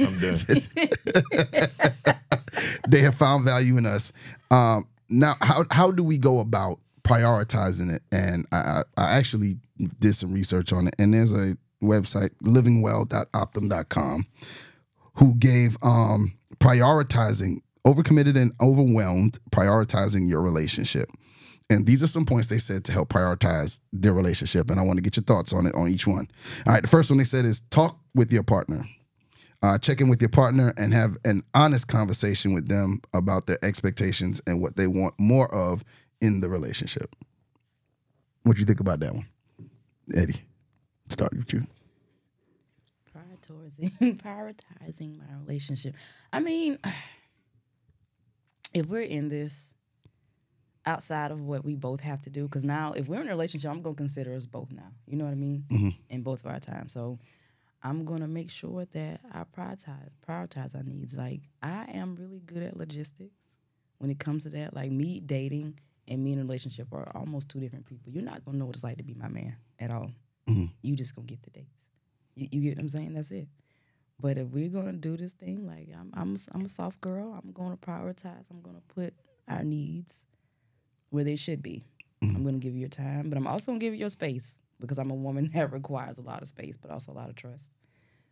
I'm 0.00 0.18
done. 0.20 0.38
they 2.88 3.00
have 3.02 3.14
found 3.14 3.44
value 3.44 3.76
in 3.76 3.84
us. 3.86 4.12
Um, 4.50 4.86
now, 5.10 5.34
how 5.40 5.64
how 5.70 5.90
do 5.90 6.02
we 6.02 6.16
go 6.18 6.40
about 6.40 6.78
prioritizing 7.02 7.92
it? 7.94 8.02
And 8.12 8.46
I, 8.52 8.56
I 8.56 8.82
I 8.96 9.04
actually 9.18 9.56
did 10.00 10.14
some 10.16 10.32
research 10.32 10.72
on 10.72 10.86
it, 10.88 10.94
and 10.98 11.12
there's 11.12 11.34
a 11.34 11.56
website, 11.82 12.30
livingwell.optum.com, 12.42 14.26
who 15.14 15.34
gave 15.34 15.76
um, 15.82 16.32
prioritizing 16.58 17.60
overcommitted 17.84 18.36
and 18.36 18.52
overwhelmed, 18.60 19.38
prioritizing 19.50 20.28
your 20.28 20.42
relationship. 20.42 21.10
And 21.70 21.86
these 21.86 22.02
are 22.02 22.06
some 22.06 22.24
points 22.24 22.48
they 22.48 22.58
said 22.58 22.84
to 22.84 22.92
help 22.92 23.10
prioritize 23.10 23.78
their 23.92 24.14
relationship. 24.14 24.70
And 24.70 24.80
I 24.80 24.82
want 24.82 24.96
to 24.96 25.02
get 25.02 25.16
your 25.16 25.24
thoughts 25.24 25.52
on 25.52 25.66
it 25.66 25.74
on 25.74 25.88
each 25.88 26.06
one. 26.06 26.28
All 26.66 26.72
right, 26.72 26.82
the 26.82 26.88
first 26.88 27.10
one 27.10 27.18
they 27.18 27.24
said 27.24 27.44
is 27.44 27.60
talk 27.70 27.98
with 28.14 28.32
your 28.32 28.42
partner. 28.42 28.86
Uh, 29.60 29.76
check 29.76 30.00
in 30.00 30.08
with 30.08 30.20
your 30.22 30.30
partner 30.30 30.72
and 30.76 30.94
have 30.94 31.16
an 31.24 31.42
honest 31.52 31.88
conversation 31.88 32.54
with 32.54 32.68
them 32.68 33.02
about 33.12 33.46
their 33.46 33.62
expectations 33.64 34.40
and 34.46 34.62
what 34.62 34.76
they 34.76 34.86
want 34.86 35.14
more 35.18 35.52
of 35.52 35.84
in 36.20 36.40
the 36.40 36.48
relationship. 36.48 37.14
What 38.44 38.54
do 38.56 38.60
you 38.60 38.66
think 38.66 38.80
about 38.80 39.00
that 39.00 39.14
one, 39.14 39.26
Eddie? 40.16 40.42
Start 41.08 41.32
with 41.36 41.52
you. 41.52 41.66
prioritizing 43.14 44.20
prioritizing 44.22 45.18
my 45.18 45.24
relationship. 45.40 45.94
I 46.32 46.40
mean, 46.40 46.78
if 48.74 48.86
we're 48.86 49.02
in 49.02 49.28
this 49.28 49.74
outside 50.86 51.30
of 51.30 51.40
what 51.40 51.64
we 51.64 51.74
both 51.74 52.00
have 52.00 52.22
to 52.22 52.30
do, 52.30 52.44
because 52.44 52.64
now 52.64 52.92
if 52.92 53.08
we're 53.08 53.20
in 53.20 53.26
a 53.26 53.30
relationship, 53.30 53.70
I'm 53.70 53.82
gonna 53.82 53.94
consider 53.96 54.34
us 54.34 54.46
both 54.46 54.70
now. 54.70 54.90
You 55.06 55.16
know 55.16 55.24
what 55.24 55.32
I 55.32 55.36
mean? 55.36 55.64
Mhm. 55.70 55.94
In 56.08 56.22
both 56.22 56.40
of 56.44 56.46
our 56.50 56.60
time, 56.60 56.88
so 56.88 57.18
I'm 57.82 58.04
gonna 58.04 58.28
make 58.28 58.50
sure 58.50 58.86
that 58.86 59.20
I 59.32 59.44
prioritize 59.44 60.10
prioritize 60.26 60.74
our 60.74 60.82
needs. 60.82 61.16
Like 61.16 61.42
I 61.62 61.84
am 61.92 62.16
really 62.16 62.40
good 62.40 62.62
at 62.62 62.76
logistics 62.76 63.34
when 63.98 64.10
it 64.10 64.18
comes 64.18 64.44
to 64.44 64.50
that. 64.50 64.74
Like 64.74 64.90
me 64.90 65.20
dating 65.20 65.78
and 66.06 66.24
me 66.24 66.32
in 66.32 66.38
a 66.38 66.42
relationship 66.42 66.88
are 66.92 67.10
almost 67.14 67.48
two 67.50 67.60
different 67.60 67.84
people. 67.86 68.10
You're 68.12 68.24
not 68.24 68.44
gonna 68.44 68.58
know 68.58 68.66
what 68.66 68.76
it's 68.76 68.84
like 68.84 68.96
to 68.98 69.04
be 69.04 69.14
my 69.14 69.28
man 69.28 69.56
at 69.78 69.90
all. 69.90 70.10
Mhm. 70.46 70.72
You 70.82 70.96
just 70.96 71.14
gonna 71.14 71.26
get 71.26 71.42
the 71.42 71.50
dates. 71.50 71.90
You, 72.34 72.48
you 72.50 72.60
get 72.62 72.76
what 72.78 72.82
I'm 72.82 72.88
saying? 72.88 73.12
That's 73.14 73.30
it. 73.30 73.48
But 74.20 74.36
if 74.36 74.48
we're 74.48 74.68
gonna 74.68 74.92
do 74.94 75.16
this 75.16 75.32
thing, 75.32 75.66
like 75.66 75.88
I'm, 75.98 76.10
I'm, 76.14 76.34
a- 76.34 76.54
I'm 76.56 76.64
a 76.64 76.68
soft 76.68 77.00
girl. 77.00 77.32
I'm 77.40 77.52
gonna 77.52 77.76
prioritize. 77.76 78.50
I'm 78.50 78.60
gonna 78.62 78.82
put 78.88 79.14
our 79.46 79.62
needs 79.62 80.24
where 81.10 81.24
they 81.24 81.36
should 81.36 81.62
be. 81.62 81.84
I'm 82.22 82.44
gonna 82.44 82.58
give 82.58 82.74
you 82.74 82.80
your 82.80 82.88
time, 82.88 83.28
but 83.30 83.38
I'm 83.38 83.46
also 83.46 83.66
gonna 83.66 83.78
give 83.78 83.94
you 83.94 84.00
your 84.00 84.10
space 84.10 84.56
because 84.80 84.98
I'm 84.98 85.10
a 85.10 85.14
woman 85.14 85.50
that 85.54 85.72
requires 85.72 86.18
a 86.18 86.22
lot 86.22 86.42
of 86.42 86.48
space, 86.48 86.76
but 86.76 86.90
also 86.90 87.12
a 87.12 87.14
lot 87.14 87.28
of 87.28 87.36
trust. 87.36 87.70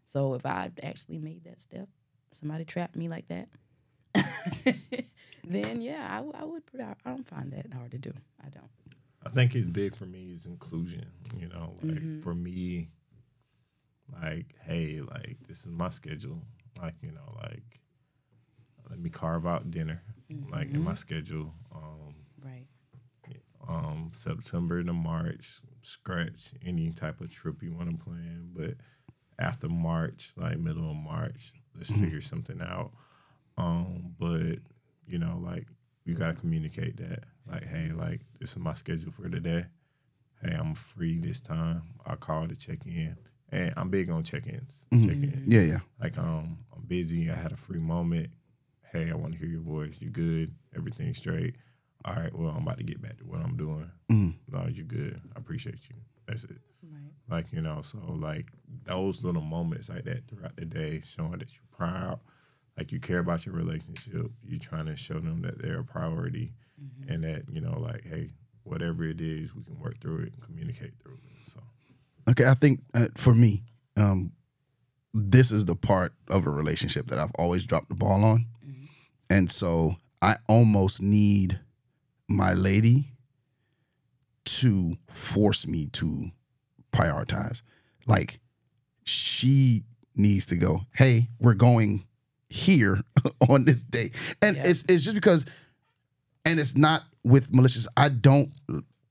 So 0.04 0.34
if 0.34 0.44
I 0.44 0.70
actually 0.82 1.18
made 1.18 1.44
that 1.44 1.60
step, 1.60 1.88
somebody 2.32 2.64
trapped 2.64 2.96
me 2.96 3.08
like 3.08 3.26
that, 3.28 3.48
then 5.44 5.80
yeah, 5.80 6.06
I, 6.10 6.16
w- 6.16 6.34
I 6.36 6.44
would. 6.44 6.66
Put 6.66 6.80
out, 6.80 6.98
I 7.04 7.10
don't 7.10 7.26
find 7.28 7.52
that 7.52 7.72
hard 7.72 7.92
to 7.92 7.98
do. 7.98 8.12
I 8.44 8.48
don't. 8.48 8.68
I 9.24 9.28
think 9.30 9.54
it's 9.54 9.70
big 9.70 9.94
for 9.96 10.06
me 10.06 10.32
is 10.34 10.46
inclusion. 10.46 11.06
You 11.38 11.48
know, 11.48 11.76
like 11.82 11.94
Mhm. 11.98 12.22
for 12.22 12.34
me, 12.34 12.90
like, 14.12 14.54
hey, 14.64 15.00
like 15.00 15.36
this 15.46 15.60
is 15.60 15.68
my 15.68 15.90
schedule. 15.90 16.42
Like, 16.80 16.94
you 17.02 17.10
know, 17.12 17.36
like 17.42 17.80
let 18.90 18.98
me 18.98 19.10
carve 19.10 19.46
out 19.46 19.70
dinner, 19.70 20.02
like 20.50 20.68
in 20.70 20.82
my 20.84 20.94
schedule. 20.94 21.52
Um, 21.74 22.14
Right. 22.44 22.66
um, 23.66 24.12
September 24.14 24.82
to 24.82 24.92
March, 24.92 25.60
scratch 25.80 26.52
any 26.64 26.92
type 26.92 27.20
of 27.20 27.32
trip 27.32 27.62
you 27.62 27.72
want 27.72 27.90
to 27.90 28.04
plan. 28.04 28.50
But 28.54 28.74
after 29.38 29.68
March, 29.68 30.32
like 30.36 30.58
middle 30.58 30.88
of 30.90 30.96
March, 30.96 31.52
let's 31.74 31.90
figure 31.90 32.20
something 32.20 32.60
out. 32.60 32.92
Um, 33.58 34.14
but 34.18 34.58
you 35.06 35.18
know, 35.18 35.40
like 35.44 35.66
you 36.04 36.14
gotta 36.14 36.34
communicate 36.34 36.96
that. 36.98 37.24
Like, 37.50 37.64
hey, 37.66 37.90
like 37.92 38.20
this 38.38 38.50
is 38.52 38.58
my 38.58 38.74
schedule 38.74 39.10
for 39.12 39.28
today. 39.28 39.64
Hey, 40.42 40.52
I'm 40.54 40.74
free 40.74 41.18
this 41.18 41.40
time. 41.40 41.82
I 42.04 42.14
call 42.16 42.46
to 42.46 42.54
check 42.54 42.86
in, 42.86 43.16
and 43.52 43.72
I'm 43.76 43.88
big 43.90 44.10
on 44.10 44.22
check-ins. 44.24 44.72
Check-in. 44.92 45.44
Yeah, 45.46 45.60
yeah. 45.60 45.78
Like, 46.00 46.18
um, 46.18 46.58
I'm 46.74 46.82
busy. 46.86 47.30
I 47.30 47.34
had 47.34 47.52
a 47.52 47.56
free 47.56 47.78
moment. 47.78 48.30
Hey, 48.92 49.10
I 49.10 49.14
want 49.14 49.32
to 49.32 49.38
hear 49.38 49.48
your 49.48 49.60
voice. 49.60 49.94
You 50.00 50.10
good? 50.10 50.54
Everything 50.76 51.12
straight? 51.14 51.56
All 52.04 52.14
right. 52.14 52.32
Well, 52.36 52.50
I'm 52.50 52.62
about 52.62 52.78
to 52.78 52.84
get 52.84 53.00
back 53.02 53.18
to 53.18 53.24
what 53.24 53.40
I'm 53.40 53.56
doing. 53.56 53.90
Mhm. 54.10 54.34
No, 54.48 54.66
you 54.68 54.84
good? 54.84 55.20
I 55.34 55.38
appreciate 55.38 55.80
you. 55.90 55.96
That's 56.26 56.44
it. 56.44 56.58
Right. 56.82 57.10
Like 57.28 57.52
you 57.52 57.60
know, 57.60 57.82
so 57.82 57.98
like 58.18 58.52
those 58.84 59.24
little 59.24 59.42
moments 59.42 59.88
like 59.88 60.04
that 60.04 60.26
throughout 60.28 60.54
the 60.56 60.64
day, 60.64 61.02
showing 61.04 61.32
that 61.38 61.52
you're 61.52 61.62
proud, 61.76 62.20
like 62.78 62.92
you 62.92 63.00
care 63.00 63.18
about 63.18 63.44
your 63.44 63.54
relationship. 63.56 64.30
You're 64.44 64.58
trying 64.60 64.86
to 64.86 64.94
show 64.96 65.14
them 65.18 65.42
that 65.42 65.58
they're 65.60 65.80
a 65.80 65.84
priority, 65.84 66.52
and 67.08 67.24
that 67.24 67.48
you 67.50 67.60
know, 67.60 67.78
like, 67.80 68.04
hey, 68.04 68.30
whatever 68.62 69.04
it 69.04 69.20
is, 69.20 69.54
we 69.54 69.64
can 69.64 69.78
work 69.80 69.98
through 70.00 70.18
it 70.18 70.32
and 70.32 70.40
communicate 70.42 70.92
through 71.02 71.14
it. 71.14 71.20
Okay, 72.28 72.46
I 72.46 72.54
think 72.54 72.80
uh, 72.94 73.06
for 73.16 73.32
me, 73.34 73.62
um, 73.96 74.32
this 75.14 75.50
is 75.50 75.64
the 75.64 75.76
part 75.76 76.12
of 76.28 76.46
a 76.46 76.50
relationship 76.50 77.06
that 77.08 77.18
I've 77.18 77.32
always 77.38 77.64
dropped 77.64 77.88
the 77.88 77.94
ball 77.94 78.24
on, 78.24 78.46
and 79.30 79.50
so 79.50 79.96
I 80.20 80.34
almost 80.48 81.00
need 81.00 81.60
my 82.28 82.52
lady 82.52 83.12
to 84.44 84.96
force 85.08 85.66
me 85.66 85.86
to 85.92 86.30
prioritize. 86.92 87.62
Like 88.06 88.40
she 89.04 89.84
needs 90.14 90.46
to 90.46 90.56
go, 90.56 90.80
"Hey, 90.94 91.28
we're 91.38 91.54
going 91.54 92.04
here 92.48 93.00
on 93.48 93.64
this 93.64 93.82
day," 93.82 94.10
and 94.42 94.56
Yeah. 94.56 94.62
it's 94.66 94.84
it's 94.88 95.02
just 95.02 95.14
because, 95.16 95.46
and 96.44 96.58
it's 96.60 96.76
not 96.76 97.02
with 97.24 97.52
malicious. 97.54 97.86
I 97.96 98.08
don't 98.08 98.50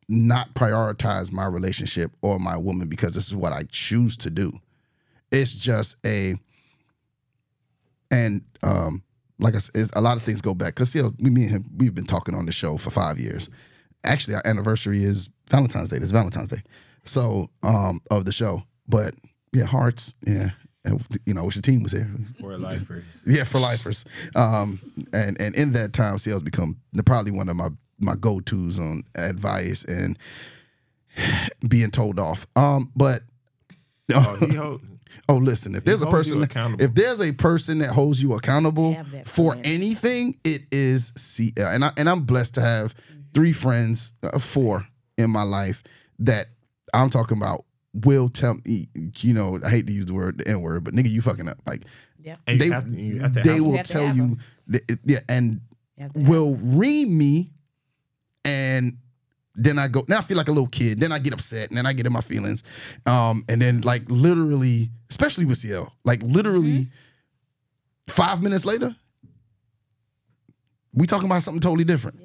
not 0.08 0.54
prioritize 0.54 1.32
my 1.32 1.46
relationship 1.46 2.12
or 2.22 2.40
my 2.40 2.58
woman 2.58 2.88
because 2.88 3.14
this 3.14 3.28
is 3.28 3.36
what 3.36 3.54
I 3.54 3.64
choose 3.70 4.16
to 4.18 4.30
do. 4.30 4.60
It's 5.32 5.54
just 5.54 5.98
a, 6.06 6.36
and 8.12 8.44
um, 8.64 9.04
like 9.40 9.56
I 9.56 9.60
said, 9.60 9.90
a 9.96 10.02
lot 10.02 10.18
of 10.18 10.24
things 10.24 10.42
go 10.42 10.54
back 10.54 10.76
because 10.76 10.90
still, 10.90 11.14
we, 11.20 11.30
me 11.30 11.44
and 11.44 11.52
him, 11.52 11.66
we've 11.76 11.96
been 11.96 12.06
talking 12.06 12.36
on 12.36 12.46
the 12.46 12.52
show 12.52 12.78
for 12.78 12.90
five 12.90 13.20
years. 13.20 13.50
Actually, 14.04 14.36
our 14.36 14.44
anniversary 14.46 15.04
is 15.04 15.30
Valentine's 15.50 15.90
Day. 15.90 15.98
It's 15.98 16.12
Valentine's 16.12 16.50
Day, 16.50 16.62
so 17.04 17.50
um, 17.64 18.02
of 18.12 18.26
the 18.26 18.32
show. 18.32 18.64
But 18.88 19.16
yeah, 19.52 19.66
hearts, 19.66 20.14
yeah, 20.26 20.52
and, 20.86 21.04
you 21.26 21.34
know, 21.34 21.44
wish 21.44 21.56
the 21.56 21.62
team 21.62 21.84
was 21.84 21.92
there. 21.92 22.10
for 22.40 22.58
lifers, 22.58 23.24
Yeah, 23.26 23.44
for 23.44 23.60
lifers. 23.60 24.06
Um, 24.36 24.80
and 25.14 25.40
and 25.40 25.56
in 25.56 25.74
that 25.74 25.94
time, 25.94 26.18
CL's 26.18 26.42
become 26.42 26.78
probably 27.06 27.32
one 27.32 27.50
of 27.50 27.56
my 27.56 27.70
my 28.00 28.16
go 28.16 28.40
tos 28.40 28.80
on 28.80 29.04
advice 29.16 29.84
and 29.84 30.18
being 31.68 31.92
told 31.92 32.20
off. 32.20 32.48
Um, 32.56 32.92
but 32.96 33.22
oh, 34.14 34.38
he 34.42 34.54
hold, 34.56 34.82
oh, 35.30 35.38
listen, 35.38 35.76
if 35.76 35.84
there's 35.86 36.02
a 36.02 36.08
person, 36.08 36.48
if 36.80 36.94
there's 36.94 37.22
a 37.22 37.32
person 37.34 37.80
that 37.80 37.90
holds 37.90 38.22
you 38.22 38.34
accountable 38.34 38.96
for 39.26 39.54
friend. 39.54 39.66
anything, 39.66 40.38
it 40.44 40.62
is 40.72 41.12
CL. 41.16 41.68
And 41.68 41.86
I 41.86 41.92
and 41.98 42.10
I'm 42.10 42.24
blessed 42.24 42.56
to 42.56 42.62
have 42.62 42.94
three 43.34 43.54
friends, 43.54 44.14
uh, 44.24 44.40
four 44.40 44.88
in 45.18 45.30
my 45.30 45.44
life 45.44 45.84
that 46.20 46.48
I'm 46.94 47.10
talking 47.10 47.38
about. 47.38 47.66
Will 48.04 48.28
tell 48.30 48.58
me, 48.66 48.90
you 49.20 49.34
know, 49.34 49.60
I 49.64 49.70
hate 49.70 49.88
to 49.88 49.94
use 49.94 50.06
the 50.06 50.14
word 50.14 50.38
the 50.40 50.48
N 50.48 50.62
word, 50.62 50.84
but 50.84 50.94
nigga, 50.94 51.10
you 51.10 51.22
fucking 51.22 51.48
up. 51.48 51.58
Like 51.66 51.84
Yep. 52.24 52.40
and 52.48 52.60
they 52.60 52.70
have 52.70 52.88
you 52.94 53.20
have 53.22 53.32
to 53.34 53.42
they 53.44 53.54
have 53.54 53.62
will 53.62 53.78
have 53.78 53.86
to 53.88 53.94
tell 53.94 54.06
have 54.08 54.18
you, 54.18 54.24
'em. 54.24 54.40
th- 54.72 54.84
yeah, 55.06 55.20
and 55.30 55.62
You 55.98 56.04
have 56.04 56.14
to 56.14 56.20
have 56.20 56.28
will 56.30 56.56
ream 56.58 57.18
me 57.18 57.54
and 58.44 58.98
Then 59.58 59.80
I 59.80 59.88
go, 59.88 60.04
now 60.10 60.18
I 60.18 60.22
feel 60.22 60.36
like 60.36 60.50
a 60.50 60.52
little 60.52 60.68
kid. 60.68 61.00
Then 61.00 61.14
I 61.14 61.20
get 61.20 61.32
upset, 61.32 61.70
and 61.70 61.78
then 61.78 61.86
I 61.86 61.94
get 61.94 62.06
in 62.06 62.12
my 62.12 62.20
feelings. 62.20 62.62
Um, 63.06 63.46
and 63.48 63.62
then 63.62 63.80
like 63.82 64.04
literally, 64.10 64.92
especially 65.10 65.46
with 65.46 65.58
CL, 65.60 65.94
like 66.04 66.22
literally 66.24 66.90
five 68.08 68.44
minutes 68.44 68.66
later, 68.66 68.94
we 70.94 71.06
talking 71.06 71.26
about 71.28 71.42
something 71.42 71.62
totally 71.62 71.86
different. 71.86 72.20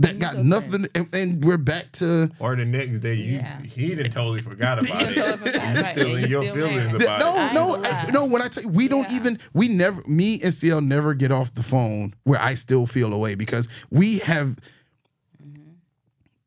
That 0.00 0.18
got 0.18 0.36
nothing, 0.36 0.86
and, 0.94 1.14
and 1.14 1.42
we're 1.42 1.56
back 1.56 1.90
to 1.92 2.30
Or 2.38 2.54
the 2.54 2.66
next 2.66 2.98
day, 3.00 3.14
you 3.14 3.36
Yeah. 3.36 3.62
he 3.62 3.94
done 3.94 4.10
totally 4.10 4.42
forgot 4.42 4.78
about 4.86 5.02
it. 5.02 5.14
totally 5.14 5.36
forgot 5.38 5.54
you 5.54 5.58
about 5.60 5.76
it, 5.78 5.86
still 5.86 6.06
and 6.16 6.16
in 6.18 6.22
you 6.24 6.28
your 6.28 6.42
still 6.42 6.54
feelings 6.54 6.92
mad. 6.92 7.02
about 7.02 7.20
no, 7.20 7.34
it. 7.34 7.38
I 7.38 7.44
ain't 7.46 7.54
no, 7.54 7.84
I, 7.84 8.10
no. 8.12 8.24
When 8.26 8.42
I 8.42 8.48
tell 8.48 8.62
you, 8.64 8.68
we 8.68 8.88
don't 8.88 9.08
Yeah. 9.10 9.16
even, 9.16 9.38
we 9.54 9.68
never, 9.68 10.02
me 10.06 10.38
and 10.42 10.52
CL 10.52 10.82
never 10.82 11.14
get 11.14 11.32
off 11.32 11.54
the 11.54 11.62
phone 11.62 12.14
where 12.24 12.38
I 12.38 12.56
still 12.56 12.86
feel 12.86 13.14
away 13.14 13.36
because 13.36 13.68
we 13.90 14.18
have, 14.18 14.56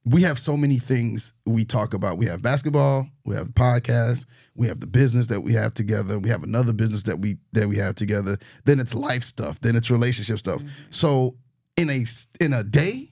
we 0.05 0.21
have 0.23 0.39
so 0.39 0.55
many 0.57 0.77
things 0.79 1.33
we 1.45 1.65
talk 1.65 1.93
about. 1.93 2.17
We 2.17 2.25
have 2.27 2.41
basketball, 2.41 3.07
we 3.25 3.35
have 3.35 3.47
the 3.47 3.53
podcast, 3.53 4.25
we 4.55 4.67
have 4.67 4.79
the 4.79 4.87
business 4.87 5.27
that 5.27 5.41
we 5.41 5.53
have 5.53 5.73
together, 5.73 6.17
we 6.19 6.29
have 6.29 6.43
another 6.43 6.73
business 6.73 7.03
that 7.03 7.19
we 7.19 7.37
that 7.53 7.67
we 7.67 7.77
have 7.77 7.95
together. 7.95 8.37
Then 8.65 8.79
it's 8.79 8.95
life 8.95 9.23
stuff, 9.23 9.59
then 9.61 9.75
it's 9.75 9.89
relationship 9.91 10.39
stuff. 10.39 10.59
Mm-hmm. 10.59 10.67
So 10.91 11.35
in 11.77 11.89
a 11.89 12.05
in 12.39 12.53
a 12.53 12.63
day, 12.63 13.09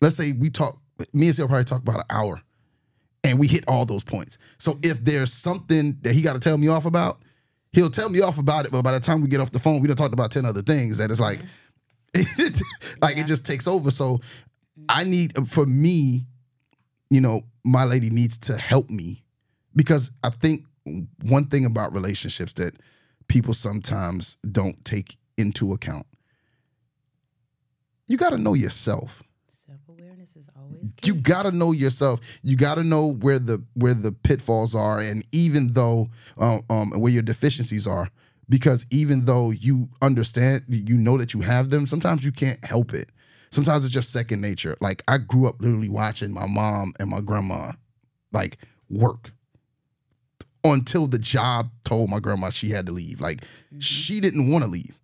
let's 0.00 0.16
say 0.16 0.32
we 0.32 0.50
talk, 0.50 0.80
me 1.12 1.26
and 1.26 1.34
CL 1.34 1.48
probably 1.48 1.64
talk 1.64 1.82
about 1.82 1.96
an 1.98 2.06
hour 2.10 2.40
and 3.24 3.38
we 3.38 3.46
hit 3.46 3.64
all 3.66 3.84
those 3.84 4.04
points. 4.04 4.38
So 4.58 4.78
if 4.82 5.02
there's 5.04 5.32
something 5.32 5.98
that 6.02 6.14
he 6.14 6.22
got 6.22 6.34
to 6.34 6.40
tell 6.40 6.58
me 6.58 6.68
off 6.68 6.86
about, 6.86 7.20
he'll 7.72 7.90
tell 7.90 8.08
me 8.08 8.20
off 8.20 8.38
about 8.38 8.66
it. 8.66 8.72
But 8.72 8.82
by 8.82 8.92
the 8.92 9.00
time 9.00 9.20
we 9.20 9.28
get 9.28 9.40
off 9.40 9.50
the 9.50 9.58
phone, 9.58 9.80
we 9.80 9.88
done 9.88 9.96
talked 9.96 10.14
about 10.14 10.30
ten 10.30 10.46
other 10.46 10.62
things 10.62 10.98
that 10.98 11.10
it's 11.10 11.20
like, 11.20 11.40
like 13.02 13.18
it 13.18 13.26
just 13.26 13.44
takes 13.44 13.66
over. 13.66 13.90
So 13.90 14.20
I 14.88 15.04
need 15.04 15.48
for 15.48 15.66
me, 15.66 16.26
you 17.10 17.20
know, 17.20 17.42
my 17.64 17.84
lady 17.84 18.10
needs 18.10 18.38
to 18.38 18.56
help 18.56 18.90
me 18.90 19.24
because 19.74 20.10
I 20.22 20.30
think 20.30 20.64
one 21.22 21.46
thing 21.46 21.64
about 21.64 21.92
relationships 21.92 22.52
that 22.54 22.74
people 23.28 23.54
sometimes 23.54 24.36
don't 24.50 24.82
take 24.84 25.16
into 25.36 25.72
account. 25.72 26.06
You 28.06 28.16
got 28.16 28.30
to 28.30 28.38
know 28.38 28.54
yourself 28.54 29.22
Is 30.34 30.48
always 30.56 30.92
key. 30.96 31.08
you 31.08 31.14
gotta 31.14 31.52
know 31.52 31.72
yourself. 31.72 32.20
You 32.42 32.56
gotta 32.56 32.82
know 32.82 33.06
where 33.06 33.38
the 33.38 33.62
where 33.74 33.94
the 33.94 34.12
pitfalls 34.12 34.74
are, 34.74 34.98
and 34.98 35.26
even 35.32 35.72
though 35.72 36.08
um, 36.38 36.62
um 36.68 36.90
where 36.90 37.12
your 37.12 37.22
deficiencies 37.22 37.86
are, 37.86 38.08
because 38.48 38.86
even 38.90 39.24
though 39.24 39.50
you 39.50 39.88
understand, 40.02 40.64
you 40.68 40.96
know 40.96 41.16
that 41.18 41.34
you 41.34 41.40
have 41.42 41.70
them. 41.70 41.86
Sometimes 41.86 42.24
you 42.24 42.32
can't 42.32 42.62
help 42.64 42.92
it. 42.92 43.10
Sometimes 43.50 43.84
it's 43.84 43.94
just 43.94 44.12
second 44.12 44.40
nature. 44.40 44.76
Like 44.80 45.02
I 45.08 45.18
grew 45.18 45.46
up 45.46 45.60
literally 45.60 45.88
watching 45.88 46.32
my 46.32 46.46
mom 46.46 46.92
and 46.98 47.08
my 47.08 47.20
grandma 47.20 47.72
like 48.32 48.58
work 48.90 49.32
until 50.64 51.06
the 51.06 51.18
job 51.18 51.70
told 51.84 52.10
my 52.10 52.20
grandma 52.20 52.50
she 52.50 52.70
had 52.70 52.86
to 52.86 52.92
leave. 52.92 53.20
Like 53.20 53.44
she 53.78 54.20
didn't 54.20 54.50
want 54.50 54.64
to 54.64 54.70
leave. 54.70 54.98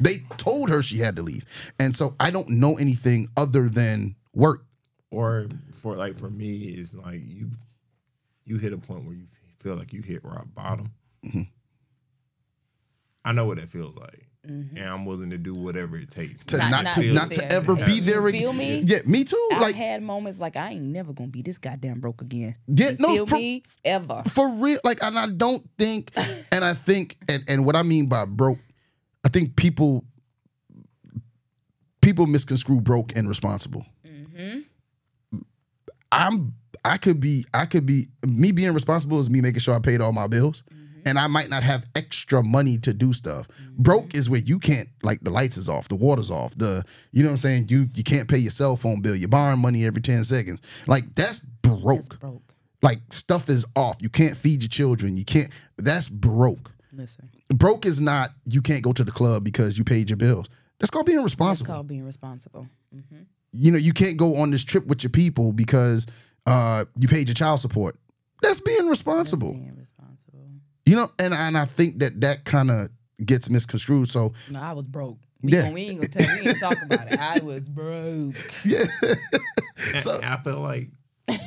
They 0.00 0.18
told 0.38 0.70
her 0.70 0.82
she 0.82 0.98
had 0.98 1.16
to 1.16 1.22
leave. 1.22 1.44
And 1.78 1.94
so 1.94 2.14
I 2.18 2.30
don't 2.30 2.48
know 2.48 2.78
anything 2.78 3.28
other 3.36 3.68
than 3.68 4.16
work. 4.34 4.64
Or 5.10 5.46
for 5.72 5.94
like 5.94 6.18
for 6.18 6.30
me, 6.30 6.68
it's 6.78 6.94
like 6.94 7.20
you 7.24 7.50
you 8.44 8.58
hit 8.58 8.72
a 8.72 8.78
point 8.78 9.04
where 9.04 9.14
you 9.14 9.26
feel 9.60 9.76
like 9.76 9.92
you 9.92 10.00
hit 10.02 10.24
rock 10.24 10.46
bottom. 10.54 10.92
Mm-hmm. 11.26 11.42
I 13.24 13.32
know 13.32 13.44
what 13.46 13.58
that 13.58 13.68
feels 13.68 13.94
like, 13.96 14.26
and 14.44 14.78
I'm 14.80 15.04
willing 15.04 15.30
to 15.30 15.38
do 15.38 15.54
whatever 15.54 15.96
it 15.96 16.10
takes 16.10 16.44
to 16.46 16.56
Not- 16.56 16.70
not, 16.70 16.84
not 16.84 16.94
to 16.94 17.00
be 17.02 17.12
not 17.12 17.30
to 17.32 17.40
there. 17.40 17.52
ever 17.52 17.76
be 17.76 17.92
You 17.94 18.00
there 18.00 18.30
feel 18.30 18.50
again. 18.50 18.56
me? 18.58 18.82
Yeah, 18.84 18.98
me 19.06 19.22
too. 19.22 19.48
I've 19.52 19.60
like 19.60 19.76
had 19.76 20.02
moments 20.02 20.40
like 20.40 20.56
I 20.56 20.70
ain't 20.72 20.82
never 20.82 21.12
gonna 21.12 21.28
be 21.28 21.42
this 21.42 21.58
goddamn 21.58 22.00
broke 22.00 22.20
again. 22.22 22.56
Yeah, 22.66 22.90
You 22.90 22.96
no, 22.98 23.14
feel 23.14 23.26
for- 23.26 23.34
me? 23.36 23.62
Ever. 23.84 24.22
for 24.28 24.48
real. 24.48 24.80
Like, 24.82 25.02
and 25.04 25.16
I 25.16 25.28
don't 25.28 25.68
think, 25.78 26.10
and 26.50 26.64
I 26.64 26.74
think, 26.74 27.16
and 27.28 27.44
and 27.46 27.64
what 27.64 27.76
I 27.76 27.82
mean 27.84 28.06
by 28.06 28.24
broke, 28.24 28.58
I 29.24 29.28
think 29.28 29.56
people 29.56 30.04
people 32.00 32.26
misconstrue 32.26 32.80
broke 32.80 33.16
and 33.16 33.28
responsible. 33.28 33.86
Mm-hmm. 34.06 34.60
I'm 36.10 36.54
I 36.84 36.98
could 36.98 37.20
be 37.20 37.46
I 37.54 37.64
could 37.66 37.86
be 37.86 38.08
me 38.26 38.52
being 38.52 38.74
responsible 38.74 39.18
is 39.20 39.30
me 39.30 39.40
making 39.40 39.60
sure 39.60 39.74
I 39.74 39.78
paid 39.78 40.00
all 40.00 40.12
my 40.12 40.26
bills. 40.26 40.62
Mm-hmm. 40.70 40.78
And 41.04 41.18
I 41.18 41.26
might 41.26 41.50
not 41.50 41.64
have 41.64 41.84
extra 41.96 42.44
money 42.44 42.78
to 42.78 42.92
do 42.92 43.12
stuff. 43.12 43.48
Mm-hmm. 43.48 43.82
Broke 43.82 44.14
is 44.14 44.30
where 44.30 44.40
you 44.40 44.58
can't 44.58 44.88
like 45.02 45.20
the 45.22 45.30
lights 45.30 45.56
is 45.56 45.68
off, 45.68 45.88
the 45.88 45.96
water's 45.96 46.30
off, 46.30 46.54
the 46.54 46.84
you 47.12 47.22
know 47.22 47.28
what 47.28 47.32
I'm 47.32 47.38
saying? 47.38 47.68
You 47.68 47.88
you 47.94 48.04
can't 48.04 48.28
pay 48.28 48.38
your 48.38 48.50
cell 48.50 48.76
phone 48.76 49.00
bill, 49.00 49.16
you're 49.16 49.28
borrowing 49.28 49.60
money 49.60 49.86
every 49.86 50.02
10 50.02 50.24
seconds. 50.24 50.60
Like 50.86 51.14
that's 51.14 51.40
broke. 51.40 52.02
That's 52.02 52.08
broke. 52.16 52.54
Like 52.82 52.98
stuff 53.10 53.48
is 53.48 53.64
off. 53.76 53.96
You 54.00 54.08
can't 54.08 54.36
feed 54.36 54.62
your 54.62 54.68
children. 54.68 55.16
You 55.16 55.24
can't 55.24 55.50
that's 55.78 56.08
broke. 56.08 56.72
Listen. 56.92 57.30
Broke 57.54 57.86
is 57.86 58.00
not 58.00 58.30
you 58.46 58.62
can't 58.62 58.82
go 58.82 58.92
to 58.92 59.04
the 59.04 59.12
club 59.12 59.44
because 59.44 59.76
you 59.78 59.84
paid 59.84 60.10
your 60.10 60.16
bills. 60.16 60.48
That's 60.78 60.90
called 60.90 61.06
being 61.06 61.18
It's 61.18 61.24
responsible 61.24 61.72
called 61.74 61.88
being 61.88 62.04
responsible. 62.04 62.66
you 63.52 63.70
know, 63.70 63.78
you 63.78 63.92
can't 63.92 64.16
go 64.16 64.36
on 64.36 64.50
this 64.50 64.64
trip 64.64 64.86
with 64.86 65.02
your 65.04 65.10
people 65.10 65.52
because 65.52 66.06
uh, 66.46 66.84
you 66.98 67.06
paid 67.08 67.28
your 67.28 67.34
child 67.34 67.60
support. 67.60 67.96
That's 68.42 68.60
being 68.60 68.78
That's 68.78 68.88
responsible. 68.88 69.52
being 69.52 69.76
responsible. 69.76 70.40
You 70.86 70.96
know, 70.96 71.12
and 71.18 71.32
and 71.32 71.56
I 71.56 71.64
think 71.66 71.98
that 72.00 72.20
that 72.22 72.44
kind 72.44 72.70
of 72.70 72.88
gets 73.24 73.48
misconstrued. 73.48 74.08
So 74.08 74.32
No, 74.50 74.60
I 74.60 74.72
was 74.72 74.84
broke. 74.86 75.18
We, 75.42 75.52
Yeah. 75.52 75.64
yeah. 75.66 75.72
we 75.72 75.82
ain't 75.82 76.00
gonna 76.00 76.08
tell. 76.08 76.36
We 76.42 76.48
ain't 76.48 76.58
talk 76.60 76.82
about 76.82 77.12
it. 77.12 77.18
I 77.20 77.38
was 77.42 77.60
broke. 77.68 78.34
yeah, 78.64 78.84
So- 80.00 80.20
I 80.22 80.36
feel 80.42 80.60
like 80.60 80.88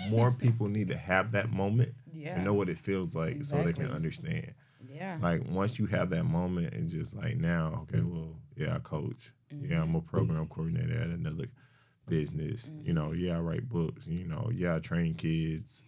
more 0.10 0.32
people 0.32 0.68
need 0.70 0.88
to 0.90 0.98
have 0.98 1.34
that 1.34 1.52
moment 1.52 1.94
Yeah. 2.14 2.36
and 2.36 2.46
know 2.46 2.54
what 2.54 2.70
it 2.70 2.78
feels 2.78 3.14
like 3.16 3.44
so 3.44 3.62
they 3.62 3.74
can 3.74 3.92
understand. 3.92 4.54
Yeah. 4.94 5.18
Like 5.22 5.42
once 5.50 5.80
you 5.80 5.86
have 5.88 6.10
that 6.12 6.24
moment 6.26 6.74
and 6.74 6.88
just 6.90 7.14
like 7.16 7.38
now, 7.38 7.82
okay, 7.84 8.00
mm. 8.04 8.12
well, 8.12 8.36
yeah, 8.56 8.76
I 8.76 8.80
coach. 8.80 9.32
Yeah, 9.52 9.82
I'm 9.82 9.96
a 9.96 10.02
program 10.02 10.48
coordinator 10.48 11.00
at 11.00 11.08
another 11.08 11.46
business. 12.08 12.70
You 12.84 12.94
know, 12.94 13.12
yeah, 13.14 13.38
I 13.38 13.40
write 13.40 13.70
books. 13.70 14.06
You 14.08 14.26
know, 14.28 14.50
yeah, 14.54 14.76
I 14.76 14.80
train 14.80 15.14
kids. 15.16 15.82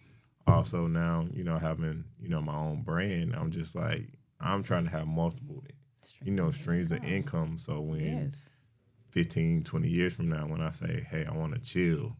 Also 0.46 0.86
now, 0.86 1.26
you 1.32 1.44
know, 1.44 1.58
having 1.58 2.04
you 2.20 2.28
know 2.30 2.40
my 2.40 2.54
own 2.54 2.82
brand, 2.82 3.34
I'm 3.34 3.50
just 3.50 3.74
like 3.74 4.08
I'm 4.40 4.62
trying 4.62 4.84
to 4.84 4.90
have 4.90 5.06
multiple, 5.06 5.62
you 6.24 6.32
know, 6.32 6.50
streams 6.50 6.92
of 6.92 7.04
income. 7.04 7.58
So 7.58 7.80
when 7.80 8.00
Yes. 8.00 8.48
15, 9.10 9.64
20 9.64 9.88
years 9.88 10.14
from 10.14 10.28
now, 10.28 10.46
when 10.46 10.60
I 10.60 10.70
say, 10.70 11.04
hey, 11.10 11.24
I 11.26 11.36
want 11.36 11.54
to 11.54 11.60
chill, 11.60 12.16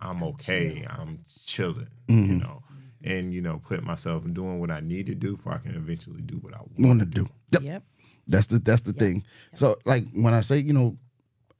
I'm 0.00 0.22
okay. 0.22 0.84
I'm 0.88 1.20
chilling, 1.46 1.88
Mm-hmm. 2.08 2.32
you 2.32 2.38
know, 2.40 2.62
and, 3.04 3.34
you 3.34 3.42
know, 3.42 3.60
put 3.64 3.84
myself 3.84 4.24
in 4.24 4.32
doing 4.32 4.58
what 4.58 4.70
I 4.70 4.80
need 4.80 5.06
to 5.06 5.14
do 5.14 5.36
before 5.36 5.52
I 5.52 5.58
can 5.58 5.76
eventually 5.76 6.22
do 6.22 6.36
what 6.36 6.54
I 6.54 6.58
want. 6.58 6.72
want 6.78 7.00
to 7.00 7.06
do. 7.06 7.26
Yep. 7.50 7.62
Yep. 7.62 7.82
That's 8.26 8.46
the 8.46 8.58
that's 8.58 8.80
the 8.80 8.94
thing. 8.94 9.22
So 9.54 9.76
like 9.84 10.04
when 10.14 10.32
I 10.32 10.40
say 10.40 10.58
you 10.58 10.72
know, 10.72 10.96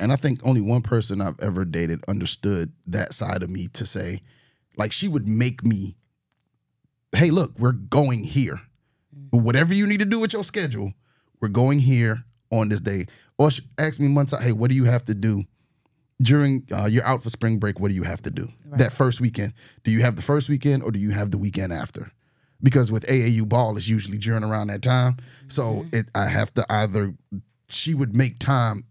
and 0.00 0.10
I 0.10 0.16
think 0.16 0.40
only 0.44 0.62
one 0.62 0.80
person 0.80 1.20
I've 1.20 1.38
ever 1.40 1.66
dated 1.66 2.02
understood 2.08 2.72
that 2.86 3.12
side 3.12 3.42
of 3.42 3.50
me 3.50 3.68
to 3.74 3.84
say, 3.84 4.22
like 4.78 4.90
she 4.90 5.06
would 5.06 5.28
make 5.28 5.62
me, 5.62 5.94
hey, 7.14 7.30
look, 7.30 7.52
we're 7.58 7.72
going 7.72 8.24
here. 8.24 8.62
Mm. 9.14 9.42
Whatever 9.42 9.74
you 9.74 9.86
need 9.86 10.00
to 10.00 10.06
do 10.06 10.18
with 10.18 10.32
your 10.32 10.42
schedule, 10.42 10.94
we're 11.40 11.48
going 11.48 11.80
here 11.80 12.24
on 12.50 12.70
this 12.70 12.80
day. 12.80 13.04
Or 13.36 13.50
she 13.50 13.62
asked 13.78 14.00
me 14.00 14.08
months 14.08 14.32
time, 14.32 14.42
hey, 14.42 14.52
what 14.52 14.70
do 14.70 14.76
you 14.76 14.84
have 14.84 15.04
to 15.06 15.14
do 15.14 15.44
during 16.20 16.66
uh, 16.72 16.86
you're 16.86 17.04
out 17.04 17.22
for 17.22 17.30
spring 17.30 17.58
break? 17.58 17.80
What 17.80 17.88
do 17.88 17.94
you 17.94 18.04
have 18.04 18.22
to 18.22 18.30
do 18.30 18.48
that 18.76 18.92
first 18.92 19.20
weekend? 19.20 19.52
Do 19.84 19.90
you 19.90 20.00
have 20.00 20.16
the 20.16 20.22
first 20.22 20.48
weekend 20.48 20.82
or 20.82 20.90
do 20.90 20.98
you 20.98 21.10
have 21.10 21.30
the 21.30 21.38
weekend 21.38 21.72
after? 21.72 22.10
Because 22.62 22.90
with 22.90 23.04
AAU 23.06 23.48
ball, 23.48 23.76
it's 23.76 23.88
usually 23.88 24.16
during 24.18 24.42
around 24.42 24.68
that 24.68 24.82
time. 24.82 25.18
So 25.48 25.84
it 25.92 26.06
I 26.14 26.26
have 26.26 26.54
to 26.54 26.64
either 26.70 27.14
she 27.68 27.94
would 27.94 28.14
make 28.14 28.38
time 28.38 28.84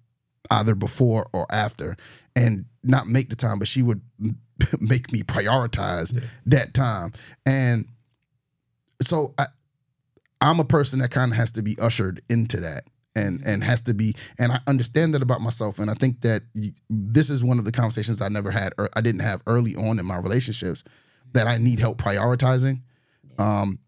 either 0.51 0.75
before 0.75 1.27
or 1.33 1.45
after 1.49 1.95
and 2.35 2.65
not 2.83 3.07
make 3.07 3.29
the 3.29 3.35
time 3.35 3.59
but 3.59 3.67
she 3.67 3.81
would 3.81 4.01
make 4.79 5.11
me 5.11 5.21
prioritize 5.21 6.21
that 6.45 6.73
time 6.73 7.13
and 7.45 7.85
so 9.01 9.33
I, 9.37 9.47
i'm 10.41 10.59
a 10.59 10.65
person 10.65 10.99
that 10.99 11.11
kind 11.11 11.31
of 11.31 11.37
has 11.37 11.51
to 11.53 11.61
be 11.61 11.77
ushered 11.79 12.21
into 12.29 12.59
that 12.59 12.83
and 13.15 13.39
mm-hmm. 13.39 13.49
and 13.49 13.63
has 13.63 13.81
to 13.81 13.93
be 13.93 14.15
and 14.39 14.51
i 14.51 14.59
understand 14.67 15.13
that 15.13 15.21
about 15.21 15.41
myself 15.41 15.79
and 15.79 15.89
i 15.89 15.93
think 15.93 16.21
that 16.21 16.41
you, 16.53 16.71
this 16.89 17.29
is 17.29 17.43
one 17.43 17.59
of 17.59 17.65
the 17.65 17.71
conversations 17.71 18.21
i 18.21 18.27
never 18.27 18.51
had 18.51 18.73
or 18.77 18.89
i 18.95 19.01
didn't 19.01 19.21
have 19.21 19.41
early 19.47 19.75
on 19.75 19.99
in 19.99 20.05
my 20.05 20.17
relationships 20.17 20.83
mm-hmm. 20.83 21.29
that 21.33 21.47
i 21.47 21.57
need 21.57 21.79
help 21.79 21.97
prioritizing 21.97 22.81
um 23.37 23.79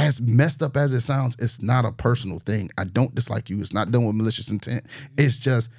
as 0.00 0.20
messed 0.20 0.62
up 0.62 0.78
as 0.78 0.94
it 0.94 1.02
sounds, 1.02 1.36
it's 1.38 1.60
not 1.60 1.84
a 1.84 1.92
personal 1.92 2.38
thing. 2.38 2.70
I 2.78 2.84
don't 2.84 3.14
dislike 3.14 3.50
you. 3.50 3.60
It's 3.60 3.74
not 3.74 3.90
done 3.90 4.06
with 4.06 4.16
malicious 4.16 4.50
intent. 4.50 4.84
Mm-hmm. 4.84 5.14
It's 5.18 5.38
just 5.38 5.70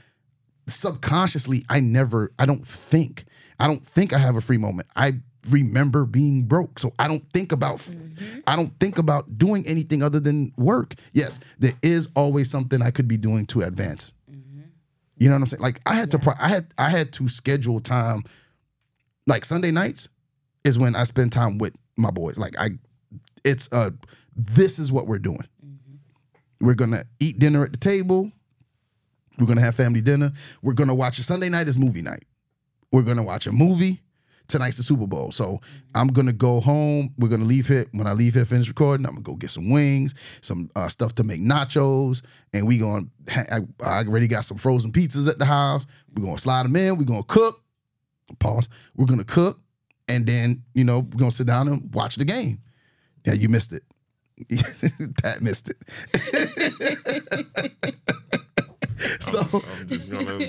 subconsciously, 0.67 1.65
I 1.69 1.79
never, 1.79 2.31
I 2.37 2.45
don't 2.45 2.65
think, 2.65 3.25
I 3.59 3.67
don't 3.67 3.85
think 3.85 4.13
I 4.13 4.19
have 4.19 4.35
a 4.35 4.41
free 4.41 4.57
moment. 4.57 4.87
I 4.95 5.15
remember 5.49 6.05
being 6.05 6.43
broke. 6.43 6.79
So 6.79 6.93
I 6.99 7.07
don't 7.07 7.23
think 7.33 7.51
about, 7.51 7.87
I 8.47 8.55
don't 8.55 8.77
think 8.79 8.97
about 8.97 9.37
doing 9.37 9.65
anything 9.67 10.03
other 10.03 10.19
than 10.19 10.53
work. 10.57 10.95
Yes, 11.13 11.39
there 11.59 11.73
is 11.81 12.09
always 12.15 12.49
something 12.49 12.81
I 12.81 12.91
could 12.91 13.07
be 13.07 13.17
doing 13.17 13.45
to 13.47 13.61
advance. 13.61 14.13
You 15.17 15.29
know 15.29 15.35
what 15.35 15.41
I'm 15.41 15.47
saying? 15.47 15.61
Like 15.61 15.79
I 15.85 15.93
had 15.93 16.11
to, 16.11 16.19
pri- 16.19 16.37
I 16.41 16.47
had, 16.47 16.73
I 16.77 16.89
had 16.89 17.13
to 17.13 17.27
schedule 17.27 17.79
time 17.79 18.23
like 19.27 19.45
Sunday 19.45 19.71
nights 19.71 20.09
is 20.63 20.79
when 20.79 20.95
I 20.95 21.03
spend 21.03 21.31
time 21.31 21.57
with 21.57 21.75
my 21.95 22.11
boys. 22.11 22.37
Like 22.37 22.57
I, 22.59 22.69
it's 23.43 23.71
uh, 23.71 23.91
this 24.35 24.79
is 24.79 24.91
what 24.91 25.07
we're 25.07 25.19
doing. 25.19 25.45
We're 26.59 26.75
gonna 26.75 27.03
eat 27.19 27.39
dinner 27.39 27.63
at 27.63 27.71
the 27.71 27.77
table. 27.77 28.31
We're 29.39 29.47
gonna 29.47 29.61
have 29.61 29.75
family 29.75 30.01
dinner. 30.01 30.31
We're 30.61 30.73
gonna 30.73 30.95
watch 30.95 31.17
a 31.19 31.23
Sunday 31.23 31.49
night 31.49 31.67
is 31.67 31.77
movie 31.77 32.01
night. 32.01 32.23
We're 32.91 33.01
gonna 33.01 33.23
watch 33.23 33.47
a 33.47 33.51
movie. 33.51 34.01
Tonight's 34.51 34.77
the 34.77 34.83
Super 34.83 35.07
Bowl, 35.07 35.31
so 35.31 35.61
I'm 35.95 36.07
gonna 36.07 36.33
go 36.33 36.59
home. 36.59 37.13
We're 37.17 37.29
gonna 37.29 37.45
leave 37.45 37.67
here. 37.67 37.85
When 37.93 38.05
I 38.05 38.11
leave 38.11 38.33
here, 38.33 38.43
finish 38.45 38.67
recording, 38.67 39.05
I'm 39.05 39.13
gonna 39.13 39.23
go 39.23 39.35
get 39.35 39.49
some 39.49 39.69
wings, 39.69 40.13
some 40.41 40.69
uh, 40.75 40.89
stuff 40.89 41.15
to 41.15 41.23
make 41.23 41.39
nachos, 41.41 42.21
and 42.53 42.67
we 42.67 42.77
going. 42.77 43.09
I, 43.29 43.59
I 43.81 43.99
already 44.03 44.27
got 44.27 44.43
some 44.45 44.57
frozen 44.57 44.91
pizzas 44.91 45.29
at 45.29 45.39
the 45.39 45.45
house. 45.45 45.85
We're 46.13 46.25
gonna 46.25 46.37
slide 46.37 46.63
them 46.63 46.75
in. 46.75 46.97
We're 46.97 47.05
gonna 47.05 47.23
cook. 47.23 47.63
Pause. 48.39 48.67
We're 48.95 49.05
gonna 49.05 49.23
cook, 49.23 49.59
and 50.07 50.27
then 50.27 50.63
you 50.73 50.83
know 50.83 50.99
we're 50.99 51.19
gonna 51.19 51.31
sit 51.31 51.47
down 51.47 51.69
and 51.69 51.93
watch 51.93 52.17
the 52.17 52.25
game. 52.25 52.59
Yeah, 53.25 53.33
you 53.33 53.47
missed 53.47 53.71
it. 53.73 53.83
Pat 55.23 55.41
missed 55.41 55.69
it. 55.69 55.77
so 59.21 59.47
I'm 59.53 59.87
just 59.87 60.11
gonna. 60.11 60.39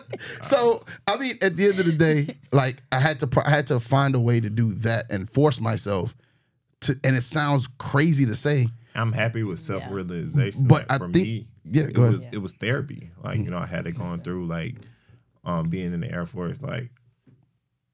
so 0.42 0.82
I 1.06 1.16
mean, 1.16 1.38
at 1.42 1.56
the 1.56 1.66
end 1.66 1.78
of 1.80 1.86
the 1.86 1.92
day, 1.92 2.36
like 2.52 2.82
I 2.92 2.98
had 2.98 3.20
to, 3.20 3.42
I 3.44 3.50
had 3.50 3.66
to 3.68 3.80
find 3.80 4.14
a 4.14 4.20
way 4.20 4.40
to 4.40 4.50
do 4.50 4.72
that 4.74 5.10
and 5.10 5.28
force 5.28 5.60
myself 5.60 6.14
to. 6.82 6.98
And 7.04 7.16
it 7.16 7.24
sounds 7.24 7.68
crazy 7.78 8.26
to 8.26 8.34
say, 8.34 8.68
I'm 8.94 9.12
happy 9.12 9.42
with 9.42 9.58
self 9.58 9.84
realization. 9.90 10.66
But 10.66 10.88
like, 10.88 10.92
I 10.92 10.98
for 10.98 11.10
think- 11.10 11.26
me, 11.26 11.46
yeah, 11.64 11.84
it 11.84 11.98
was, 11.98 12.14
ahead. 12.14 12.34
It 12.34 12.38
was 12.38 12.52
therapy. 12.54 13.10
Like 13.22 13.38
you 13.38 13.50
know, 13.50 13.58
I 13.58 13.66
had 13.66 13.86
it 13.86 13.92
going 13.92 14.20
through 14.20 14.46
like 14.46 14.76
um 15.44 15.68
being 15.68 15.92
in 15.92 16.00
the 16.00 16.10
Air 16.10 16.26
Force. 16.26 16.62
Like 16.62 16.90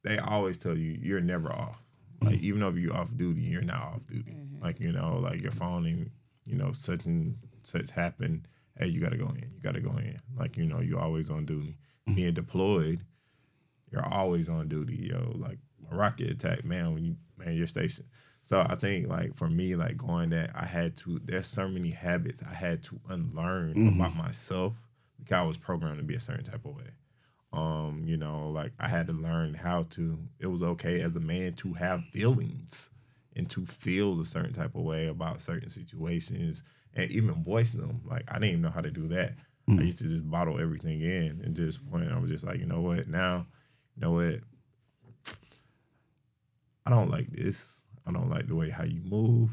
they 0.05 0.19
always 0.19 0.59
tell 0.59 0.77
you 0.77 0.99
you're 1.01 1.21
never 1.21 1.51
off. 1.53 1.83
Like 2.23 2.41
even 2.41 2.61
though 2.61 2.71
you're 2.71 2.95
off 2.95 3.09
duty, 3.17 3.41
you're 3.43 3.63
not 3.63 3.83
off 3.83 4.07
duty. 4.07 4.37
Like 4.61 4.79
you 4.81 4.93
know, 4.93 5.19
like 5.19 5.43
you're 5.43 5.53
and 5.61 6.11
you 6.45 6.57
know 6.57 6.73
such 6.73 7.05
and 7.05 7.37
such 7.63 7.91
happened. 7.91 8.47
Hey, 8.79 8.87
you 8.87 9.01
got 9.01 9.11
to 9.11 9.19
go 9.19 9.27
in. 9.27 9.51
You 9.55 9.61
got 9.63 9.75
to 9.75 9.81
go 9.81 9.91
in. 9.91 10.17
Like 10.37 10.57
you 10.57 10.67
know, 10.67 10.81
you're 10.81 11.01
always 11.01 11.31
on 11.31 11.45
duty. 11.45 11.77
Being 12.15 12.35
deployed, 12.35 13.01
you're 13.91 14.07
always 14.07 14.49
on 14.49 14.69
duty, 14.69 15.09
yo. 15.13 15.33
Like 15.37 15.59
a 15.91 15.97
rocket 15.97 16.31
attack, 16.31 16.65
man, 16.65 16.95
when 16.95 17.05
you 17.05 17.17
man 17.37 17.55
your 17.55 17.67
station. 17.67 18.05
So 18.43 18.61
I 18.69 18.75
think 18.75 19.09
like 19.09 19.37
for 19.37 19.49
me, 19.49 19.77
like 19.77 19.97
going 19.97 20.31
that 20.31 20.51
I 20.55 20.65
had 20.65 20.97
to 20.99 21.21
there's 21.25 21.47
so 21.47 21.69
many 21.69 21.91
habits 21.91 22.43
I 22.49 22.55
had 22.55 22.83
to 22.85 23.01
unlearn 23.09 23.75
about 23.97 24.17
myself 24.17 24.75
because 25.19 25.37
I 25.37 25.43
was 25.43 25.59
programmed 25.59 25.99
to 25.99 26.05
be 26.05 26.17
a 26.17 26.21
certain 26.21 26.45
type 26.45 26.65
of 26.65 26.75
way. 26.75 26.91
Um, 27.53 28.03
you 28.07 28.17
know, 28.17 28.49
like 28.51 28.73
I 28.81 28.89
had 28.89 29.07
to 29.09 29.13
learn 29.13 29.55
how 29.55 29.85
to 29.91 30.19
it 30.41 30.47
was 30.47 30.63
okay 30.63 31.01
as 31.03 31.17
a 31.17 31.21
man 31.21 31.53
to 31.55 31.73
have 31.75 32.05
feelings 32.07 32.91
and 33.37 33.49
to 33.51 33.65
feel 33.65 34.21
a 34.21 34.25
certain 34.25 34.53
type 34.53 34.75
of 34.75 34.83
way 34.83 35.07
about 35.07 35.41
certain 35.41 35.69
situations 35.69 36.63
and 36.95 37.11
even 37.11 37.43
voice 37.45 37.73
them. 37.73 38.01
Like 38.05 38.25
I 38.29 38.35
didn't 38.35 38.49
even 38.49 38.63
know 38.63 38.71
how 38.71 38.81
to 38.81 38.91
do 38.91 39.07
that. 39.09 39.35
Mm. 39.69 39.81
I 39.81 39.83
used 39.85 39.99
to 39.99 40.05
just 40.05 40.29
bottle 40.29 40.61
everything 40.61 41.01
in 41.03 41.41
and 41.45 41.55
just 41.55 41.89
point 41.91 42.11
I 42.11 42.19
was 42.19 42.31
just 42.31 42.45
like, 42.45 42.59
you 42.59 42.67
know 42.67 42.81
what, 42.81 43.09
now, 43.09 43.47
you 43.97 44.03
know 44.03 44.13
what, 44.13 44.41
I 46.85 46.91
don't 46.91 47.11
like 47.11 47.31
this. 47.31 47.83
I 48.07 48.11
don't 48.11 48.29
like 48.29 48.49
the 48.49 48.57
way 48.57 48.69
how 48.69 48.85
you 48.85 49.01
move. 49.05 49.51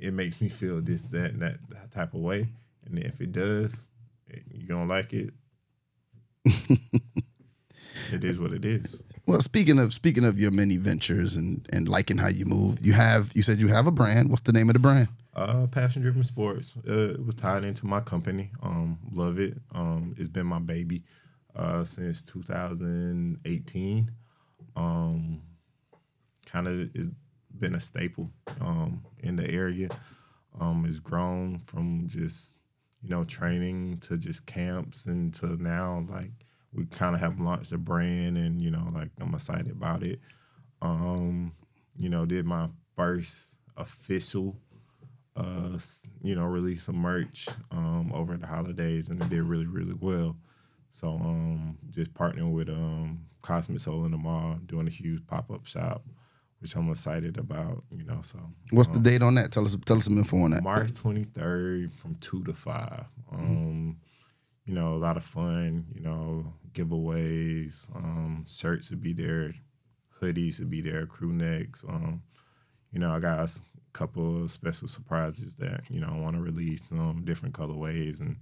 It 0.00 0.12
makes 0.12 0.40
me 0.40 0.48
feel 0.48 0.80
this, 0.80 1.04
that, 1.04 1.32
and 1.32 1.42
that, 1.42 1.58
that 1.70 1.92
type 1.92 2.14
of 2.14 2.20
way. 2.20 2.48
And 2.86 2.98
if 2.98 3.20
it 3.20 3.32
does, 3.32 3.86
you 4.50 4.66
don't 4.66 4.88
like 4.88 5.12
it. 5.12 5.32
it 8.12 8.24
is 8.24 8.38
what 8.38 8.52
it 8.52 8.64
is. 8.64 9.02
well, 9.26 9.42
speaking 9.42 9.78
of 9.78 9.92
speaking 9.92 10.24
of 10.24 10.38
your 10.38 10.50
many 10.50 10.76
ventures 10.76 11.36
and 11.36 11.66
and 11.72 11.88
liking 11.88 12.16
how 12.16 12.28
you 12.28 12.46
move, 12.46 12.84
you 12.84 12.94
have 12.94 13.32
you 13.34 13.42
said 13.42 13.60
you 13.60 13.68
have 13.68 13.86
a 13.86 13.90
brand. 13.90 14.30
What's 14.30 14.42
the 14.42 14.52
name 14.52 14.70
of 14.70 14.74
the 14.74 14.78
brand? 14.78 15.08
Uh, 15.38 15.68
passion 15.68 16.02
driven 16.02 16.24
sports. 16.24 16.72
Uh, 16.88 17.10
it 17.10 17.24
was 17.24 17.36
tied 17.36 17.62
into 17.62 17.86
my 17.86 18.00
company. 18.00 18.50
Um, 18.60 18.98
love 19.12 19.38
it. 19.38 19.56
Um, 19.72 20.12
it's 20.18 20.28
been 20.28 20.46
my 20.46 20.58
baby 20.58 21.04
uh, 21.54 21.84
since 21.84 22.24
2018. 22.24 24.10
Um, 24.74 25.40
kind 26.44 26.66
of 26.66 26.92
has 26.96 27.10
been 27.56 27.76
a 27.76 27.80
staple 27.80 28.28
um, 28.60 29.04
in 29.20 29.36
the 29.36 29.48
area. 29.48 29.90
Um, 30.58 30.84
it's 30.84 30.98
grown 30.98 31.60
from 31.66 32.08
just 32.08 32.56
you 33.00 33.10
know 33.10 33.22
training 33.22 33.98
to 33.98 34.16
just 34.16 34.44
camps 34.44 35.06
and 35.06 35.32
to 35.34 35.54
now 35.62 36.04
like 36.10 36.32
we 36.72 36.84
kind 36.86 37.14
of 37.14 37.20
have 37.20 37.38
launched 37.38 37.70
a 37.70 37.78
brand 37.78 38.36
and 38.36 38.60
you 38.60 38.72
know 38.72 38.88
like 38.92 39.10
I'm 39.20 39.32
excited 39.36 39.70
about 39.70 40.02
it. 40.02 40.18
Um, 40.82 41.52
you 41.96 42.08
know, 42.08 42.26
did 42.26 42.44
my 42.44 42.70
first 42.96 43.58
official 43.76 44.56
uh, 45.38 45.78
you 46.22 46.34
know, 46.34 46.44
release 46.46 46.84
some 46.84 46.96
merch 46.96 47.48
um, 47.70 48.10
over 48.12 48.36
the 48.36 48.46
holidays, 48.46 49.08
and 49.08 49.22
it 49.22 49.28
did 49.30 49.42
really, 49.42 49.66
really 49.66 49.94
well. 49.98 50.36
So, 50.90 51.08
um, 51.10 51.78
just 51.90 52.12
partnering 52.14 52.52
with 52.52 52.68
um, 52.68 53.24
Cosmic 53.42 53.80
Soul 53.80 54.04
in 54.04 54.10
the 54.10 54.16
mall, 54.16 54.56
doing 54.66 54.86
a 54.86 54.90
huge 54.90 55.24
pop 55.26 55.50
up 55.50 55.66
shop, 55.66 56.02
which 56.60 56.74
I'm 56.74 56.90
excited 56.90 57.38
about. 57.38 57.84
You 57.90 58.04
know, 58.04 58.20
so 58.22 58.38
What's 58.70 58.88
the 58.88 58.98
date 58.98 59.22
on 59.22 59.34
that? 59.36 59.52
Tell 59.52 59.64
us 59.64 59.76
tell 59.86 59.98
us 59.98 60.04
some 60.06 60.18
info 60.18 60.38
on 60.38 60.50
that. 60.52 60.62
March 60.64 60.92
23rd 60.92 61.92
from 61.92 62.16
2 62.16 62.44
to 62.44 62.52
5. 62.54 63.04
Um, 63.32 63.96
You 64.66 64.74
know, 64.74 64.94
a 64.94 64.98
lot 64.98 65.16
of 65.16 65.24
fun, 65.24 65.86
you 65.94 66.02
know, 66.02 66.52
giveaways, 66.72 67.88
um, 67.96 68.44
shirts 68.46 68.90
would 68.90 69.00
be 69.00 69.14
there, 69.14 69.54
hoodies 70.20 70.58
would 70.58 70.68
be 70.70 70.80
there, 70.82 71.06
crew 71.06 71.32
necks. 71.32 71.84
You 72.92 73.00
know, 73.00 73.12
I 73.12 73.18
got 73.18 73.38
a 73.38 73.60
couple 73.92 74.44
of 74.44 74.50
special 74.50 74.88
surprises 74.88 75.54
that, 75.56 75.82
you 75.90 76.00
know, 76.00 76.08
I 76.08 76.18
want 76.18 76.36
to 76.36 76.42
release, 76.42 76.82
um, 76.92 77.22
different 77.24 77.54
colorways 77.54 78.20
and 78.20 78.36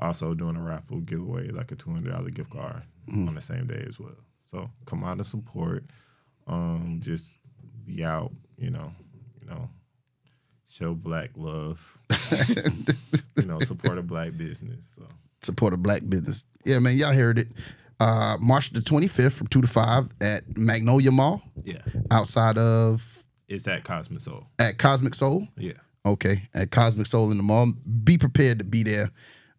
also 0.00 0.34
doing 0.34 0.56
a 0.56 0.62
raffle 0.62 1.00
giveaway, 1.00 1.48
like 1.48 1.72
a 1.72 1.76
$200 1.76 2.34
gift 2.34 2.50
card 2.50 2.82
on 3.12 3.34
the 3.34 3.40
same 3.40 3.66
day 3.66 3.84
as 3.88 3.98
well. 3.98 4.16
So 4.50 4.70
come 4.86 5.04
out 5.04 5.18
and 5.18 5.26
support. 5.26 5.84
Um, 6.46 7.00
just 7.02 7.38
be 7.84 8.04
out, 8.04 8.32
you 8.56 8.70
know, 8.70 8.92
you 9.40 9.48
know, 9.48 9.68
show 10.68 10.94
black 10.94 11.30
love, 11.36 11.98
you 13.36 13.46
know, 13.46 13.58
support 13.60 13.98
a 13.98 14.02
black 14.02 14.36
business. 14.36 14.84
So 14.96 15.04
Support 15.42 15.72
a 15.72 15.76
black 15.76 16.02
business. 16.08 16.44
Yeah, 16.64 16.78
man, 16.80 16.96
y'all 16.96 17.12
heard 17.12 17.38
it. 17.38 17.48
Uh, 17.98 18.36
March 18.40 18.70
the 18.70 18.80
25th 18.80 19.32
from 19.32 19.46
2 19.48 19.62
to 19.62 19.66
5 19.68 20.08
at 20.20 20.56
Magnolia 20.56 21.10
Mall 21.10 21.42
yeah, 21.64 21.82
outside 22.10 22.56
of 22.56 23.24
it's 23.50 23.68
at 23.68 23.84
Cosmic 23.84 24.20
Soul. 24.22 24.46
at 24.58 24.78
Cosmic 24.78 25.14
Soul. 25.14 25.48
Yeah. 25.56 25.72
Okay, 26.06 26.48
at 26.54 26.70
Cosmic 26.70 27.06
Soul 27.06 27.30
in 27.30 27.36
the 27.36 27.42
mall. 27.42 27.72
Be 28.04 28.16
prepared 28.16 28.58
to 28.60 28.64
be 28.64 28.82
there. 28.82 29.10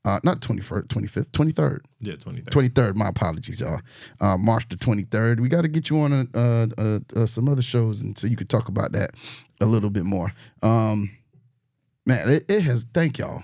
Uh, 0.03 0.19
not 0.23 0.41
21st, 0.41 0.87
25th, 0.87 1.27
23rd. 1.27 1.81
Yeah, 1.99 2.13
23rd. 2.15 2.45
23rd. 2.45 2.95
My 2.95 3.09
apologies, 3.09 3.61
y'all. 3.61 3.81
Uh, 4.19 4.35
March 4.35 4.67
the 4.67 4.75
23rd. 4.75 5.39
We 5.39 5.47
got 5.47 5.61
to 5.61 5.67
get 5.67 5.91
you 5.91 5.99
on 5.99 6.11
a, 6.11 6.25
uh, 6.33 6.67
uh, 6.75 6.99
uh, 7.15 7.25
some 7.27 7.47
other 7.47 7.61
shows, 7.61 8.01
and 8.01 8.17
so 8.17 8.25
you 8.25 8.35
could 8.35 8.49
talk 8.49 8.67
about 8.67 8.93
that 8.93 9.11
a 9.61 9.67
little 9.67 9.91
bit 9.91 10.05
more. 10.05 10.33
Um, 10.63 11.11
man, 12.07 12.27
it, 12.27 12.45
it 12.49 12.61
has. 12.61 12.87
Thank 12.91 13.19
y'all 13.19 13.43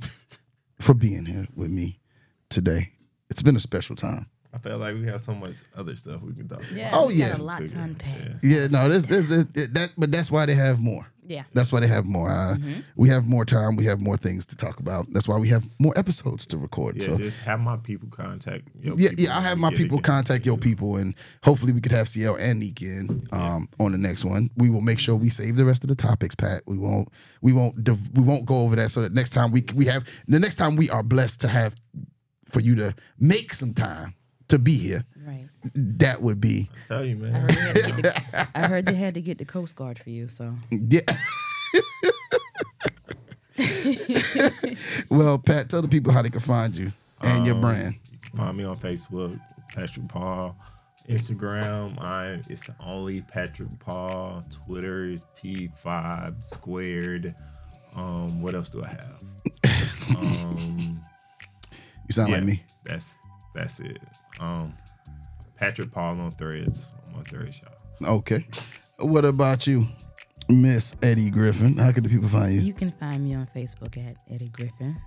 for 0.80 0.94
being 0.94 1.26
here 1.26 1.46
with 1.54 1.70
me 1.70 2.00
today. 2.48 2.90
It's 3.30 3.42
been 3.42 3.54
a 3.54 3.60
special 3.60 3.94
time. 3.94 4.26
I 4.52 4.58
felt 4.58 4.80
like 4.80 4.94
we 4.94 5.06
have 5.06 5.20
so 5.20 5.32
much 5.34 5.56
other 5.76 5.94
stuff 5.94 6.22
we 6.22 6.32
can 6.34 6.48
talk 6.48 6.58
about. 6.58 6.72
Yeah. 6.72 6.90
Oh, 6.92 7.06
we 7.08 7.14
yeah. 7.14 7.30
Got 7.30 7.38
a 7.38 7.42
lot 7.44 7.66
to 7.66 7.80
unpack. 7.80 8.18
Yeah, 8.42 8.66
no, 8.68 8.88
this, 8.88 9.06
this, 9.06 9.26
this, 9.26 9.68
that, 9.68 9.92
but 9.96 10.10
that's 10.10 10.30
why 10.30 10.44
they 10.46 10.54
have 10.56 10.80
more. 10.80 11.06
Yeah. 11.24 11.44
That's 11.54 11.70
why 11.70 11.78
they 11.78 11.86
have 11.86 12.06
more. 12.06 12.28
Uh, 12.28 12.56
Mm-hmm. 12.56 12.80
We 12.96 13.08
have 13.10 13.28
more 13.28 13.44
time. 13.44 13.76
We 13.76 13.84
have 13.84 14.00
more 14.00 14.16
things 14.16 14.44
to 14.46 14.56
talk 14.56 14.80
about. 14.80 15.06
That's 15.12 15.28
why 15.28 15.36
we 15.38 15.48
have 15.50 15.64
more 15.78 15.96
episodes 15.96 16.44
to 16.46 16.58
record. 16.58 16.96
Yeah, 16.96 17.06
so 17.10 17.16
just 17.18 17.38
have 17.42 17.60
my 17.60 17.76
people 17.76 18.08
contact. 18.08 18.68
Your 18.80 18.96
yeah, 18.98 19.10
people 19.10 19.24
yeah, 19.26 19.30
I 19.34 19.36
when 19.36 19.44
have 19.44 19.56
we 19.58 19.62
my 19.62 19.70
get 19.70 19.76
people 19.78 19.98
together. 19.98 20.12
contact 20.16 20.46
your 20.46 20.58
people, 20.58 20.96
and 20.96 21.14
hopefully 21.44 21.72
we 21.72 21.80
could 21.80 21.92
have 21.92 22.08
CL 22.08 22.34
and 22.36 22.60
Nique 22.60 22.82
in 22.82 23.28
um, 23.32 23.68
on 23.78 23.92
the 23.92 23.98
next 23.98 24.24
one. 24.24 24.50
We 24.56 24.68
will 24.70 24.80
make 24.80 24.98
sure 24.98 25.14
we 25.14 25.28
save 25.30 25.56
the 25.56 25.64
rest 25.64 25.84
of 25.84 25.88
the 25.88 25.94
topics, 25.94 26.34
Pat. 26.34 26.62
We 26.66 26.76
won't, 26.76 27.08
we 27.40 27.52
won't, 27.52 27.84
div- 27.84 28.10
we 28.14 28.22
won't 28.24 28.44
go 28.46 28.62
over 28.64 28.74
that. 28.74 28.90
So 28.90 29.02
that 29.02 29.12
next 29.14 29.30
time 29.30 29.52
we 29.52 29.64
we 29.74 29.84
have 29.86 30.04
the 30.26 30.40
next 30.40 30.56
time 30.56 30.74
we 30.74 30.90
are 30.90 31.04
blessed 31.04 31.40
to 31.42 31.48
have 31.48 31.76
for 32.46 32.58
you 32.60 32.74
to 32.74 32.92
make 33.20 33.54
some 33.54 33.72
time 33.72 34.14
to 34.50 34.58
be 34.58 34.76
here. 34.78 35.04
Right. 35.26 35.48
That 35.74 36.22
would 36.22 36.40
be 36.40 36.70
I 36.84 36.88
tell 36.88 37.04
you, 37.04 37.16
I 37.16 37.18
man. 37.18 37.32
heard, 37.32 37.50
they 37.50 37.60
had 37.60 37.74
to 37.74 37.92
get 37.92 38.02
the, 38.02 38.48
I 38.54 38.66
heard 38.68 38.84
they 38.86 38.94
had 38.94 39.14
to 39.14 39.20
get 39.22 39.38
the 39.38 39.44
Coast 39.44 39.74
Guard 39.76 39.98
for 39.98 40.10
you. 40.10 40.28
So 40.28 40.54
yeah. 40.70 41.00
well, 45.08 45.38
Pat, 45.38 45.68
tell 45.68 45.82
the 45.82 45.88
people 45.88 46.12
how 46.12 46.22
they 46.22 46.30
can 46.30 46.40
find 46.40 46.74
you 46.76 46.92
and 47.22 47.44
your 47.46 47.54
Um, 47.56 47.60
brand. 47.60 47.94
You 48.12 48.18
can 48.30 48.38
find 48.38 48.56
me 48.56 48.64
on 48.64 48.76
Facebook, 48.78 49.38
Patrick 49.74 50.08
Paul. 50.08 50.56
Instagram, 51.08 51.98
I 52.00 52.40
it's 52.48 52.68
only 52.84 53.22
Patrick 53.22 53.70
Paul. 53.80 54.44
Twitter 54.64 55.06
is 55.06 55.24
P5 55.42 56.42
squared. 56.42 57.34
Um, 57.96 58.40
what 58.42 58.54
else 58.54 58.70
do 58.70 58.82
I 58.84 58.88
have? 58.88 59.20
um, 60.16 61.00
You 62.06 62.12
sound 62.12 62.28
yeah, 62.28 62.36
like 62.36 62.44
me. 62.44 62.62
That's 62.84 63.18
that's 63.54 63.80
it. 63.80 63.98
Um, 64.38 64.68
Patrick 65.56 65.90
Paul 65.92 66.20
on 66.20 66.32
Threads. 66.32 66.94
I'm 67.08 67.16
on 67.16 67.24
Threads, 67.24 67.60
y'all. 68.00 68.16
Okay. 68.18 68.46
What 68.98 69.24
about 69.24 69.66
you, 69.66 69.86
Miss 70.48 70.96
Eddie 71.02 71.30
Griffin? 71.30 71.76
How 71.76 71.92
can 71.92 72.02
the 72.02 72.08
people 72.08 72.28
find 72.28 72.54
you? 72.54 72.60
You 72.60 72.74
can 72.74 72.90
find 72.90 73.24
me 73.24 73.34
on 73.34 73.46
Facebook 73.46 73.96
at 73.98 74.16
Eddie 74.30 74.48
Griffin. 74.48 74.98